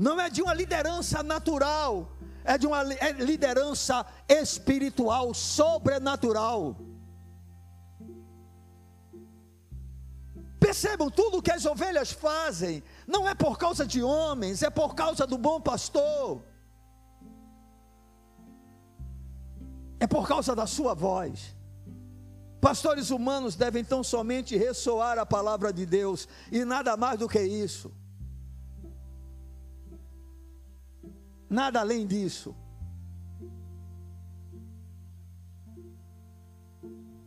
Não 0.00 0.18
é 0.18 0.30
de 0.30 0.40
uma 0.40 0.54
liderança 0.54 1.22
natural, 1.22 2.10
é 2.42 2.56
de 2.56 2.66
uma 2.66 2.80
é 2.94 3.12
liderança 3.12 4.06
espiritual, 4.26 5.34
sobrenatural. 5.34 6.74
Percebam, 10.58 11.10
tudo 11.10 11.42
que 11.42 11.52
as 11.52 11.66
ovelhas 11.66 12.10
fazem 12.12 12.82
não 13.06 13.28
é 13.28 13.34
por 13.34 13.58
causa 13.58 13.86
de 13.86 14.02
homens, 14.02 14.62
é 14.62 14.70
por 14.70 14.94
causa 14.94 15.26
do 15.26 15.36
bom 15.36 15.60
pastor. 15.60 16.42
É 19.98 20.06
por 20.06 20.26
causa 20.26 20.56
da 20.56 20.66
sua 20.66 20.94
voz. 20.94 21.54
Pastores 22.58 23.10
humanos 23.10 23.54
devem 23.54 23.82
então 23.82 24.02
somente 24.02 24.56
ressoar 24.56 25.18
a 25.18 25.26
palavra 25.26 25.70
de 25.70 25.84
Deus 25.84 26.26
e 26.50 26.64
nada 26.64 26.96
mais 26.96 27.18
do 27.18 27.28
que 27.28 27.42
isso. 27.42 27.99
Nada 31.50 31.80
além 31.80 32.06
disso. 32.06 32.54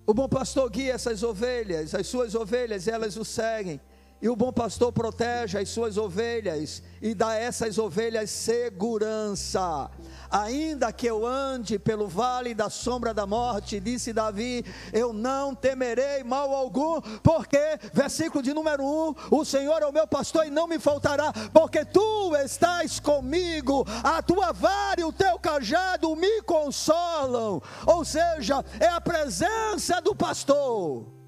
O 0.05 0.13
bom 0.13 0.29
pastor 0.29 0.69
guia 0.69 0.93
essas 0.93 1.23
ovelhas, 1.23 1.93
as 1.93 2.07
suas 2.07 2.33
ovelhas, 2.33 2.87
elas 2.87 3.17
o 3.17 3.25
seguem. 3.25 3.81
E 4.23 4.29
o 4.29 4.35
bom 4.35 4.51
pastor 4.51 4.91
protege 4.91 5.59
as 5.59 5.69
suas 5.69 5.97
ovelhas 5.97 6.81
e 7.01 7.13
dá 7.13 7.29
a 7.29 7.35
essas 7.35 7.77
ovelhas 7.77 8.31
segurança 8.31 9.91
ainda 10.33 10.91
que 10.91 11.05
eu 11.05 11.25
ande 11.27 11.77
pelo 11.77 12.07
vale 12.07 12.55
da 12.55 12.67
sombra 12.67 13.13
da 13.13 13.27
morte, 13.27 13.79
disse 13.79 14.11
Davi, 14.11 14.65
eu 14.91 15.13
não 15.13 15.53
temerei 15.53 16.23
mal 16.23 16.51
algum, 16.51 16.99
porque, 17.21 17.77
versículo 17.93 18.43
de 18.43 18.51
número 18.51 18.83
1, 18.83 19.15
o 19.29 19.45
Senhor 19.45 19.83
é 19.83 19.85
o 19.85 19.93
meu 19.93 20.07
pastor 20.07 20.47
e 20.47 20.49
não 20.49 20.67
me 20.67 20.79
faltará, 20.79 21.31
porque 21.53 21.85
tu 21.85 22.35
estás 22.37 22.99
comigo, 22.99 23.85
a 24.03 24.23
tua 24.23 24.51
vara 24.51 25.01
e 25.01 25.03
o 25.03 25.13
teu 25.13 25.37
cajado 25.37 26.15
me 26.15 26.41
consolam, 26.41 27.61
ou 27.85 28.03
seja, 28.03 28.65
é 28.79 28.87
a 28.87 28.99
presença 28.99 30.01
do 30.01 30.15
pastor. 30.15 31.22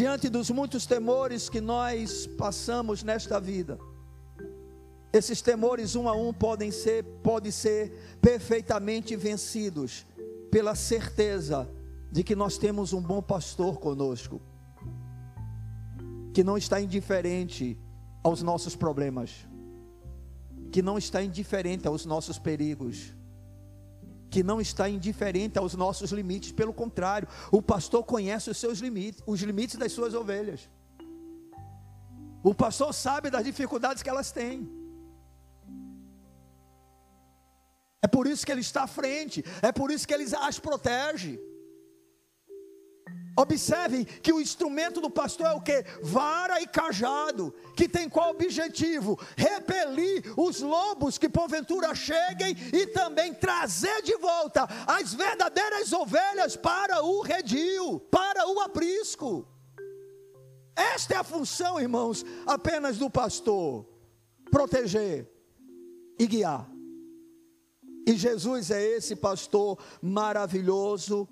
Diante 0.00 0.30
dos 0.30 0.48
muitos 0.48 0.86
temores 0.86 1.50
que 1.50 1.60
nós 1.60 2.26
passamos 2.26 3.02
nesta 3.02 3.38
vida, 3.38 3.78
Esses 5.12 5.42
temores 5.42 5.94
um 5.94 6.08
a 6.08 6.14
um 6.14 6.32
podem 6.32 6.70
ser, 6.70 7.04
podem 7.22 7.52
ser 7.52 8.16
perfeitamente 8.18 9.14
vencidos 9.14 10.06
pela 10.50 10.74
certeza 10.74 11.68
de 12.10 12.24
que 12.24 12.34
nós 12.34 12.56
temos 12.56 12.94
um 12.94 13.02
bom 13.02 13.20
pastor 13.20 13.78
conosco, 13.78 14.40
que 16.32 16.42
não 16.42 16.56
está 16.56 16.80
indiferente 16.80 17.78
aos 18.22 18.40
nossos 18.40 18.74
problemas, 18.74 19.46
que 20.72 20.80
não 20.80 20.96
está 20.96 21.22
indiferente 21.22 21.86
aos 21.86 22.06
nossos 22.06 22.38
perigos, 22.38 23.14
que 24.30 24.42
não 24.42 24.60
está 24.60 24.88
indiferente 24.88 25.58
aos 25.58 25.74
nossos 25.74 26.12
limites, 26.12 26.52
pelo 26.52 26.72
contrário, 26.72 27.28
o 27.50 27.60
pastor 27.60 28.04
conhece 28.04 28.48
os 28.48 28.56
seus 28.56 28.78
limites, 28.78 29.22
os 29.26 29.40
limites 29.40 29.76
das 29.76 29.92
suas 29.92 30.14
ovelhas. 30.14 30.68
O 32.42 32.54
pastor 32.54 32.94
sabe 32.94 33.28
das 33.28 33.44
dificuldades 33.44 34.02
que 34.02 34.08
elas 34.08 34.32
têm. 34.32 34.70
É 38.02 38.06
por 38.06 38.26
isso 38.26 38.46
que 38.46 38.52
ele 38.52 38.62
está 38.62 38.84
à 38.84 38.86
frente, 38.86 39.44
é 39.60 39.70
por 39.70 39.90
isso 39.90 40.06
que 40.08 40.14
ele 40.14 40.24
as 40.40 40.58
protege. 40.58 41.38
Observem 43.40 44.04
que 44.04 44.34
o 44.34 44.40
instrumento 44.40 45.00
do 45.00 45.08
pastor 45.08 45.46
é 45.46 45.52
o 45.52 45.62
que? 45.62 45.82
Vara 46.02 46.60
e 46.60 46.66
cajado, 46.66 47.54
que 47.74 47.88
tem 47.88 48.06
qual 48.06 48.30
objetivo? 48.32 49.18
Repelir 49.34 50.30
os 50.36 50.60
lobos 50.60 51.16
que 51.16 51.26
porventura 51.26 51.94
cheguem 51.94 52.54
e 52.70 52.88
também 52.88 53.32
trazer 53.32 54.02
de 54.02 54.14
volta 54.18 54.68
as 54.86 55.14
verdadeiras 55.14 55.90
ovelhas 55.90 56.54
para 56.54 57.02
o 57.02 57.22
redil, 57.22 57.98
para 58.10 58.46
o 58.46 58.60
aprisco. 58.60 59.48
Esta 60.76 61.14
é 61.14 61.16
a 61.16 61.24
função, 61.24 61.80
irmãos, 61.80 62.22
apenas 62.46 62.98
do 62.98 63.08
pastor: 63.08 63.86
proteger 64.50 65.26
e 66.18 66.26
guiar. 66.26 66.70
E 68.06 68.14
Jesus 68.14 68.70
é 68.70 68.82
esse 68.82 69.16
pastor 69.16 69.78
maravilhoso 70.02 71.26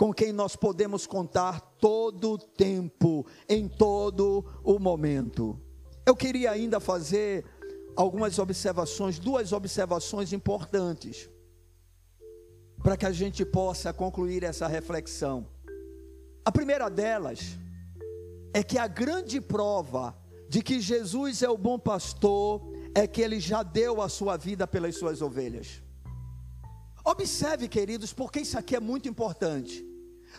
com 0.00 0.14
quem 0.14 0.32
nós 0.32 0.56
podemos 0.56 1.06
contar 1.06 1.60
todo 1.78 2.32
o 2.32 2.38
tempo, 2.38 3.26
em 3.46 3.68
todo 3.68 4.42
o 4.64 4.78
momento. 4.78 5.60
Eu 6.06 6.16
queria 6.16 6.50
ainda 6.52 6.80
fazer 6.80 7.44
algumas 7.94 8.38
observações, 8.38 9.18
duas 9.18 9.52
observações 9.52 10.32
importantes, 10.32 11.28
para 12.82 12.96
que 12.96 13.04
a 13.04 13.12
gente 13.12 13.44
possa 13.44 13.92
concluir 13.92 14.42
essa 14.42 14.66
reflexão. 14.66 15.46
A 16.46 16.50
primeira 16.50 16.88
delas 16.88 17.58
é 18.54 18.62
que 18.62 18.78
a 18.78 18.86
grande 18.86 19.38
prova 19.38 20.16
de 20.48 20.62
que 20.62 20.80
Jesus 20.80 21.42
é 21.42 21.50
o 21.50 21.58
bom 21.58 21.78
pastor 21.78 22.72
é 22.94 23.06
que 23.06 23.20
ele 23.20 23.38
já 23.38 23.62
deu 23.62 24.00
a 24.00 24.08
sua 24.08 24.38
vida 24.38 24.66
pelas 24.66 24.96
suas 24.96 25.20
ovelhas. 25.20 25.82
Observe, 27.04 27.68
queridos, 27.68 28.14
porque 28.14 28.40
isso 28.40 28.58
aqui 28.58 28.74
é 28.74 28.80
muito 28.80 29.06
importante. 29.06 29.89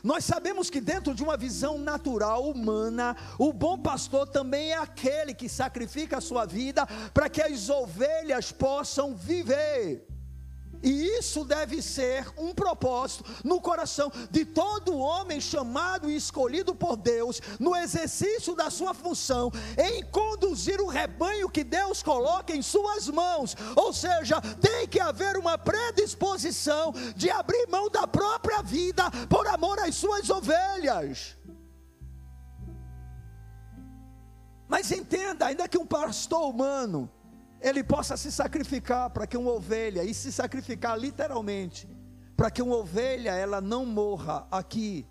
Nós 0.04 0.26
sabemos 0.26 0.70
que 0.70 0.82
dentro 0.82 1.14
de 1.14 1.24
uma 1.24 1.38
visão 1.38 1.78
natural 1.78 2.50
humana, 2.50 3.16
o 3.38 3.54
bom 3.54 3.78
pastor 3.78 4.28
também 4.28 4.72
é 4.72 4.78
aquele 4.78 5.34
que 5.34 5.48
sacrifica 5.48 6.18
a 6.18 6.22
sua 6.22 6.46
vida 6.46 6.88
para 7.14 7.30
que 7.30 7.42
as 7.42 7.70
ovelhas 7.70 8.52
possam 8.52 9.16
viver. 9.16 10.08
E 10.84 11.20
isso 11.20 11.46
deve 11.46 11.82
ser 11.82 12.28
um 12.38 12.54
propósito 12.54 13.24
no 13.44 13.62
coração 13.62 14.12
de 14.32 14.46
todo 14.46 14.98
homem 14.98 15.40
chamado 15.40 16.10
e 16.10 16.16
escolhido 16.16 16.74
por 16.74 16.98
Deus, 16.98 17.40
no 17.60 17.76
exercício 17.76 18.56
da 18.56 18.70
sua 18.70 18.94
função, 18.94 19.52
em 19.78 20.04
conduzir 20.42 20.82
o 20.82 20.88
rebanho 20.88 21.50
que 21.50 21.64
Deus 21.64 22.02
coloca 22.02 22.54
em 22.56 22.62
suas 22.62 23.08
mãos. 23.08 23.56
Ou 23.76 23.94
seja, 23.94 24.42
tem 24.60 24.88
que 24.88 25.00
haver 25.00 25.38
uma 25.38 25.58
predisposição 25.58 26.94
de 27.16 27.30
abrir 27.30 27.68
mão 27.70 27.90
da 27.90 28.08
própria 28.08 28.62
vida 28.64 29.04
por 29.30 29.48
amor 29.48 29.80
às 29.80 29.96
suas 29.96 30.30
ovelhas. 30.30 31.38
Mas 34.68 34.92
entenda, 34.92 35.46
ainda 35.46 35.68
que 35.68 35.78
um 35.78 35.86
pastor 35.86 36.50
humano, 36.50 37.10
ele 37.62 37.84
possa 37.84 38.18
se 38.18 38.32
sacrificar 38.32 39.10
para 39.12 39.28
que 39.28 39.38
uma 39.38 39.52
ovelha, 39.52 40.04
e 40.04 40.14
se 40.14 40.32
sacrificar 40.32 40.98
literalmente, 40.98 41.88
para 42.36 42.50
que 42.50 42.62
uma 42.62 42.78
ovelha 42.78 43.32
ela 43.32 43.62
não 43.62 43.86
morra 43.86 44.48
aqui 44.50 45.08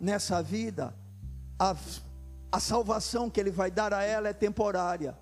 nessa 0.00 0.42
vida, 0.42 0.96
a, 1.58 1.76
a 2.50 2.60
salvação 2.60 3.28
que 3.28 3.38
ele 3.38 3.50
vai 3.50 3.70
dar 3.70 3.92
a 3.92 4.02
ela 4.02 4.28
é 4.28 4.32
temporária. 4.32 5.16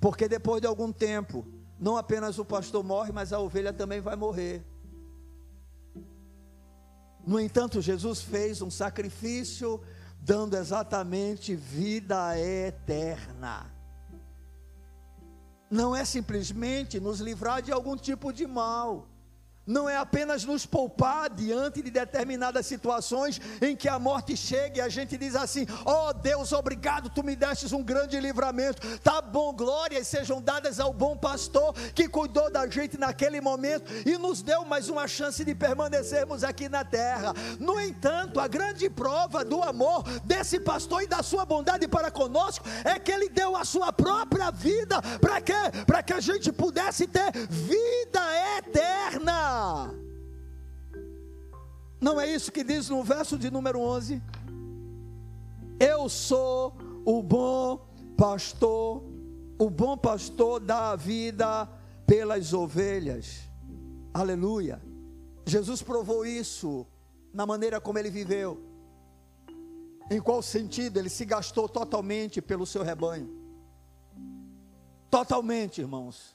Porque 0.00 0.28
depois 0.28 0.60
de 0.60 0.66
algum 0.66 0.92
tempo, 0.92 1.46
não 1.78 1.96
apenas 1.96 2.38
o 2.38 2.44
pastor 2.44 2.84
morre, 2.84 3.12
mas 3.12 3.32
a 3.32 3.38
ovelha 3.38 3.72
também 3.72 4.00
vai 4.00 4.16
morrer. 4.16 4.64
No 7.26 7.40
entanto, 7.40 7.80
Jesus 7.80 8.20
fez 8.20 8.60
um 8.60 8.70
sacrifício, 8.70 9.80
dando 10.20 10.56
exatamente 10.56 11.54
vida 11.54 12.38
eterna 12.38 13.74
não 15.74 15.94
é 15.94 16.04
simplesmente 16.04 17.00
nos 17.00 17.18
livrar 17.18 17.60
de 17.60 17.72
algum 17.72 17.96
tipo 17.96 18.32
de 18.32 18.46
mal 18.46 19.08
não 19.66 19.88
é 19.88 19.96
apenas 19.96 20.44
nos 20.44 20.66
poupar 20.66 21.30
diante 21.30 21.82
de 21.82 21.90
determinadas 21.90 22.66
situações 22.66 23.40
em 23.60 23.74
que 23.74 23.88
a 23.88 23.98
morte 23.98 24.36
chega 24.36 24.78
e 24.78 24.80
a 24.80 24.88
gente 24.88 25.16
diz 25.16 25.34
assim: 25.34 25.66
ó 25.84 26.08
oh, 26.08 26.12
Deus, 26.12 26.52
obrigado, 26.52 27.08
tu 27.08 27.22
me 27.22 27.34
destes 27.34 27.72
um 27.72 27.82
grande 27.82 28.18
livramento. 28.20 28.98
Tá 28.98 29.20
bom, 29.20 29.52
glórias 29.52 30.06
sejam 30.06 30.40
dadas 30.40 30.78
ao 30.78 30.92
bom 30.92 31.16
pastor 31.16 31.72
que 31.94 32.08
cuidou 32.08 32.50
da 32.50 32.68
gente 32.68 32.98
naquele 32.98 33.40
momento 33.40 33.90
e 34.06 34.18
nos 34.18 34.42
deu 34.42 34.64
mais 34.64 34.88
uma 34.88 35.08
chance 35.08 35.44
de 35.44 35.54
permanecermos 35.54 36.44
aqui 36.44 36.68
na 36.68 36.84
terra. 36.84 37.32
No 37.58 37.80
entanto, 37.80 38.40
a 38.40 38.48
grande 38.48 38.90
prova 38.90 39.44
do 39.44 39.62
amor 39.62 40.02
desse 40.24 40.60
pastor 40.60 41.02
e 41.02 41.06
da 41.06 41.22
sua 41.22 41.44
bondade 41.44 41.88
para 41.88 42.10
conosco 42.10 42.66
é 42.84 42.98
que 42.98 43.10
ele 43.10 43.28
deu 43.28 43.56
a 43.56 43.64
sua 43.64 43.92
própria 43.92 44.50
vida 44.50 45.00
para 45.20 45.40
quê? 45.40 45.54
Para 45.86 46.02
que 46.02 46.12
a 46.12 46.20
gente 46.20 46.52
pudesse 46.52 47.06
ter 47.06 47.32
vida 47.48 48.20
eterna. 48.58 49.53
Não 52.00 52.20
é 52.20 52.30
isso 52.30 52.52
que 52.52 52.62
diz 52.62 52.88
no 52.88 53.02
verso 53.02 53.38
de 53.38 53.50
número 53.50 53.80
11? 53.80 54.22
Eu 55.80 56.08
sou 56.08 56.76
o 57.04 57.22
bom 57.22 57.86
pastor, 58.16 59.02
o 59.58 59.70
bom 59.70 59.96
pastor 59.96 60.60
dá 60.60 60.90
a 60.90 60.96
vida 60.96 61.68
pelas 62.06 62.52
ovelhas. 62.52 63.48
Aleluia. 64.12 64.82
Jesus 65.46 65.82
provou 65.82 66.24
isso 66.24 66.86
na 67.32 67.46
maneira 67.46 67.80
como 67.80 67.98
ele 67.98 68.10
viveu. 68.10 68.62
Em 70.10 70.20
qual 70.20 70.42
sentido? 70.42 70.98
Ele 70.98 71.08
se 71.08 71.24
gastou 71.24 71.68
totalmente 71.68 72.42
pelo 72.42 72.66
seu 72.66 72.82
rebanho. 72.82 73.28
Totalmente, 75.10 75.80
irmãos. 75.80 76.33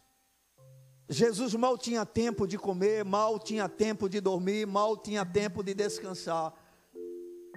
Jesus 1.10 1.56
mal 1.56 1.76
tinha 1.76 2.06
tempo 2.06 2.48
de 2.48 2.56
comer, 2.56 3.04
mal 3.04 3.40
tinha 3.40 3.68
tempo 3.68 4.08
de 4.08 4.22
dormir, 4.22 4.68
mal 4.68 4.96
tinha 4.96 5.26
tempo 5.26 5.64
de 5.64 5.74
descansar. 5.74 6.54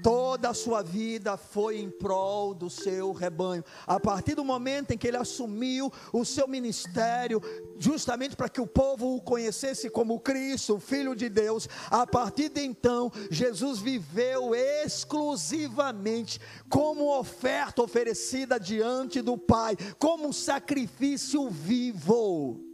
Toda 0.03 0.48
a 0.48 0.55
sua 0.55 0.82
vida 0.82 1.36
foi 1.36 1.78
em 1.78 1.88
prol 1.88 2.55
do 2.55 2.68
seu 2.68 3.12
rebanho. 3.12 3.62
A 3.86 4.00
partir 4.00 4.34
do 4.34 4.44
momento 4.44 4.90
em 4.90 4.98
que 4.98 5.07
ele 5.07 5.18
assumiu 5.18 5.92
o 6.12 6.24
seu 6.24 6.48
ministério, 6.48 7.40
justamente 7.78 8.34
para 8.34 8.48
que 8.48 8.61
o 8.61 8.66
povo 8.66 9.14
o 9.14 9.20
conhecesse 9.20 9.88
como 9.90 10.18
Cristo, 10.18 10.76
o 10.76 10.80
Filho 10.80 11.14
de 11.14 11.28
Deus, 11.28 11.68
a 11.90 12.05
partir 12.07 12.48
de 12.48 12.62
então, 12.62 13.12
Jesus 13.30 13.78
viveu 13.78 14.55
exclusivamente 14.55 16.40
como 16.68 17.16
oferta 17.16 17.82
oferecida 17.82 18.59
diante 18.59 19.20
do 19.20 19.36
Pai, 19.38 19.76
como 19.98 20.26
um 20.26 20.32
sacrifício 20.32 21.48
vivo. 21.48 22.72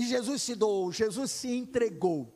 E 0.00 0.06
Jesus 0.06 0.40
se 0.40 0.54
doou, 0.54 0.90
Jesus 0.90 1.30
se 1.30 1.54
entregou. 1.54 2.34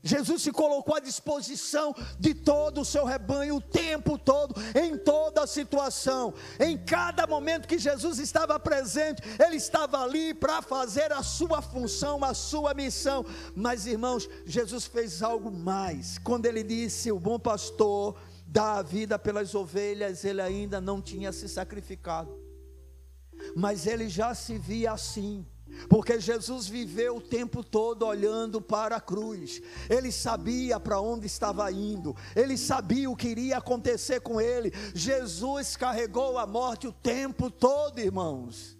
Jesus 0.00 0.42
se 0.42 0.52
colocou 0.52 0.94
à 0.94 1.00
disposição 1.00 1.92
de 2.20 2.32
todo 2.34 2.82
o 2.82 2.84
seu 2.84 3.04
rebanho 3.04 3.56
o 3.56 3.60
tempo 3.60 4.16
todo, 4.16 4.54
em 4.80 4.96
toda 4.96 5.42
a 5.42 5.46
situação, 5.46 6.32
em 6.60 6.78
cada 6.78 7.26
momento 7.26 7.66
que 7.66 7.80
Jesus 7.80 8.20
estava 8.20 8.60
presente, 8.60 9.20
ele 9.44 9.56
estava 9.56 10.00
ali 10.04 10.32
para 10.32 10.62
fazer 10.62 11.12
a 11.12 11.20
sua 11.20 11.60
função, 11.60 12.24
a 12.24 12.32
sua 12.32 12.74
missão. 12.74 13.26
Mas 13.56 13.84
irmãos, 13.84 14.28
Jesus 14.46 14.84
fez 14.86 15.24
algo 15.24 15.50
mais. 15.50 16.16
Quando 16.18 16.46
ele 16.46 16.62
disse: 16.62 17.10
"O 17.10 17.18
bom 17.18 17.40
pastor 17.40 18.16
dá 18.46 18.74
a 18.74 18.82
vida 18.82 19.18
pelas 19.18 19.52
ovelhas", 19.52 20.24
ele 20.24 20.40
ainda 20.40 20.80
não 20.80 21.02
tinha 21.02 21.32
se 21.32 21.48
sacrificado. 21.48 22.38
Mas 23.56 23.84
ele 23.84 24.08
já 24.08 24.32
se 24.32 24.56
via 24.56 24.92
assim 24.92 25.44
porque 25.88 26.20
Jesus 26.20 26.66
viveu 26.66 27.16
o 27.16 27.20
tempo 27.20 27.62
todo 27.62 28.06
olhando 28.06 28.60
para 28.60 28.96
a 28.96 29.00
cruz, 29.00 29.60
ele 29.88 30.12
sabia 30.12 30.78
para 30.78 31.00
onde 31.00 31.26
estava 31.26 31.70
indo, 31.70 32.14
ele 32.34 32.56
sabia 32.56 33.10
o 33.10 33.16
que 33.16 33.28
iria 33.28 33.58
acontecer 33.58 34.20
com 34.20 34.40
ele. 34.40 34.72
Jesus 34.94 35.76
carregou 35.76 36.38
a 36.38 36.46
morte 36.46 36.86
o 36.86 36.92
tempo 36.92 37.50
todo, 37.50 37.98
irmãos. 37.98 38.76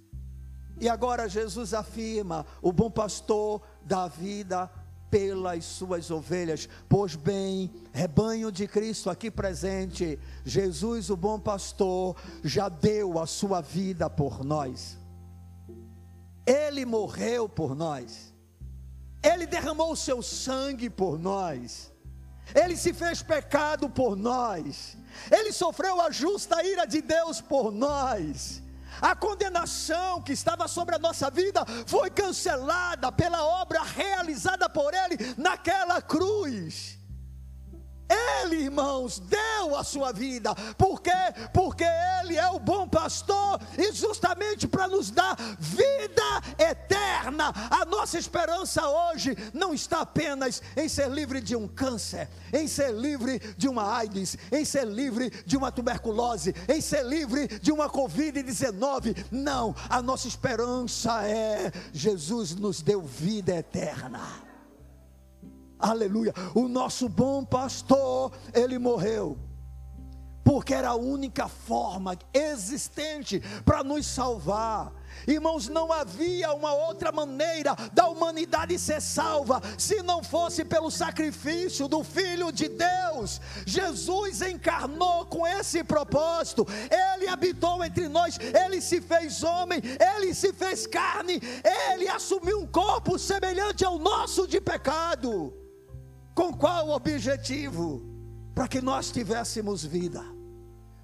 E 0.80 0.88
agora 0.88 1.28
Jesus 1.28 1.74
afirma: 1.74 2.46
o 2.62 2.72
bom 2.72 2.90
pastor 2.90 3.60
dá 3.82 4.08
vida 4.08 4.70
pelas 5.10 5.64
suas 5.64 6.10
ovelhas. 6.10 6.68
Pois 6.88 7.16
bem, 7.16 7.70
rebanho 7.92 8.50
de 8.52 8.66
Cristo 8.66 9.10
aqui 9.10 9.30
presente, 9.30 10.18
Jesus, 10.44 11.10
o 11.10 11.16
bom 11.16 11.38
pastor, 11.38 12.16
já 12.44 12.68
deu 12.68 13.18
a 13.18 13.26
sua 13.26 13.60
vida 13.60 14.08
por 14.08 14.44
nós. 14.44 14.99
Ele 16.50 16.84
morreu 16.84 17.48
por 17.48 17.76
nós. 17.76 18.34
Ele 19.22 19.46
derramou 19.46 19.92
o 19.92 19.96
seu 19.96 20.20
sangue 20.20 20.90
por 20.90 21.16
nós. 21.16 21.92
Ele 22.52 22.76
se 22.76 22.92
fez 22.92 23.22
pecado 23.22 23.88
por 23.88 24.16
nós. 24.16 24.96
Ele 25.30 25.52
sofreu 25.52 26.00
a 26.00 26.10
justa 26.10 26.60
ira 26.64 26.86
de 26.86 27.00
Deus 27.00 27.40
por 27.40 27.70
nós. 27.70 28.60
A 29.00 29.14
condenação 29.14 30.20
que 30.20 30.32
estava 30.32 30.66
sobre 30.66 30.96
a 30.96 30.98
nossa 30.98 31.30
vida 31.30 31.64
foi 31.86 32.10
cancelada 32.10 33.12
pela 33.12 33.44
obra 33.44 33.82
realizada 33.82 34.68
por 34.68 34.92
Ele 34.92 35.16
naquela 35.36 36.02
cruz. 36.02 36.99
Ele, 38.10 38.64
irmãos, 38.64 39.20
deu 39.20 39.76
a 39.76 39.84
sua 39.84 40.12
vida. 40.12 40.54
Por 40.76 41.00
quê? 41.00 41.10
Porque 41.54 41.84
Ele 42.20 42.36
é 42.36 42.48
o 42.50 42.58
bom 42.58 42.88
pastor 42.88 43.60
e 43.78 43.92
justamente 43.92 44.66
para 44.66 44.88
nos 44.88 45.10
dar 45.10 45.36
vida 45.58 46.42
eterna. 46.58 47.52
A 47.70 47.84
nossa 47.84 48.18
esperança 48.18 48.86
hoje 48.88 49.36
não 49.54 49.72
está 49.72 50.00
apenas 50.00 50.60
em 50.76 50.88
ser 50.88 51.08
livre 51.08 51.40
de 51.40 51.54
um 51.54 51.68
câncer, 51.68 52.28
em 52.52 52.66
ser 52.66 52.92
livre 52.92 53.38
de 53.56 53.68
uma 53.68 53.96
AIDS, 53.96 54.36
em 54.50 54.64
ser 54.64 54.86
livre 54.86 55.30
de 55.46 55.56
uma 55.56 55.70
tuberculose, 55.70 56.54
em 56.68 56.80
ser 56.80 57.04
livre 57.04 57.46
de 57.46 57.70
uma 57.70 57.88
Covid-19. 57.88 59.26
Não, 59.30 59.74
a 59.88 60.02
nossa 60.02 60.26
esperança 60.26 61.22
é 61.26 61.70
Jesus 61.92 62.54
nos 62.54 62.82
deu 62.82 63.02
vida 63.02 63.54
eterna 63.54 64.49
aleluia. 65.80 66.34
O 66.54 66.68
nosso 66.68 67.08
bom 67.08 67.44
pastor, 67.44 68.32
ele 68.54 68.78
morreu, 68.78 69.38
porque 70.44 70.74
era 70.74 70.90
a 70.90 70.94
única 70.96 71.48
forma 71.48 72.16
existente 72.34 73.40
para 73.64 73.82
nos 73.82 74.06
salvar. 74.06 74.92
Irmãos, 75.26 75.68
não 75.68 75.92
havia 75.92 76.52
uma 76.52 76.72
outra 76.72 77.12
maneira 77.12 77.74
da 77.92 78.08
humanidade 78.08 78.78
ser 78.78 79.00
salva 79.00 79.60
se 79.76 80.02
não 80.02 80.22
fosse 80.22 80.64
pelo 80.64 80.90
sacrifício 80.90 81.86
do 81.88 82.02
Filho 82.02 82.50
de 82.50 82.68
Deus. 82.68 83.40
Jesus 83.66 84.40
encarnou 84.42 85.26
com 85.26 85.46
esse 85.46 85.84
propósito, 85.84 86.66
ele 87.16 87.28
habitou 87.28 87.84
entre 87.84 88.08
nós, 88.08 88.38
ele 88.38 88.80
se 88.80 89.00
fez 89.00 89.42
homem, 89.42 89.80
ele 90.16 90.34
se 90.34 90.52
fez 90.52 90.86
carne, 90.86 91.40
ele 91.92 92.08
assumiu 92.08 92.60
um 92.60 92.66
corpo 92.66 93.18
semelhante 93.18 93.84
ao 93.84 93.98
nosso 93.98 94.46
de 94.46 94.60
pecado. 94.60 95.52
Com 96.40 96.54
qual 96.54 96.88
objetivo? 96.88 98.00
Para 98.54 98.66
que 98.66 98.80
nós 98.80 99.10
tivéssemos 99.10 99.84
vida, 99.84 100.24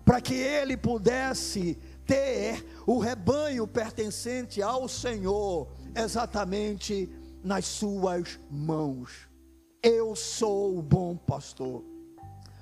para 0.02 0.18
que 0.18 0.32
Ele 0.32 0.78
pudesse 0.78 1.74
ter 2.06 2.64
o 2.86 2.98
rebanho 2.98 3.66
pertencente 3.66 4.62
ao 4.62 4.88
Senhor, 4.88 5.68
exatamente 5.94 7.14
nas 7.44 7.66
Suas 7.66 8.40
mãos. 8.50 9.28
Eu 9.82 10.16
sou 10.16 10.78
o 10.78 10.80
bom 10.80 11.14
pastor, 11.18 11.84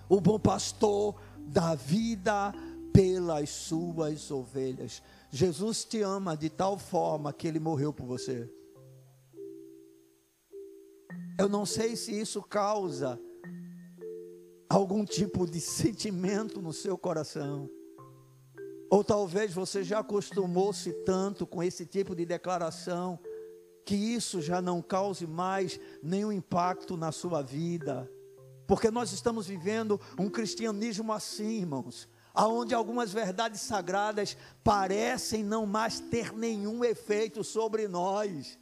o 0.09 0.21
bom 0.21 0.41
pastor 0.41 1.15
da 1.47 1.77
vida 1.77 2.53
pelas 2.93 3.51
suas 3.51 4.33
ovelhas. 4.33 5.01
Jesus 5.31 5.85
te 5.85 6.03
ama 6.03 6.37
de 6.37 6.51
tal 6.51 6.77
forma 6.77 7.33
que 7.33 7.47
ele 7.47 7.61
morreu 7.61 7.93
por 7.93 8.05
você. 8.05 8.51
Eu 11.39 11.49
não 11.49 11.67
sei 11.67 11.97
se 11.97 12.19
isso 12.19 12.41
causa 12.43 13.21
algum 14.69 15.05
tipo 15.05 15.47
de 15.47 15.61
sentimento 15.61 16.63
no 16.63 16.73
seu 16.73 16.97
coração. 16.97 17.69
Ou 18.89 19.03
talvez 19.03 19.53
você 19.53 19.83
já 19.83 19.99
acostumou-se 19.99 20.93
tanto 21.05 21.47
com 21.47 21.63
esse 21.63 21.85
tipo 21.85 22.15
de 22.15 22.25
declaração 22.25 23.19
que 23.85 23.95
isso 23.95 24.41
já 24.41 24.63
não 24.63 24.81
cause 24.81 25.27
mais 25.27 25.79
nenhum 26.03 26.31
impacto 26.31 26.97
na 26.97 27.11
sua 27.11 27.43
vida. 27.43 28.09
Porque 28.67 28.91
nós 28.91 29.13
estamos 29.13 29.47
vivendo 29.47 30.01
um 30.19 30.31
cristianismo 30.31 31.13
assim, 31.13 31.59
irmãos, 31.59 32.09
aonde 32.33 32.75
algumas 32.75 33.13
verdades 33.13 33.61
sagradas 33.61 34.37
parecem 34.63 35.43
não 35.43 35.67
mais 35.67 35.99
ter 35.99 36.33
nenhum 36.33 36.85
efeito 36.85 37.45
sobre 37.45 37.87
nós. 37.89 38.59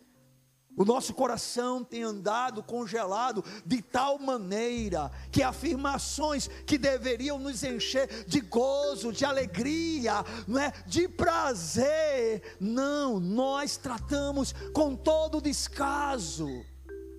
O 0.77 0.85
nosso 0.85 1.13
coração 1.13 1.85
tem 1.85 2.03
andado 2.03 2.63
congelado 2.63 3.45
de 3.65 3.83
tal 3.83 4.19
maneira 4.19 5.11
que 5.31 5.43
afirmações 5.43 6.49
que 6.67 6.79
deveriam 6.79 7.39
nos 7.39 7.63
encher 7.63 8.25
de 8.27 8.41
gozo, 8.41 9.13
de 9.13 9.25
alegria, 9.25 10.25
não 10.49 10.59
é? 10.59 10.73
de 10.87 11.07
prazer, 11.09 12.57
não, 12.59 13.21
nós 13.21 13.77
tratamos 13.77 14.55
com 14.73 14.97
todo 14.97 15.43
descaso. 15.43 16.49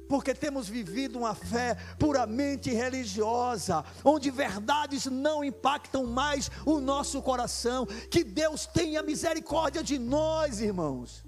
Porque 0.10 0.34
temos 0.34 0.68
vivido 0.68 1.20
uma 1.20 1.34
fé 1.34 1.76
puramente 1.98 2.72
religiosa, 2.72 3.84
onde 4.04 4.30
verdades 4.30 5.06
não 5.06 5.44
impactam 5.44 6.06
mais 6.06 6.52
o 6.66 6.80
nosso 6.80 7.22
coração. 7.22 7.86
Que 7.86 8.24
Deus 8.24 8.66
tenha 8.66 9.02
misericórdia 9.02 9.82
de 9.84 9.98
nós, 9.98 10.60
irmãos. 10.60 11.24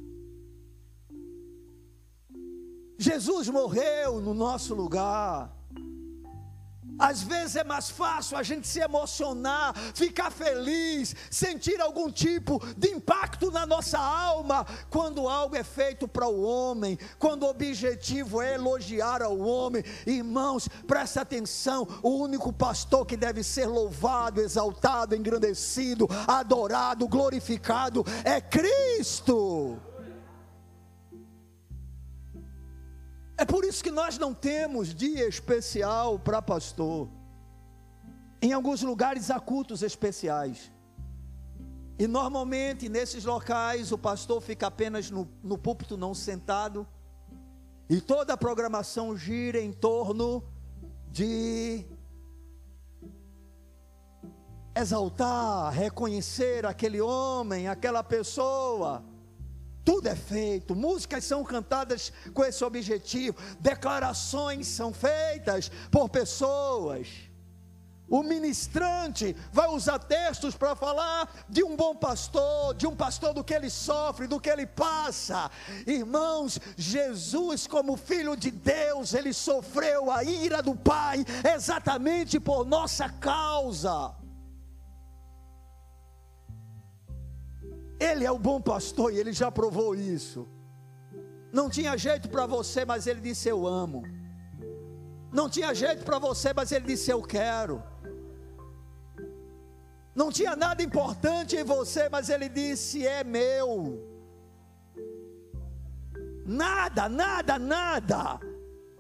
Jesus 2.97 3.49
morreu 3.49 4.21
no 4.21 4.33
nosso 4.33 4.73
lugar. 4.73 5.55
Às 6.97 7.21
vezes 7.21 7.57
é 7.57 7.63
mais 7.63 7.89
fácil 7.89 8.37
a 8.37 8.43
gente 8.43 8.67
se 8.67 8.79
emocionar, 8.79 9.75
ficar 9.93 10.31
feliz, 10.31 11.13
sentir 11.29 11.81
algum 11.81 12.09
tipo 12.09 12.61
de 12.77 12.89
impacto 12.89 13.51
na 13.51 13.65
nossa 13.65 13.99
alma, 13.99 14.65
quando 14.89 15.27
algo 15.27 15.55
é 15.55 15.63
feito 15.63 16.07
para 16.07 16.27
o 16.27 16.41
homem, 16.41 16.97
quando 17.19 17.43
o 17.43 17.49
objetivo 17.49 18.41
é 18.41 18.55
elogiar 18.55 19.21
ao 19.21 19.37
homem. 19.37 19.83
Irmãos, 20.05 20.69
presta 20.87 21.21
atenção: 21.21 21.87
o 22.01 22.11
único 22.11 22.53
pastor 22.53 23.05
que 23.05 23.17
deve 23.17 23.43
ser 23.43 23.65
louvado, 23.65 24.39
exaltado, 24.39 25.15
engrandecido, 25.15 26.07
adorado, 26.27 27.07
glorificado 27.07 28.05
é 28.23 28.39
Cristo. 28.39 29.77
É 33.37 33.43
por 33.43 33.65
isso 33.65 33.83
que 33.83 33.91
nós 33.91 34.17
não 34.17 34.33
temos 34.33 34.93
dia 34.95 35.27
especial 35.27 36.17
para 36.17 36.41
pastor. 36.41 37.09
Em 38.41 38.53
alguns 38.53 38.81
lugares 38.81 39.29
há 39.29 39.39
cultos 39.39 39.83
especiais. 39.83 40.71
E 41.99 42.07
normalmente 42.07 42.87
nesses 42.87 43.25
locais 43.25 43.91
o 43.91 43.97
pastor 43.97 44.41
fica 44.41 44.67
apenas 44.67 45.11
no, 45.11 45.27
no 45.43 45.57
púlpito, 45.57 45.97
não 45.97 46.13
sentado. 46.13 46.87
E 47.89 47.99
toda 47.99 48.33
a 48.33 48.37
programação 48.37 49.17
gira 49.17 49.59
em 49.59 49.71
torno 49.71 50.43
de 51.11 51.85
exaltar, 54.75 55.71
reconhecer 55.71 56.65
aquele 56.65 57.01
homem, 57.01 57.67
aquela 57.67 58.03
pessoa 58.03 59.03
tudo 59.85 60.07
é 60.07 60.15
feito, 60.15 60.75
músicas 60.75 61.23
são 61.23 61.43
cantadas 61.43 62.11
com 62.33 62.43
esse 62.43 62.63
objetivo, 62.65 63.37
declarações 63.59 64.67
são 64.67 64.91
feitas 64.91 65.71
por 65.91 66.09
pessoas. 66.09 67.07
O 68.07 68.21
ministrante 68.21 69.35
vai 69.51 69.67
usar 69.67 69.97
textos 69.97 70.55
para 70.55 70.75
falar 70.75 71.45
de 71.49 71.63
um 71.63 71.75
bom 71.75 71.95
pastor, 71.95 72.75
de 72.75 72.85
um 72.85 72.95
pastor 72.95 73.33
do 73.33 73.43
que 73.43 73.53
ele 73.53 73.69
sofre, 73.69 74.27
do 74.27 74.39
que 74.39 74.49
ele 74.49 74.65
passa. 74.65 75.49
Irmãos, 75.87 76.59
Jesus, 76.77 77.65
como 77.65 77.97
filho 77.97 78.35
de 78.35 78.51
Deus, 78.51 79.13
ele 79.13 79.33
sofreu 79.33 80.11
a 80.11 80.23
ira 80.23 80.61
do 80.61 80.75
Pai 80.75 81.25
exatamente 81.55 82.39
por 82.39 82.63
nossa 82.65 83.09
causa. 83.09 84.24
Ele 87.99 88.25
é 88.25 88.31
o 88.31 88.37
bom 88.37 88.59
pastor 88.61 89.13
e 89.13 89.17
ele 89.17 89.31
já 89.31 89.51
provou 89.51 89.95
isso. 89.95 90.47
Não 91.51 91.69
tinha 91.69 91.97
jeito 91.97 92.29
para 92.29 92.45
você, 92.45 92.83
mas 92.83 93.07
ele 93.07 93.21
disse: 93.21 93.47
Eu 93.47 93.65
amo. 93.65 94.03
Não 95.31 95.49
tinha 95.49 95.73
jeito 95.73 96.03
para 96.03 96.19
você, 96.19 96.53
mas 96.53 96.71
ele 96.71 96.85
disse: 96.85 97.11
Eu 97.11 97.21
quero. 97.21 97.81
Não 100.13 100.31
tinha 100.31 100.55
nada 100.55 100.81
importante 100.81 101.55
em 101.55 101.63
você, 101.63 102.09
mas 102.09 102.29
ele 102.29 102.49
disse: 102.49 103.05
É 103.05 103.23
meu. 103.23 104.01
Nada, 106.45 107.09
nada, 107.09 107.57
nada. 107.57 108.39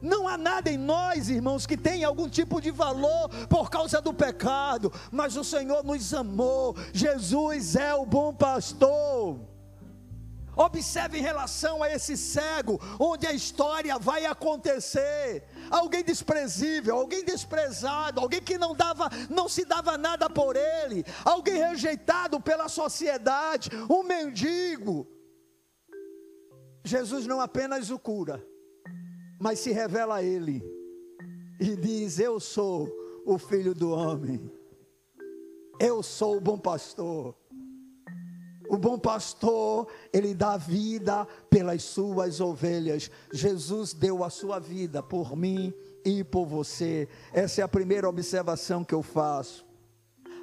Não 0.05 0.27
há 0.27 0.37
nada 0.37 0.69
em 0.69 0.77
nós, 0.77 1.29
irmãos, 1.29 1.65
que 1.65 1.75
tenha 1.75 2.07
algum 2.07 2.29
tipo 2.29 2.61
de 2.61 2.69
valor 2.69 3.27
por 3.49 3.71
causa 3.71 3.99
do 3.99 4.13
pecado, 4.13 4.93
mas 5.11 5.35
o 5.35 5.43
Senhor 5.43 5.83
nos 5.83 6.13
amou. 6.13 6.75
Jesus 6.93 7.75
é 7.75 7.91
o 7.95 8.05
bom 8.05 8.31
pastor. 8.31 9.39
Observe 10.55 11.17
em 11.17 11.23
relação 11.23 11.81
a 11.81 11.89
esse 11.89 12.15
cego, 12.15 12.79
onde 12.99 13.25
a 13.25 13.33
história 13.33 13.97
vai 13.97 14.27
acontecer. 14.27 15.43
Alguém 15.71 16.03
desprezível, 16.03 16.97
alguém 16.97 17.25
desprezado, 17.25 18.21
alguém 18.21 18.41
que 18.41 18.59
não 18.59 18.75
dava, 18.75 19.09
não 19.27 19.49
se 19.49 19.65
dava 19.65 19.97
nada 19.97 20.29
por 20.29 20.55
ele, 20.55 21.03
alguém 21.25 21.57
rejeitado 21.57 22.39
pela 22.39 22.69
sociedade, 22.69 23.71
um 23.89 24.03
mendigo. 24.03 25.07
Jesus 26.83 27.25
não 27.25 27.41
apenas 27.41 27.89
o 27.89 27.97
cura, 27.97 28.45
mas 29.39 29.59
se 29.59 29.71
revela 29.71 30.15
a 30.15 30.23
ele 30.23 30.63
e 31.59 31.75
diz: 31.75 32.19
Eu 32.19 32.39
sou 32.39 32.89
o 33.25 33.37
filho 33.37 33.73
do 33.73 33.91
homem. 33.91 34.51
Eu 35.79 36.01
sou 36.01 36.37
o 36.37 36.41
bom 36.41 36.57
pastor. 36.57 37.35
O 38.67 38.77
bom 38.77 38.97
pastor, 38.97 39.87
ele 40.11 40.33
dá 40.33 40.57
vida 40.57 41.25
pelas 41.49 41.83
suas 41.83 42.41
ovelhas. 42.41 43.11
Jesus 43.31 43.93
deu 43.93 44.23
a 44.23 44.29
sua 44.29 44.59
vida 44.59 45.03
por 45.03 45.35
mim 45.35 45.73
e 46.03 46.23
por 46.23 46.45
você. 46.45 47.07
Essa 47.31 47.61
é 47.61 47.63
a 47.63 47.67
primeira 47.67 48.09
observação 48.09 48.83
que 48.83 48.93
eu 48.93 49.03
faço. 49.03 49.65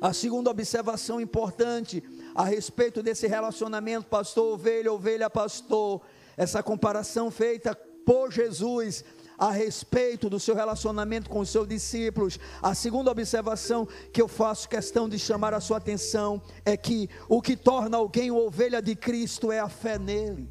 A 0.01 0.13
segunda 0.13 0.51
observação 0.51 1.21
importante 1.21 2.03
a 2.35 2.45
respeito 2.45 3.03
desse 3.03 3.27
relacionamento 3.27 4.07
pastor-ovelha, 4.07 4.93
ovelha-pastor, 4.93 6.01
essa 6.37 6.63
comparação 6.63 7.31
feita 7.31 7.77
por 8.05 8.33
Jesus 8.33 9.05
a 9.39 9.51
respeito 9.51 10.31
do 10.31 10.39
seu 10.39 10.55
relacionamento 10.55 11.29
com 11.29 11.41
os 11.41 11.49
seus 11.49 11.67
discípulos. 11.67 12.39
A 12.63 12.75
segunda 12.75 13.11
observação 13.11 13.89
que 14.13 14.23
eu 14.23 14.29
faço 14.29 14.69
questão 14.69 15.09
de 15.09 15.19
chamar 15.19 15.53
a 15.53 15.61
sua 15.61 15.79
atenção 15.79 16.41
é 16.65 16.77
que 16.77 17.09
o 17.29 17.43
que 17.43 17.57
torna 17.57 17.97
alguém 17.97 18.31
ovelha 18.31 18.81
de 18.81 18.95
Cristo 18.95 19.51
é 19.51 19.59
a 19.59 19.69
fé 19.69 19.99
nele. 19.99 20.49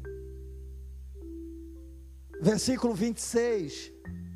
Versículo 2.40 2.92
26, 2.92 3.92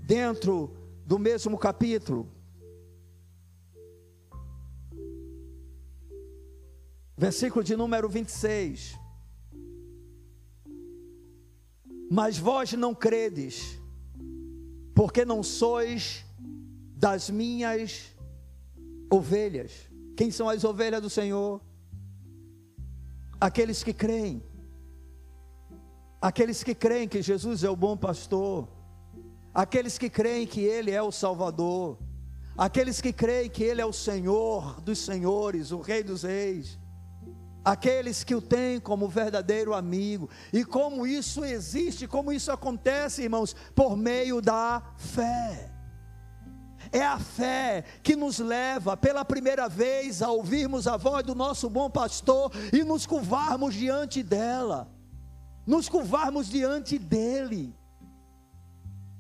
dentro 0.07 0.75
do 1.05 1.19
mesmo 1.19 1.59
capítulo. 1.59 2.31
Versículo 7.19 7.65
de 7.65 7.77
número 7.77 8.09
26. 8.09 9.06
Mas 12.11 12.39
vós 12.39 12.73
não 12.73 12.95
credes 12.95 13.79
porque 14.95 15.25
não 15.25 15.43
sois 15.43 16.25
das 16.97 17.29
minhas 17.29 18.15
ovelhas. 19.11 19.73
Quem 20.17 20.31
são 20.31 20.49
as 20.49 20.65
ovelhas 20.65 21.03
do 21.03 21.11
Senhor? 21.11 21.61
Aqueles 23.41 23.83
que 23.83 23.93
creem. 23.93 24.43
Aqueles 26.21 26.65
que 26.65 26.75
creem 26.75 27.07
que 27.07 27.21
Jesus 27.21 27.63
é 27.63 27.69
o 27.69 27.77
bom 27.77 27.97
pastor. 27.97 28.69
Aqueles 29.53 29.99
que 29.99 30.09
creem 30.09 30.47
que 30.47 30.61
Ele 30.61 30.91
é 30.91 31.03
o 31.03 31.13
Salvador. 31.13 31.99
Aqueles 32.57 33.01
que 33.01 33.13
creem 33.13 33.51
que 33.51 33.63
Ele 33.63 33.83
é 33.83 33.87
o 33.87 33.93
Senhor 33.93 34.81
dos 34.81 34.99
senhores, 34.99 35.73
o 35.73 35.81
Rei 35.81 36.03
dos 36.03 36.23
reis 36.23 36.79
aqueles 37.67 38.23
que 38.23 38.33
o 38.33 38.41
têm 38.41 38.79
como 38.79 39.09
verdadeiro 39.09 39.75
amigo. 39.75 40.31
E 40.53 40.65
como 40.65 41.05
isso 41.05 41.45
existe, 41.45 42.07
como 42.07 42.33
isso 42.33 42.53
acontece, 42.53 43.25
irmãos, 43.25 43.57
por 43.75 43.97
meio 43.97 44.41
da 44.41 44.81
fé. 44.97 45.73
É 46.93 47.05
a 47.05 47.19
fé 47.19 47.83
que 48.05 48.15
nos 48.15 48.39
leva 48.39 48.97
pela 48.97 49.25
primeira 49.25 49.69
vez 49.69 50.23
a 50.23 50.31
ouvirmos 50.31 50.87
a 50.87 50.97
voz 50.97 51.25
do 51.25 51.35
nosso 51.35 51.69
bom 51.69 51.91
pastor 51.91 52.53
e 52.73 52.85
nos 52.85 53.05
curvarmos 53.05 53.75
diante 53.75 54.23
dela, 54.23 54.89
nos 55.67 55.89
curvarmos 55.89 56.49
diante 56.49 56.97
dele. 56.97 57.75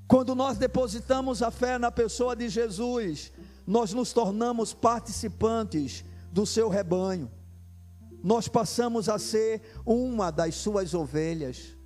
Quando 0.06 0.36
nós 0.36 0.56
depositamos 0.56 1.42
a 1.42 1.50
fé 1.50 1.80
na 1.80 1.90
pessoa 1.90 2.36
de 2.36 2.48
Jesus, 2.48 3.32
nós 3.66 3.92
nos 3.92 4.12
tornamos 4.12 4.72
participantes 4.72 6.04
do 6.30 6.46
seu 6.46 6.68
rebanho 6.68 7.28
nós 8.26 8.48
passamos 8.48 9.08
a 9.08 9.20
ser 9.20 9.62
uma 9.86 10.32
das 10.32 10.56
suas 10.56 10.94
ovelhas. 10.94 11.76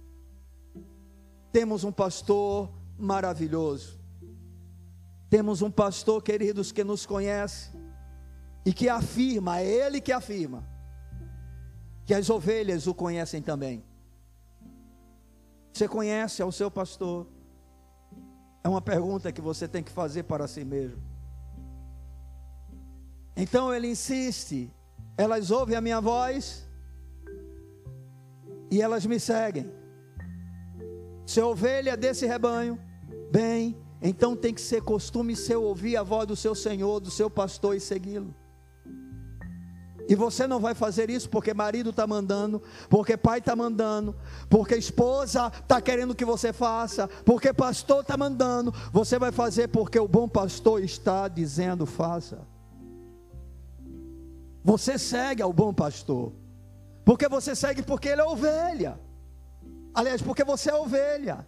Temos 1.53 1.85
um 1.85 1.93
pastor 1.93 2.73
maravilhoso. 2.97 4.01
Temos 5.29 5.61
um 5.61 5.71
pastor, 5.71 6.23
queridos, 6.23 6.73
que 6.73 6.83
nos 6.83 7.05
conhece 7.05 7.71
e 8.65 8.73
que 8.73 8.89
afirma, 8.89 9.61
é 9.61 9.67
ele 9.67 10.01
que 10.01 10.13
afirma, 10.13 10.67
que 12.07 12.15
as 12.15 12.31
ovelhas 12.31 12.87
o 12.87 12.95
conhecem 12.95 13.43
também. 13.43 13.85
Você 15.75 15.87
conhece 15.87 16.41
ao 16.41 16.51
seu 16.51 16.71
pastor? 16.71 17.27
É 18.65 18.69
uma 18.69 18.81
pergunta 18.81 19.31
que 19.31 19.43
você 19.43 19.69
tem 19.69 19.83
que 19.83 19.93
fazer 19.93 20.23
para 20.23 20.49
si 20.49 20.65
mesmo. 20.65 21.03
Então 23.37 23.75
ele 23.75 23.89
insiste 23.89 24.73
elas 25.21 25.51
ouvem 25.51 25.77
a 25.77 25.83
minha 25.83 26.01
voz 26.01 26.67
e 28.71 28.81
elas 28.81 29.05
me 29.05 29.21
seguem. 29.21 29.71
Se 31.27 31.39
a 31.39 31.47
ovelha 31.47 31.95
desse 31.95 32.25
rebanho, 32.25 32.81
bem, 33.31 33.77
então 34.01 34.35
tem 34.35 34.55
que 34.55 34.63
ser 34.63 34.81
costume 34.81 35.37
seu 35.37 35.63
ouvir 35.63 35.99
a 35.99 36.03
voz 36.03 36.27
do 36.27 36.35
seu 36.35 36.55
Senhor, 36.55 37.01
do 37.01 37.11
seu 37.11 37.29
pastor 37.29 37.77
e 37.77 37.81
segui-lo. 37.81 38.35
E 40.09 40.15
você 40.15 40.47
não 40.47 40.59
vai 40.59 40.75
fazer 40.75 41.11
isso 41.11 41.29
porque 41.29 41.53
marido 41.53 41.91
está 41.91 42.07
mandando, 42.07 42.63
porque 42.89 43.15
pai 43.15 43.41
está 43.41 43.55
mandando, 43.55 44.17
porque 44.49 44.75
esposa 44.75 45.53
está 45.55 45.83
querendo 45.83 46.15
que 46.15 46.25
você 46.25 46.51
faça, 46.51 47.07
porque 47.27 47.53
pastor 47.53 48.01
está 48.01 48.17
mandando. 48.17 48.73
Você 48.91 49.19
vai 49.19 49.33
fazer 49.33 49.69
porque 49.69 50.01
o 50.01 50.09
bom 50.09 50.27
pastor 50.27 50.83
está 50.83 51.29
dizendo: 51.29 51.85
faça. 51.85 52.39
Você 54.63 54.99
segue 54.99 55.43
ao 55.43 55.53
bom 55.53 55.73
pastor. 55.73 56.33
Porque 57.05 57.29
você 57.29 57.55
segue 57.55 57.83
porque 57.83 58.09
ele 58.09 58.21
é 58.21 58.25
ovelha. 58.25 59.01
Aliás, 59.95 60.23
porque 60.23 60.45
você 60.45 60.71
é 60.71 60.75
ovelha. 60.75 61.47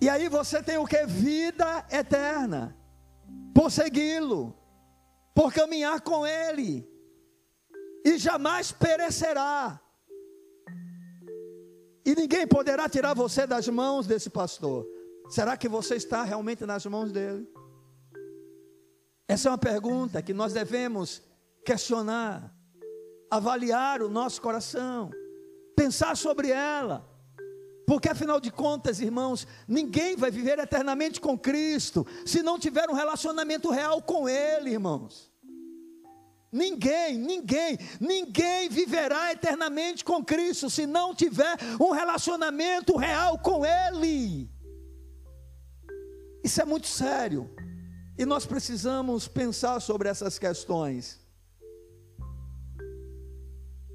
E 0.00 0.08
aí 0.08 0.28
você 0.28 0.62
tem 0.62 0.78
o 0.78 0.86
que? 0.86 1.06
Vida 1.06 1.86
eterna. 1.90 2.76
Por 3.54 3.70
segui-lo. 3.70 4.54
Por 5.34 5.52
caminhar 5.52 6.00
com 6.00 6.26
ele. 6.26 6.88
E 8.04 8.18
jamais 8.18 8.72
perecerá. 8.72 9.80
E 12.04 12.14
ninguém 12.14 12.46
poderá 12.46 12.88
tirar 12.88 13.14
você 13.14 13.46
das 13.46 13.68
mãos 13.68 14.06
desse 14.06 14.28
pastor. 14.28 14.86
Será 15.30 15.56
que 15.56 15.68
você 15.68 15.94
está 15.94 16.24
realmente 16.24 16.66
nas 16.66 16.84
mãos 16.84 17.12
dele? 17.12 17.48
Essa 19.32 19.48
é 19.48 19.50
uma 19.50 19.56
pergunta 19.56 20.20
que 20.20 20.34
nós 20.34 20.52
devemos 20.52 21.22
questionar, 21.64 22.54
avaliar 23.30 24.02
o 24.02 24.08
nosso 24.10 24.42
coração, 24.42 25.10
pensar 25.74 26.18
sobre 26.18 26.50
ela. 26.50 27.08
Porque 27.86 28.10
afinal 28.10 28.38
de 28.38 28.50
contas, 28.50 29.00
irmãos, 29.00 29.46
ninguém 29.66 30.16
vai 30.16 30.30
viver 30.30 30.58
eternamente 30.58 31.18
com 31.18 31.38
Cristo 31.38 32.06
se 32.26 32.42
não 32.42 32.58
tiver 32.58 32.90
um 32.90 32.92
relacionamento 32.92 33.70
real 33.70 34.02
com 34.02 34.28
Ele, 34.28 34.72
irmãos. 34.72 35.32
Ninguém, 36.52 37.16
ninguém, 37.16 37.78
ninguém 37.98 38.68
viverá 38.68 39.32
eternamente 39.32 40.04
com 40.04 40.22
Cristo 40.22 40.68
se 40.68 40.86
não 40.86 41.14
tiver 41.14 41.56
um 41.80 41.90
relacionamento 41.92 42.98
real 42.98 43.38
com 43.38 43.64
Ele. 43.64 44.50
Isso 46.44 46.60
é 46.60 46.66
muito 46.66 46.86
sério. 46.86 47.50
E 48.18 48.24
nós 48.24 48.44
precisamos 48.44 49.26
pensar 49.26 49.80
sobre 49.80 50.08
essas 50.08 50.38
questões. 50.38 51.20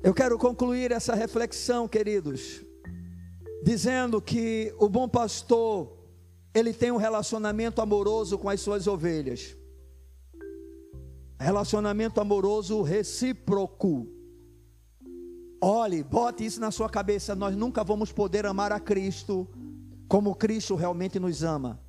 Eu 0.03 0.13
quero 0.13 0.37
concluir 0.37 0.91
essa 0.91 1.15
reflexão, 1.15 1.87
queridos, 1.87 2.63
dizendo 3.63 4.21
que 4.21 4.73
o 4.79 4.87
bom 4.87 5.07
pastor, 5.07 5.97
ele 6.53 6.73
tem 6.73 6.91
um 6.91 6.97
relacionamento 6.97 7.81
amoroso 7.81 8.37
com 8.37 8.49
as 8.49 8.61
suas 8.61 8.87
ovelhas. 8.87 9.55
Relacionamento 11.39 12.19
amoroso 12.19 12.81
recíproco. 12.81 14.07
Olhe, 15.61 16.03
bote 16.03 16.45
isso 16.45 16.59
na 16.59 16.71
sua 16.71 16.89
cabeça, 16.89 17.35
nós 17.35 17.55
nunca 17.55 17.83
vamos 17.83 18.11
poder 18.11 18.45
amar 18.45 18.71
a 18.71 18.79
Cristo 18.79 19.47
como 20.07 20.35
Cristo 20.35 20.75
realmente 20.75 21.19
nos 21.19 21.43
ama. 21.43 21.79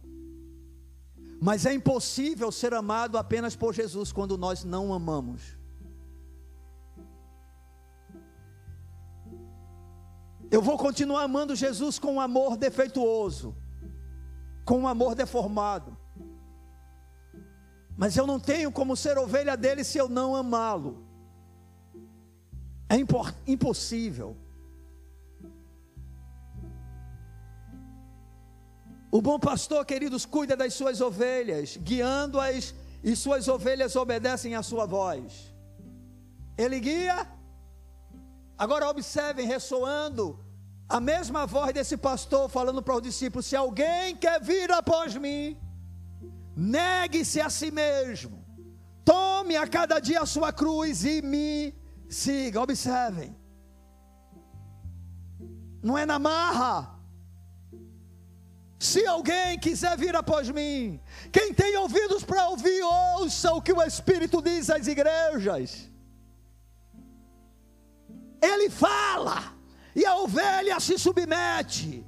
Mas 1.40 1.64
é 1.66 1.72
impossível 1.72 2.50
ser 2.50 2.74
amado 2.74 3.16
apenas 3.16 3.54
por 3.54 3.72
Jesus 3.72 4.10
quando 4.10 4.36
nós 4.36 4.64
não 4.64 4.92
amamos. 4.92 5.56
Eu 10.50 10.62
vou 10.62 10.76
continuar 10.78 11.22
amando 11.22 11.54
Jesus 11.54 11.98
com 11.98 12.14
um 12.14 12.20
amor 12.20 12.56
defeituoso, 12.56 13.54
com 14.64 14.80
um 14.80 14.88
amor 14.88 15.14
deformado. 15.14 15.96
Mas 17.96 18.16
eu 18.16 18.26
não 18.26 18.40
tenho 18.40 18.72
como 18.72 18.96
ser 18.96 19.18
ovelha 19.18 19.56
dele 19.56 19.84
se 19.84 19.98
eu 19.98 20.08
não 20.08 20.34
amá-lo. 20.34 21.04
É 22.88 22.96
impossível. 23.46 24.36
O 29.10 29.22
bom 29.22 29.38
pastor, 29.38 29.84
queridos, 29.86 30.26
cuida 30.26 30.54
das 30.56 30.74
suas 30.74 31.00
ovelhas, 31.00 31.78
guiando-as, 31.78 32.74
e 33.02 33.16
suas 33.16 33.48
ovelhas 33.48 33.96
obedecem 33.96 34.54
à 34.54 34.62
sua 34.62 34.84
voz. 34.84 35.54
Ele 36.56 36.80
guia. 36.80 37.26
Agora 38.56 38.88
observem, 38.88 39.46
ressoando 39.46 40.44
a 40.88 41.00
mesma 41.00 41.46
voz 41.46 41.72
desse 41.72 41.96
pastor 41.96 42.48
falando 42.48 42.82
para 42.82 42.96
os 42.96 43.02
discípulos: 43.02 43.46
se 43.46 43.56
alguém 43.56 44.16
quer 44.16 44.42
vir 44.42 44.70
após 44.72 45.14
mim, 45.16 45.56
negue-se 46.56 47.40
a 47.40 47.48
si 47.48 47.70
mesmo, 47.70 48.44
tome 49.04 49.56
a 49.56 49.66
cada 49.66 50.00
dia 50.00 50.20
a 50.20 50.26
sua 50.26 50.52
cruz 50.52 51.04
e 51.04 51.22
me 51.22 51.74
siga. 52.10 52.60
Observem, 52.60 53.34
não 55.82 55.96
é 55.96 56.04
na 56.04 56.18
marra. 56.18 56.97
Se 58.78 59.04
alguém 59.06 59.58
quiser 59.58 59.96
vir 59.98 60.14
após 60.14 60.48
mim, 60.48 61.00
quem 61.32 61.52
tem 61.52 61.76
ouvidos 61.76 62.22
para 62.22 62.48
ouvir, 62.48 62.80
ouça 62.82 63.52
o 63.52 63.60
que 63.60 63.72
o 63.72 63.82
Espírito 63.82 64.40
diz 64.40 64.70
às 64.70 64.86
igrejas. 64.86 65.90
Ele 68.40 68.70
fala, 68.70 69.52
e 69.96 70.06
a 70.06 70.14
ovelha 70.16 70.78
se 70.78 70.96
submete. 70.96 72.06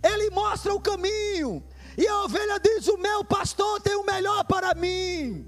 Ele 0.00 0.30
mostra 0.30 0.72
o 0.72 0.80
caminho, 0.80 1.64
e 1.96 2.06
a 2.06 2.22
ovelha 2.22 2.60
diz: 2.60 2.86
O 2.86 2.96
meu 2.96 3.24
pastor 3.24 3.80
tem 3.80 3.96
o 3.96 4.06
melhor 4.06 4.44
para 4.44 4.72
mim. 4.76 5.44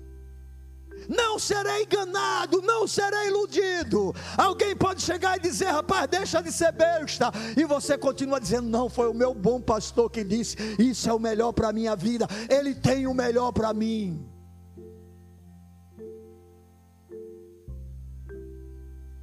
Não 1.10 1.40
serei 1.40 1.82
enganado, 1.82 2.62
não 2.62 2.86
serei 2.86 3.26
iludido. 3.26 4.14
Alguém 4.38 4.76
pode 4.76 5.02
chegar 5.02 5.36
e 5.36 5.40
dizer, 5.40 5.66
rapaz, 5.66 6.06
deixa 6.08 6.40
de 6.40 6.52
ser 6.52 6.70
besta. 6.70 7.32
E 7.56 7.64
você 7.64 7.98
continua 7.98 8.40
dizendo, 8.40 8.68
não, 8.68 8.88
foi 8.88 9.08
o 9.08 9.14
meu 9.14 9.34
bom 9.34 9.60
pastor 9.60 10.08
que 10.08 10.22
disse, 10.22 10.56
isso 10.78 11.10
é 11.10 11.12
o 11.12 11.18
melhor 11.18 11.52
para 11.52 11.70
a 11.70 11.72
minha 11.72 11.96
vida. 11.96 12.28
Ele 12.48 12.76
tem 12.76 13.08
o 13.08 13.12
melhor 13.12 13.50
para 13.50 13.74
mim. 13.74 14.24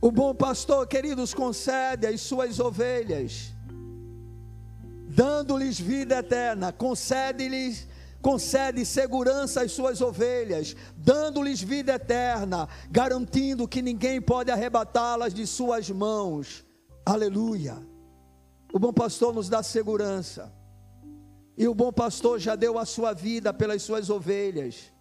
O 0.01 0.11
bom 0.11 0.35
pastor, 0.35 0.85
queridos, 0.87 1.33
concede 1.33 2.05
às 2.05 2.19
suas 2.19 2.59
ovelhas 2.59 3.55
dando-lhes 5.09 5.79
vida 5.79 6.19
eterna, 6.19 6.71
concede-lhes 6.71 7.87
concede 8.27 8.85
segurança 8.85 9.61
às 9.61 9.71
suas 9.71 10.01
ovelhas, 10.01 10.75
dando-lhes 10.97 11.61
vida 11.61 11.93
eterna, 11.93 12.67
garantindo 12.91 13.65
que 13.69 13.81
ninguém 13.81 14.21
pode 14.21 14.51
arrebatá-las 14.51 15.33
de 15.33 15.47
suas 15.47 15.89
mãos. 15.89 16.65
Aleluia. 17.05 17.77
O 18.73 18.77
bom 18.77 18.91
pastor 18.91 19.33
nos 19.33 19.47
dá 19.47 19.63
segurança. 19.63 20.53
E 21.57 21.69
o 21.69 21.73
bom 21.73 21.89
pastor 21.89 22.37
já 22.37 22.57
deu 22.57 22.77
a 22.77 22.83
sua 22.83 23.13
vida 23.13 23.53
pelas 23.53 23.81
suas 23.81 24.09
ovelhas. 24.09 24.91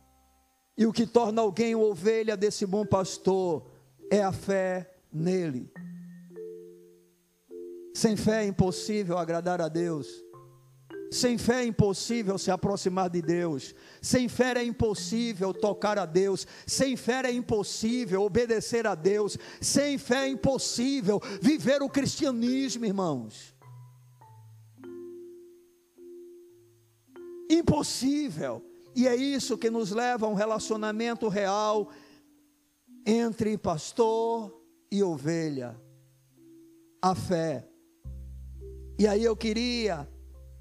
E 0.78 0.86
o 0.86 0.92
que 0.92 1.04
torna 1.04 1.42
alguém 1.42 1.74
ovelha 1.74 2.36
desse 2.36 2.64
bom 2.64 2.86
pastor 2.86 3.68
é 4.08 4.22
a 4.22 4.30
fé 4.30 4.88
nele. 5.12 5.68
Sem 7.92 8.16
fé 8.16 8.44
é 8.44 8.46
impossível 8.46 9.18
agradar 9.18 9.60
a 9.60 9.66
Deus. 9.66 10.06
Sem 11.10 11.38
fé 11.38 11.62
é 11.62 11.66
impossível 11.66 12.36
se 12.36 12.50
aproximar 12.50 13.08
de 13.08 13.22
Deus. 13.22 13.74
Sem 14.02 14.28
fé 14.28 14.54
é 14.56 14.64
impossível 14.64 15.54
tocar 15.54 15.98
a 15.98 16.06
Deus. 16.06 16.46
Sem 16.66 16.96
fé 16.96 17.22
é 17.24 17.32
impossível 17.32 18.22
obedecer 18.22 18.86
a 18.86 18.94
Deus. 18.94 19.38
Sem 19.60 19.98
fé 19.98 20.24
é 20.24 20.28
impossível 20.28 21.20
viver 21.40 21.82
o 21.82 21.88
cristianismo, 21.88 22.84
irmãos. 22.84 23.54
Impossível. 27.48 28.64
E 28.94 29.06
é 29.06 29.14
isso 29.14 29.58
que 29.58 29.70
nos 29.70 29.90
leva 29.92 30.26
a 30.26 30.28
um 30.28 30.34
relacionamento 30.34 31.28
real 31.28 31.90
entre 33.04 33.56
pastor 33.56 34.60
e 34.90 35.02
ovelha. 35.02 35.80
A 37.00 37.14
fé. 37.14 37.68
E 38.98 39.06
aí 39.06 39.22
eu 39.22 39.36
queria 39.36 40.08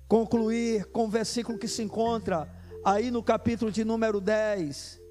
concluir 0.08 0.86
com 0.86 1.06
o 1.06 1.10
versículo 1.10 1.58
que 1.58 1.68
se 1.68 1.82
encontra 1.84 2.50
aí 2.84 3.10
no 3.10 3.24
capítulo 3.24 3.72
de 3.72 3.84
número 3.84 4.22
10, 4.22 5.02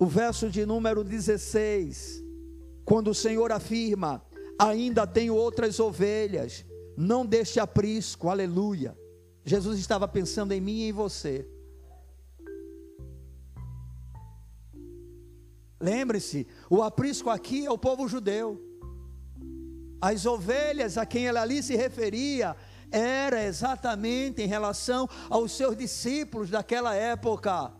o 0.00 0.06
verso 0.06 0.48
de 0.48 0.64
número 0.64 1.04
16, 1.04 2.24
quando 2.84 3.10
o 3.10 3.14
Senhor 3.14 3.52
afirma: 3.52 4.22
Ainda 4.58 5.06
tenho 5.06 5.34
outras 5.34 5.78
ovelhas, 5.78 6.64
não 6.96 7.26
deixe 7.26 7.60
aprisco, 7.60 8.28
aleluia. 8.28 8.96
Jesus 9.44 9.78
estava 9.78 10.06
pensando 10.08 10.52
em 10.52 10.60
mim 10.60 10.80
e 10.80 10.88
em 10.88 10.92
você. 10.92 11.46
Lembre-se, 15.80 16.46
o 16.68 16.82
aprisco 16.82 17.30
aqui 17.30 17.64
é 17.64 17.70
o 17.70 17.78
povo 17.78 18.08
judeu. 18.08 18.60
As 20.00 20.26
ovelhas 20.26 20.98
a 20.98 21.06
quem 21.06 21.26
ela 21.26 21.42
ali 21.42 21.62
se 21.62 21.76
referia 21.76 22.56
era 22.90 23.44
exatamente 23.44 24.42
em 24.42 24.46
relação 24.46 25.08
aos 25.28 25.52
seus 25.52 25.76
discípulos 25.76 26.50
daquela 26.50 26.94
época. 26.94 27.72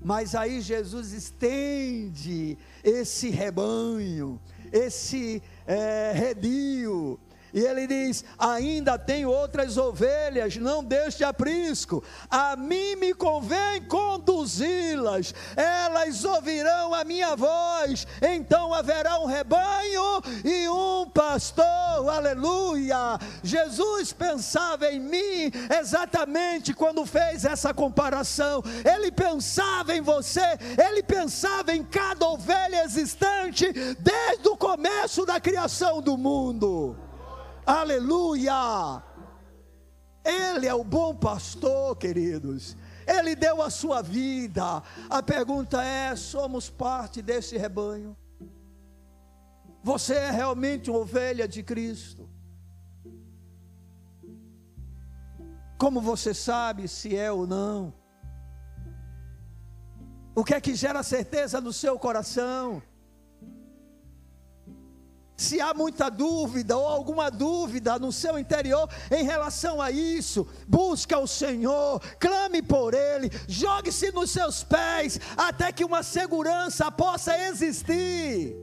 Mas 0.00 0.34
aí 0.34 0.60
Jesus 0.60 1.12
estende 1.12 2.56
esse 2.84 3.30
rebanho, 3.30 4.40
esse 4.72 5.42
é, 5.66 6.12
redil, 6.14 7.18
e 7.56 7.60
ele 7.60 7.86
diz: 7.86 8.22
Ainda 8.38 8.98
tenho 8.98 9.30
outras 9.30 9.78
ovelhas, 9.78 10.56
não 10.56 10.84
deixe 10.84 11.24
aprisco. 11.24 12.04
A 12.30 12.54
mim 12.54 12.96
me 12.96 13.14
convém 13.14 13.82
conduzi-las, 13.88 15.34
elas 15.56 16.22
ouvirão 16.22 16.92
a 16.92 17.02
minha 17.02 17.34
voz. 17.34 18.06
Então 18.20 18.74
haverá 18.74 19.18
um 19.20 19.24
rebanho 19.24 20.20
e 20.44 20.68
um 20.68 21.08
pastor. 21.08 21.64
Aleluia! 22.10 23.18
Jesus 23.42 24.12
pensava 24.12 24.92
em 24.92 25.00
mim 25.00 25.50
exatamente 25.80 26.74
quando 26.74 27.06
fez 27.06 27.46
essa 27.46 27.72
comparação. 27.72 28.62
Ele 28.84 29.10
pensava 29.10 29.96
em 29.96 30.02
você, 30.02 30.58
ele 30.76 31.02
pensava 31.02 31.74
em 31.74 31.82
cada 31.82 32.28
ovelha 32.28 32.84
existente 32.84 33.72
desde 33.98 34.46
o 34.46 34.58
começo 34.58 35.24
da 35.24 35.40
criação 35.40 36.02
do 36.02 36.18
mundo. 36.18 37.06
Aleluia! 37.66 39.02
Ele 40.24 40.66
é 40.66 40.74
o 40.74 40.84
bom 40.84 41.14
pastor, 41.16 41.96
queridos. 41.96 42.76
Ele 43.06 43.34
deu 43.34 43.60
a 43.60 43.70
sua 43.70 44.02
vida. 44.02 44.82
A 45.10 45.22
pergunta 45.22 45.82
é: 45.82 46.14
somos 46.14 46.70
parte 46.70 47.20
desse 47.20 47.56
rebanho? 47.58 48.16
Você 49.82 50.14
é 50.14 50.30
realmente 50.30 50.90
uma 50.90 51.00
ovelha 51.00 51.46
de 51.46 51.62
Cristo? 51.62 52.28
Como 55.78 56.00
você 56.00 56.32
sabe 56.32 56.88
se 56.88 57.16
é 57.16 57.30
ou 57.30 57.46
não? 57.46 57.92
O 60.34 60.44
que 60.44 60.54
é 60.54 60.60
que 60.60 60.74
gera 60.74 61.02
certeza 61.02 61.60
no 61.60 61.72
seu 61.72 61.98
coração? 61.98 62.82
Se 65.36 65.60
há 65.60 65.74
muita 65.74 66.08
dúvida 66.08 66.76
ou 66.76 66.86
alguma 66.86 67.30
dúvida 67.30 67.98
no 67.98 68.10
seu 68.10 68.38
interior 68.38 68.88
em 69.10 69.22
relação 69.22 69.82
a 69.82 69.90
isso, 69.90 70.46
busque 70.66 71.14
o 71.14 71.26
Senhor, 71.26 72.00
clame 72.18 72.62
por 72.62 72.94
Ele, 72.94 73.30
jogue-se 73.46 74.10
nos 74.12 74.30
seus 74.30 74.64
pés, 74.64 75.20
até 75.36 75.70
que 75.72 75.84
uma 75.84 76.02
segurança 76.02 76.90
possa 76.90 77.36
existir. 77.48 78.56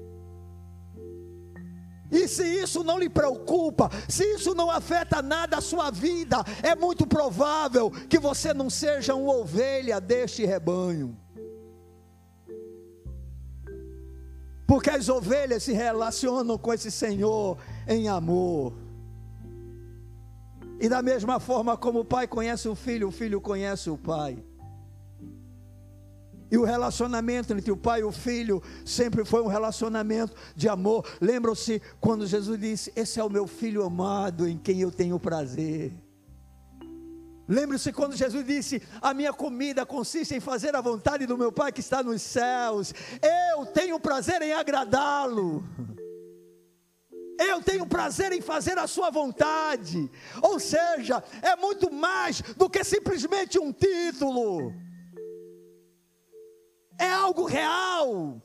E 2.11 2.27
se 2.27 2.43
isso 2.43 2.83
não 2.83 2.99
lhe 2.99 3.09
preocupa, 3.09 3.89
se 4.07 4.23
isso 4.35 4.53
não 4.53 4.69
afeta 4.69 5.21
nada 5.21 5.57
a 5.57 5.61
sua 5.61 5.89
vida, 5.89 6.43
é 6.61 6.75
muito 6.75 7.07
provável 7.07 7.89
que 7.89 8.19
você 8.19 8.53
não 8.53 8.69
seja 8.69 9.15
uma 9.15 9.33
ovelha 9.33 9.99
deste 9.99 10.45
rebanho. 10.45 11.22
Porque 14.65 14.89
as 14.89 15.09
ovelhas 15.09 15.63
se 15.63 15.73
relacionam 15.73 16.57
com 16.57 16.73
esse 16.73 16.89
Senhor 16.89 17.57
em 17.87 18.07
amor. 18.07 18.73
E 20.79 20.89
da 20.89 21.01
mesma 21.01 21.39
forma 21.39 21.77
como 21.77 21.99
o 21.99 22.05
pai 22.05 22.27
conhece 22.27 22.67
o 22.67 22.75
filho, 22.75 23.07
o 23.07 23.11
filho 23.11 23.39
conhece 23.39 23.89
o 23.89 23.97
pai. 23.97 24.43
E 26.51 26.57
o 26.57 26.63
relacionamento 26.63 27.51
entre 27.51 27.71
o 27.71 27.77
pai 27.77 28.01
e 28.01 28.03
o 28.03 28.11
filho 28.11 28.61
sempre 28.85 29.25
foi 29.25 29.41
um 29.41 29.47
relacionamento 29.47 30.35
de 30.55 30.69
amor. 30.69 31.03
Lembram-se 31.19 31.81
quando 31.99 32.27
Jesus 32.27 32.59
disse: 32.59 32.93
Esse 32.95 33.19
é 33.19 33.23
o 33.23 33.29
meu 33.29 33.47
filho 33.47 33.83
amado 33.83 34.47
em 34.47 34.57
quem 34.57 34.79
eu 34.81 34.91
tenho 34.91 35.19
prazer. 35.19 35.91
Lembre-se 37.47 37.91
quando 37.91 38.15
Jesus 38.15 38.45
disse: 38.45 38.81
A 39.01 39.13
minha 39.13 39.33
comida 39.33 39.85
consiste 39.85 40.35
em 40.35 40.39
fazer 40.39 40.75
a 40.75 40.81
vontade 40.81 41.25
do 41.25 41.37
meu 41.37 41.51
Pai 41.51 41.71
que 41.71 41.81
está 41.81 42.01
nos 42.01 42.21
céus. 42.21 42.93
Eu 43.55 43.65
tenho 43.65 43.99
prazer 43.99 44.41
em 44.41 44.53
agradá-lo. 44.53 45.63
Eu 47.37 47.61
tenho 47.61 47.85
prazer 47.85 48.31
em 48.31 48.41
fazer 48.41 48.77
a 48.77 48.87
sua 48.87 49.09
vontade. 49.09 50.09
Ou 50.41 50.59
seja, 50.59 51.23
é 51.41 51.55
muito 51.55 51.91
mais 51.91 52.41
do 52.41 52.69
que 52.69 52.83
simplesmente 52.83 53.59
um 53.59 53.73
título 53.73 54.73
é 56.97 57.09
algo 57.09 57.45
real. 57.45 58.41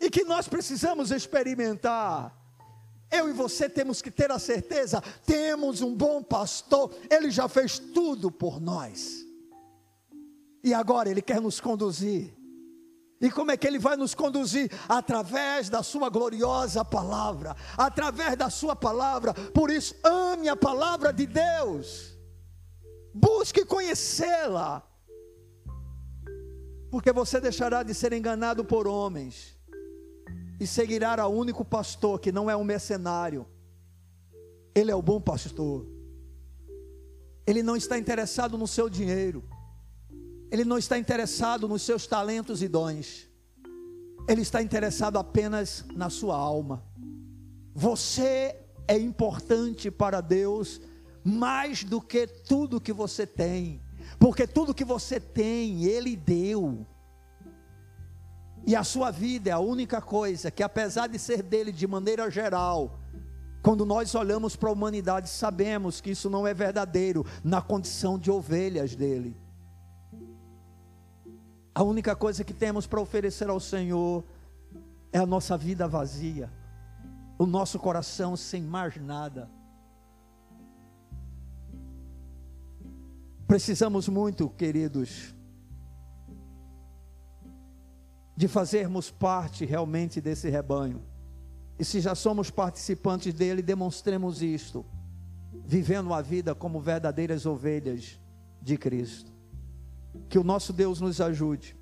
E 0.00 0.10
que 0.10 0.24
nós 0.24 0.48
precisamos 0.48 1.10
experimentar. 1.10 2.39
Eu 3.10 3.28
e 3.28 3.32
você 3.32 3.68
temos 3.68 4.00
que 4.00 4.10
ter 4.10 4.30
a 4.30 4.38
certeza: 4.38 5.02
temos 5.26 5.80
um 5.80 5.94
bom 5.94 6.22
pastor, 6.22 6.94
ele 7.10 7.30
já 7.30 7.48
fez 7.48 7.78
tudo 7.78 8.30
por 8.30 8.60
nós. 8.60 9.26
E 10.62 10.74
agora 10.74 11.10
ele 11.10 11.22
quer 11.22 11.40
nos 11.40 11.60
conduzir. 11.60 12.36
E 13.20 13.30
como 13.30 13.50
é 13.50 13.56
que 13.56 13.66
ele 13.66 13.78
vai 13.78 13.96
nos 13.96 14.14
conduzir? 14.14 14.70
Através 14.88 15.68
da 15.68 15.82
sua 15.82 16.08
gloriosa 16.08 16.84
palavra, 16.84 17.54
através 17.76 18.36
da 18.36 18.48
sua 18.48 18.74
palavra. 18.74 19.34
Por 19.34 19.70
isso, 19.70 19.94
ame 20.02 20.48
a 20.48 20.56
palavra 20.56 21.12
de 21.12 21.26
Deus. 21.26 22.16
Busque 23.12 23.64
conhecê-la 23.64 24.86
porque 26.90 27.12
você 27.12 27.40
deixará 27.40 27.82
de 27.82 27.94
ser 27.94 28.12
enganado 28.12 28.64
por 28.64 28.86
homens 28.86 29.56
e 30.60 30.66
seguirá 30.66 31.20
a 31.20 31.26
único 31.26 31.64
pastor 31.64 32.20
que 32.20 32.30
não 32.30 32.48
é 32.50 32.56
um 32.56 32.62
mercenário. 32.62 33.46
Ele 34.74 34.90
é 34.90 34.94
o 34.94 35.02
bom 35.02 35.20
pastor. 35.20 35.86
Ele 37.46 37.62
não 37.62 37.74
está 37.74 37.98
interessado 37.98 38.56
no 38.56 38.68
seu 38.68 38.88
dinheiro. 38.88 39.42
Ele 40.50 40.64
não 40.64 40.78
está 40.78 40.98
interessado 40.98 41.66
nos 41.66 41.82
seus 41.82 42.06
talentos 42.06 42.62
e 42.62 42.68
dons. 42.68 43.26
Ele 44.28 44.42
está 44.42 44.62
interessado 44.62 45.18
apenas 45.18 45.84
na 45.96 46.10
sua 46.10 46.36
alma. 46.36 46.84
Você 47.74 48.54
é 48.86 48.96
importante 48.98 49.90
para 49.90 50.20
Deus 50.20 50.80
mais 51.24 51.82
do 51.82 52.00
que 52.00 52.26
tudo 52.26 52.80
que 52.80 52.92
você 52.92 53.26
tem 53.26 53.80
porque 54.20 54.46
tudo 54.46 54.74
que 54.74 54.84
você 54.84 55.18
tem, 55.18 55.84
Ele 55.84 56.14
deu. 56.14 56.86
E 58.66 58.76
a 58.76 58.84
sua 58.84 59.10
vida 59.10 59.50
é 59.50 59.52
a 59.52 59.58
única 59.58 60.00
coisa 60.00 60.50
que, 60.50 60.62
apesar 60.62 61.06
de 61.06 61.18
ser 61.18 61.42
dele 61.42 61.72
de 61.72 61.86
maneira 61.86 62.30
geral, 62.30 62.98
quando 63.62 63.84
nós 63.84 64.14
olhamos 64.14 64.56
para 64.56 64.70
a 64.70 64.72
humanidade, 64.72 65.28
sabemos 65.28 66.00
que 66.00 66.10
isso 66.10 66.30
não 66.30 66.46
é 66.46 66.54
verdadeiro 66.54 67.26
na 67.42 67.60
condição 67.60 68.18
de 68.18 68.30
ovelhas 68.30 68.94
dele. 68.94 69.36
A 71.74 71.82
única 71.82 72.16
coisa 72.16 72.42
que 72.44 72.54
temos 72.54 72.86
para 72.86 73.00
oferecer 73.00 73.48
ao 73.48 73.60
Senhor 73.60 74.24
é 75.12 75.18
a 75.18 75.26
nossa 75.26 75.56
vida 75.56 75.86
vazia, 75.86 76.50
o 77.38 77.46
nosso 77.46 77.78
coração 77.78 78.36
sem 78.36 78.62
mais 78.62 78.96
nada. 78.96 79.50
Precisamos 83.46 84.08
muito, 84.08 84.48
queridos, 84.48 85.34
de 88.40 88.48
fazermos 88.48 89.10
parte 89.10 89.66
realmente 89.66 90.18
desse 90.18 90.48
rebanho. 90.48 91.02
E 91.78 91.84
se 91.84 92.00
já 92.00 92.14
somos 92.14 92.50
participantes 92.50 93.34
dele, 93.34 93.60
demonstremos 93.60 94.40
isto, 94.40 94.82
vivendo 95.66 96.14
a 96.14 96.22
vida 96.22 96.54
como 96.54 96.80
verdadeiras 96.80 97.44
ovelhas 97.44 98.18
de 98.62 98.78
Cristo. 98.78 99.30
Que 100.26 100.38
o 100.38 100.42
nosso 100.42 100.72
Deus 100.72 101.02
nos 101.02 101.20
ajude, 101.20 101.76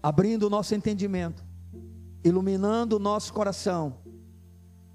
abrindo 0.00 0.46
o 0.46 0.50
nosso 0.50 0.76
entendimento, 0.76 1.44
iluminando 2.22 2.94
o 2.94 3.00
nosso 3.00 3.32
coração, 3.32 3.98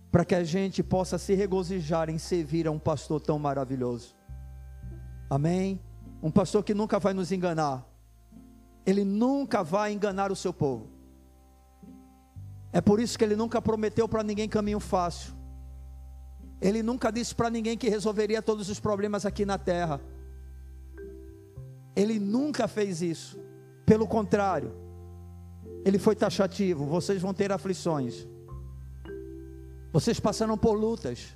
para 0.09 0.23
que 0.23 0.33
a 0.33 0.45
gente 0.45 0.81
possa 0.81 1.17
se 1.17 1.33
regozijar 1.33 2.09
em 2.09 2.17
servir 2.17 2.67
a 2.67 2.71
um 2.71 2.79
pastor 2.79 3.19
tão 3.19 3.37
maravilhoso. 3.37 4.15
Amém? 5.29 5.81
Um 6.23 6.31
pastor 6.31 6.63
que 6.63 6.73
nunca 6.73 6.99
vai 6.99 7.13
nos 7.13 7.33
enganar. 7.33 7.85
Ele 8.87 9.03
nunca 9.03 9.61
vai 9.61 9.91
enganar 9.91 10.31
o 10.31 10.35
seu 10.35 10.53
povo. 10.53 10.87
É 12.71 12.79
por 12.79 13.01
isso 13.01 13.17
que 13.17 13.23
ele 13.25 13.35
nunca 13.35 13.61
prometeu 13.61 14.07
para 14.07 14.23
ninguém 14.23 14.47
caminho 14.47 14.79
fácil. 14.79 15.33
Ele 16.61 16.81
nunca 16.81 17.11
disse 17.11 17.35
para 17.35 17.49
ninguém 17.49 17.77
que 17.77 17.89
resolveria 17.89 18.41
todos 18.41 18.69
os 18.69 18.79
problemas 18.79 19.25
aqui 19.25 19.45
na 19.45 19.57
terra. 19.57 19.99
Ele 21.97 22.17
nunca 22.17 22.65
fez 22.65 23.01
isso. 23.01 23.37
Pelo 23.85 24.07
contrário, 24.07 24.73
ele 25.83 25.99
foi 25.99 26.15
taxativo: 26.15 26.85
vocês 26.85 27.21
vão 27.21 27.33
ter 27.33 27.51
aflições. 27.51 28.25
Vocês 29.91 30.17
passarão 30.17 30.57
por 30.57 30.73
lutas. 30.73 31.35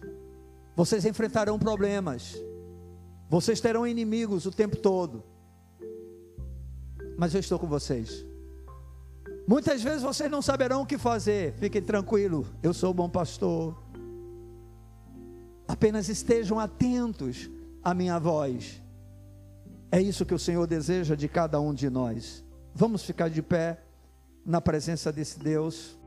Vocês 0.74 1.04
enfrentarão 1.04 1.60
problemas. 1.60 2.42
Vocês 3.30 3.60
terão 3.60 3.86
inimigos 3.86 4.46
o 4.46 4.52
tempo 4.52 4.78
todo. 4.78 5.31
Mas 7.18 7.34
eu 7.34 7.40
estou 7.40 7.60
com 7.60 7.68
vocês. 7.68 8.26
Muitas 9.48 9.82
vezes 9.82 10.02
vocês 10.02 10.30
não 10.30 10.42
saberão 10.42 10.82
o 10.82 10.86
que 10.86 10.98
fazer. 10.98 11.54
Fiquem 11.54 11.82
tranquilos, 11.82 12.48
eu 12.62 12.74
sou 12.74 12.92
o 12.92 12.94
bom 12.94 13.10
pastor. 13.10 13.76
Apenas 15.68 16.10
estejam 16.10 16.60
atentos 16.60 17.50
à 17.84 17.94
minha 17.94 18.20
voz. 18.20 18.82
É 19.92 20.02
isso 20.02 20.26
que 20.26 20.34
o 20.34 20.40
Senhor 20.40 20.66
deseja 20.68 21.16
de 21.16 21.28
cada 21.28 21.60
um 21.60 21.74
de 21.74 21.90
nós. 21.90 22.44
Vamos 22.74 23.04
ficar 23.04 23.30
de 23.30 23.42
pé 23.42 23.84
na 24.46 24.62
presença 24.62 25.12
desse 25.12 25.38
Deus. 25.40 25.98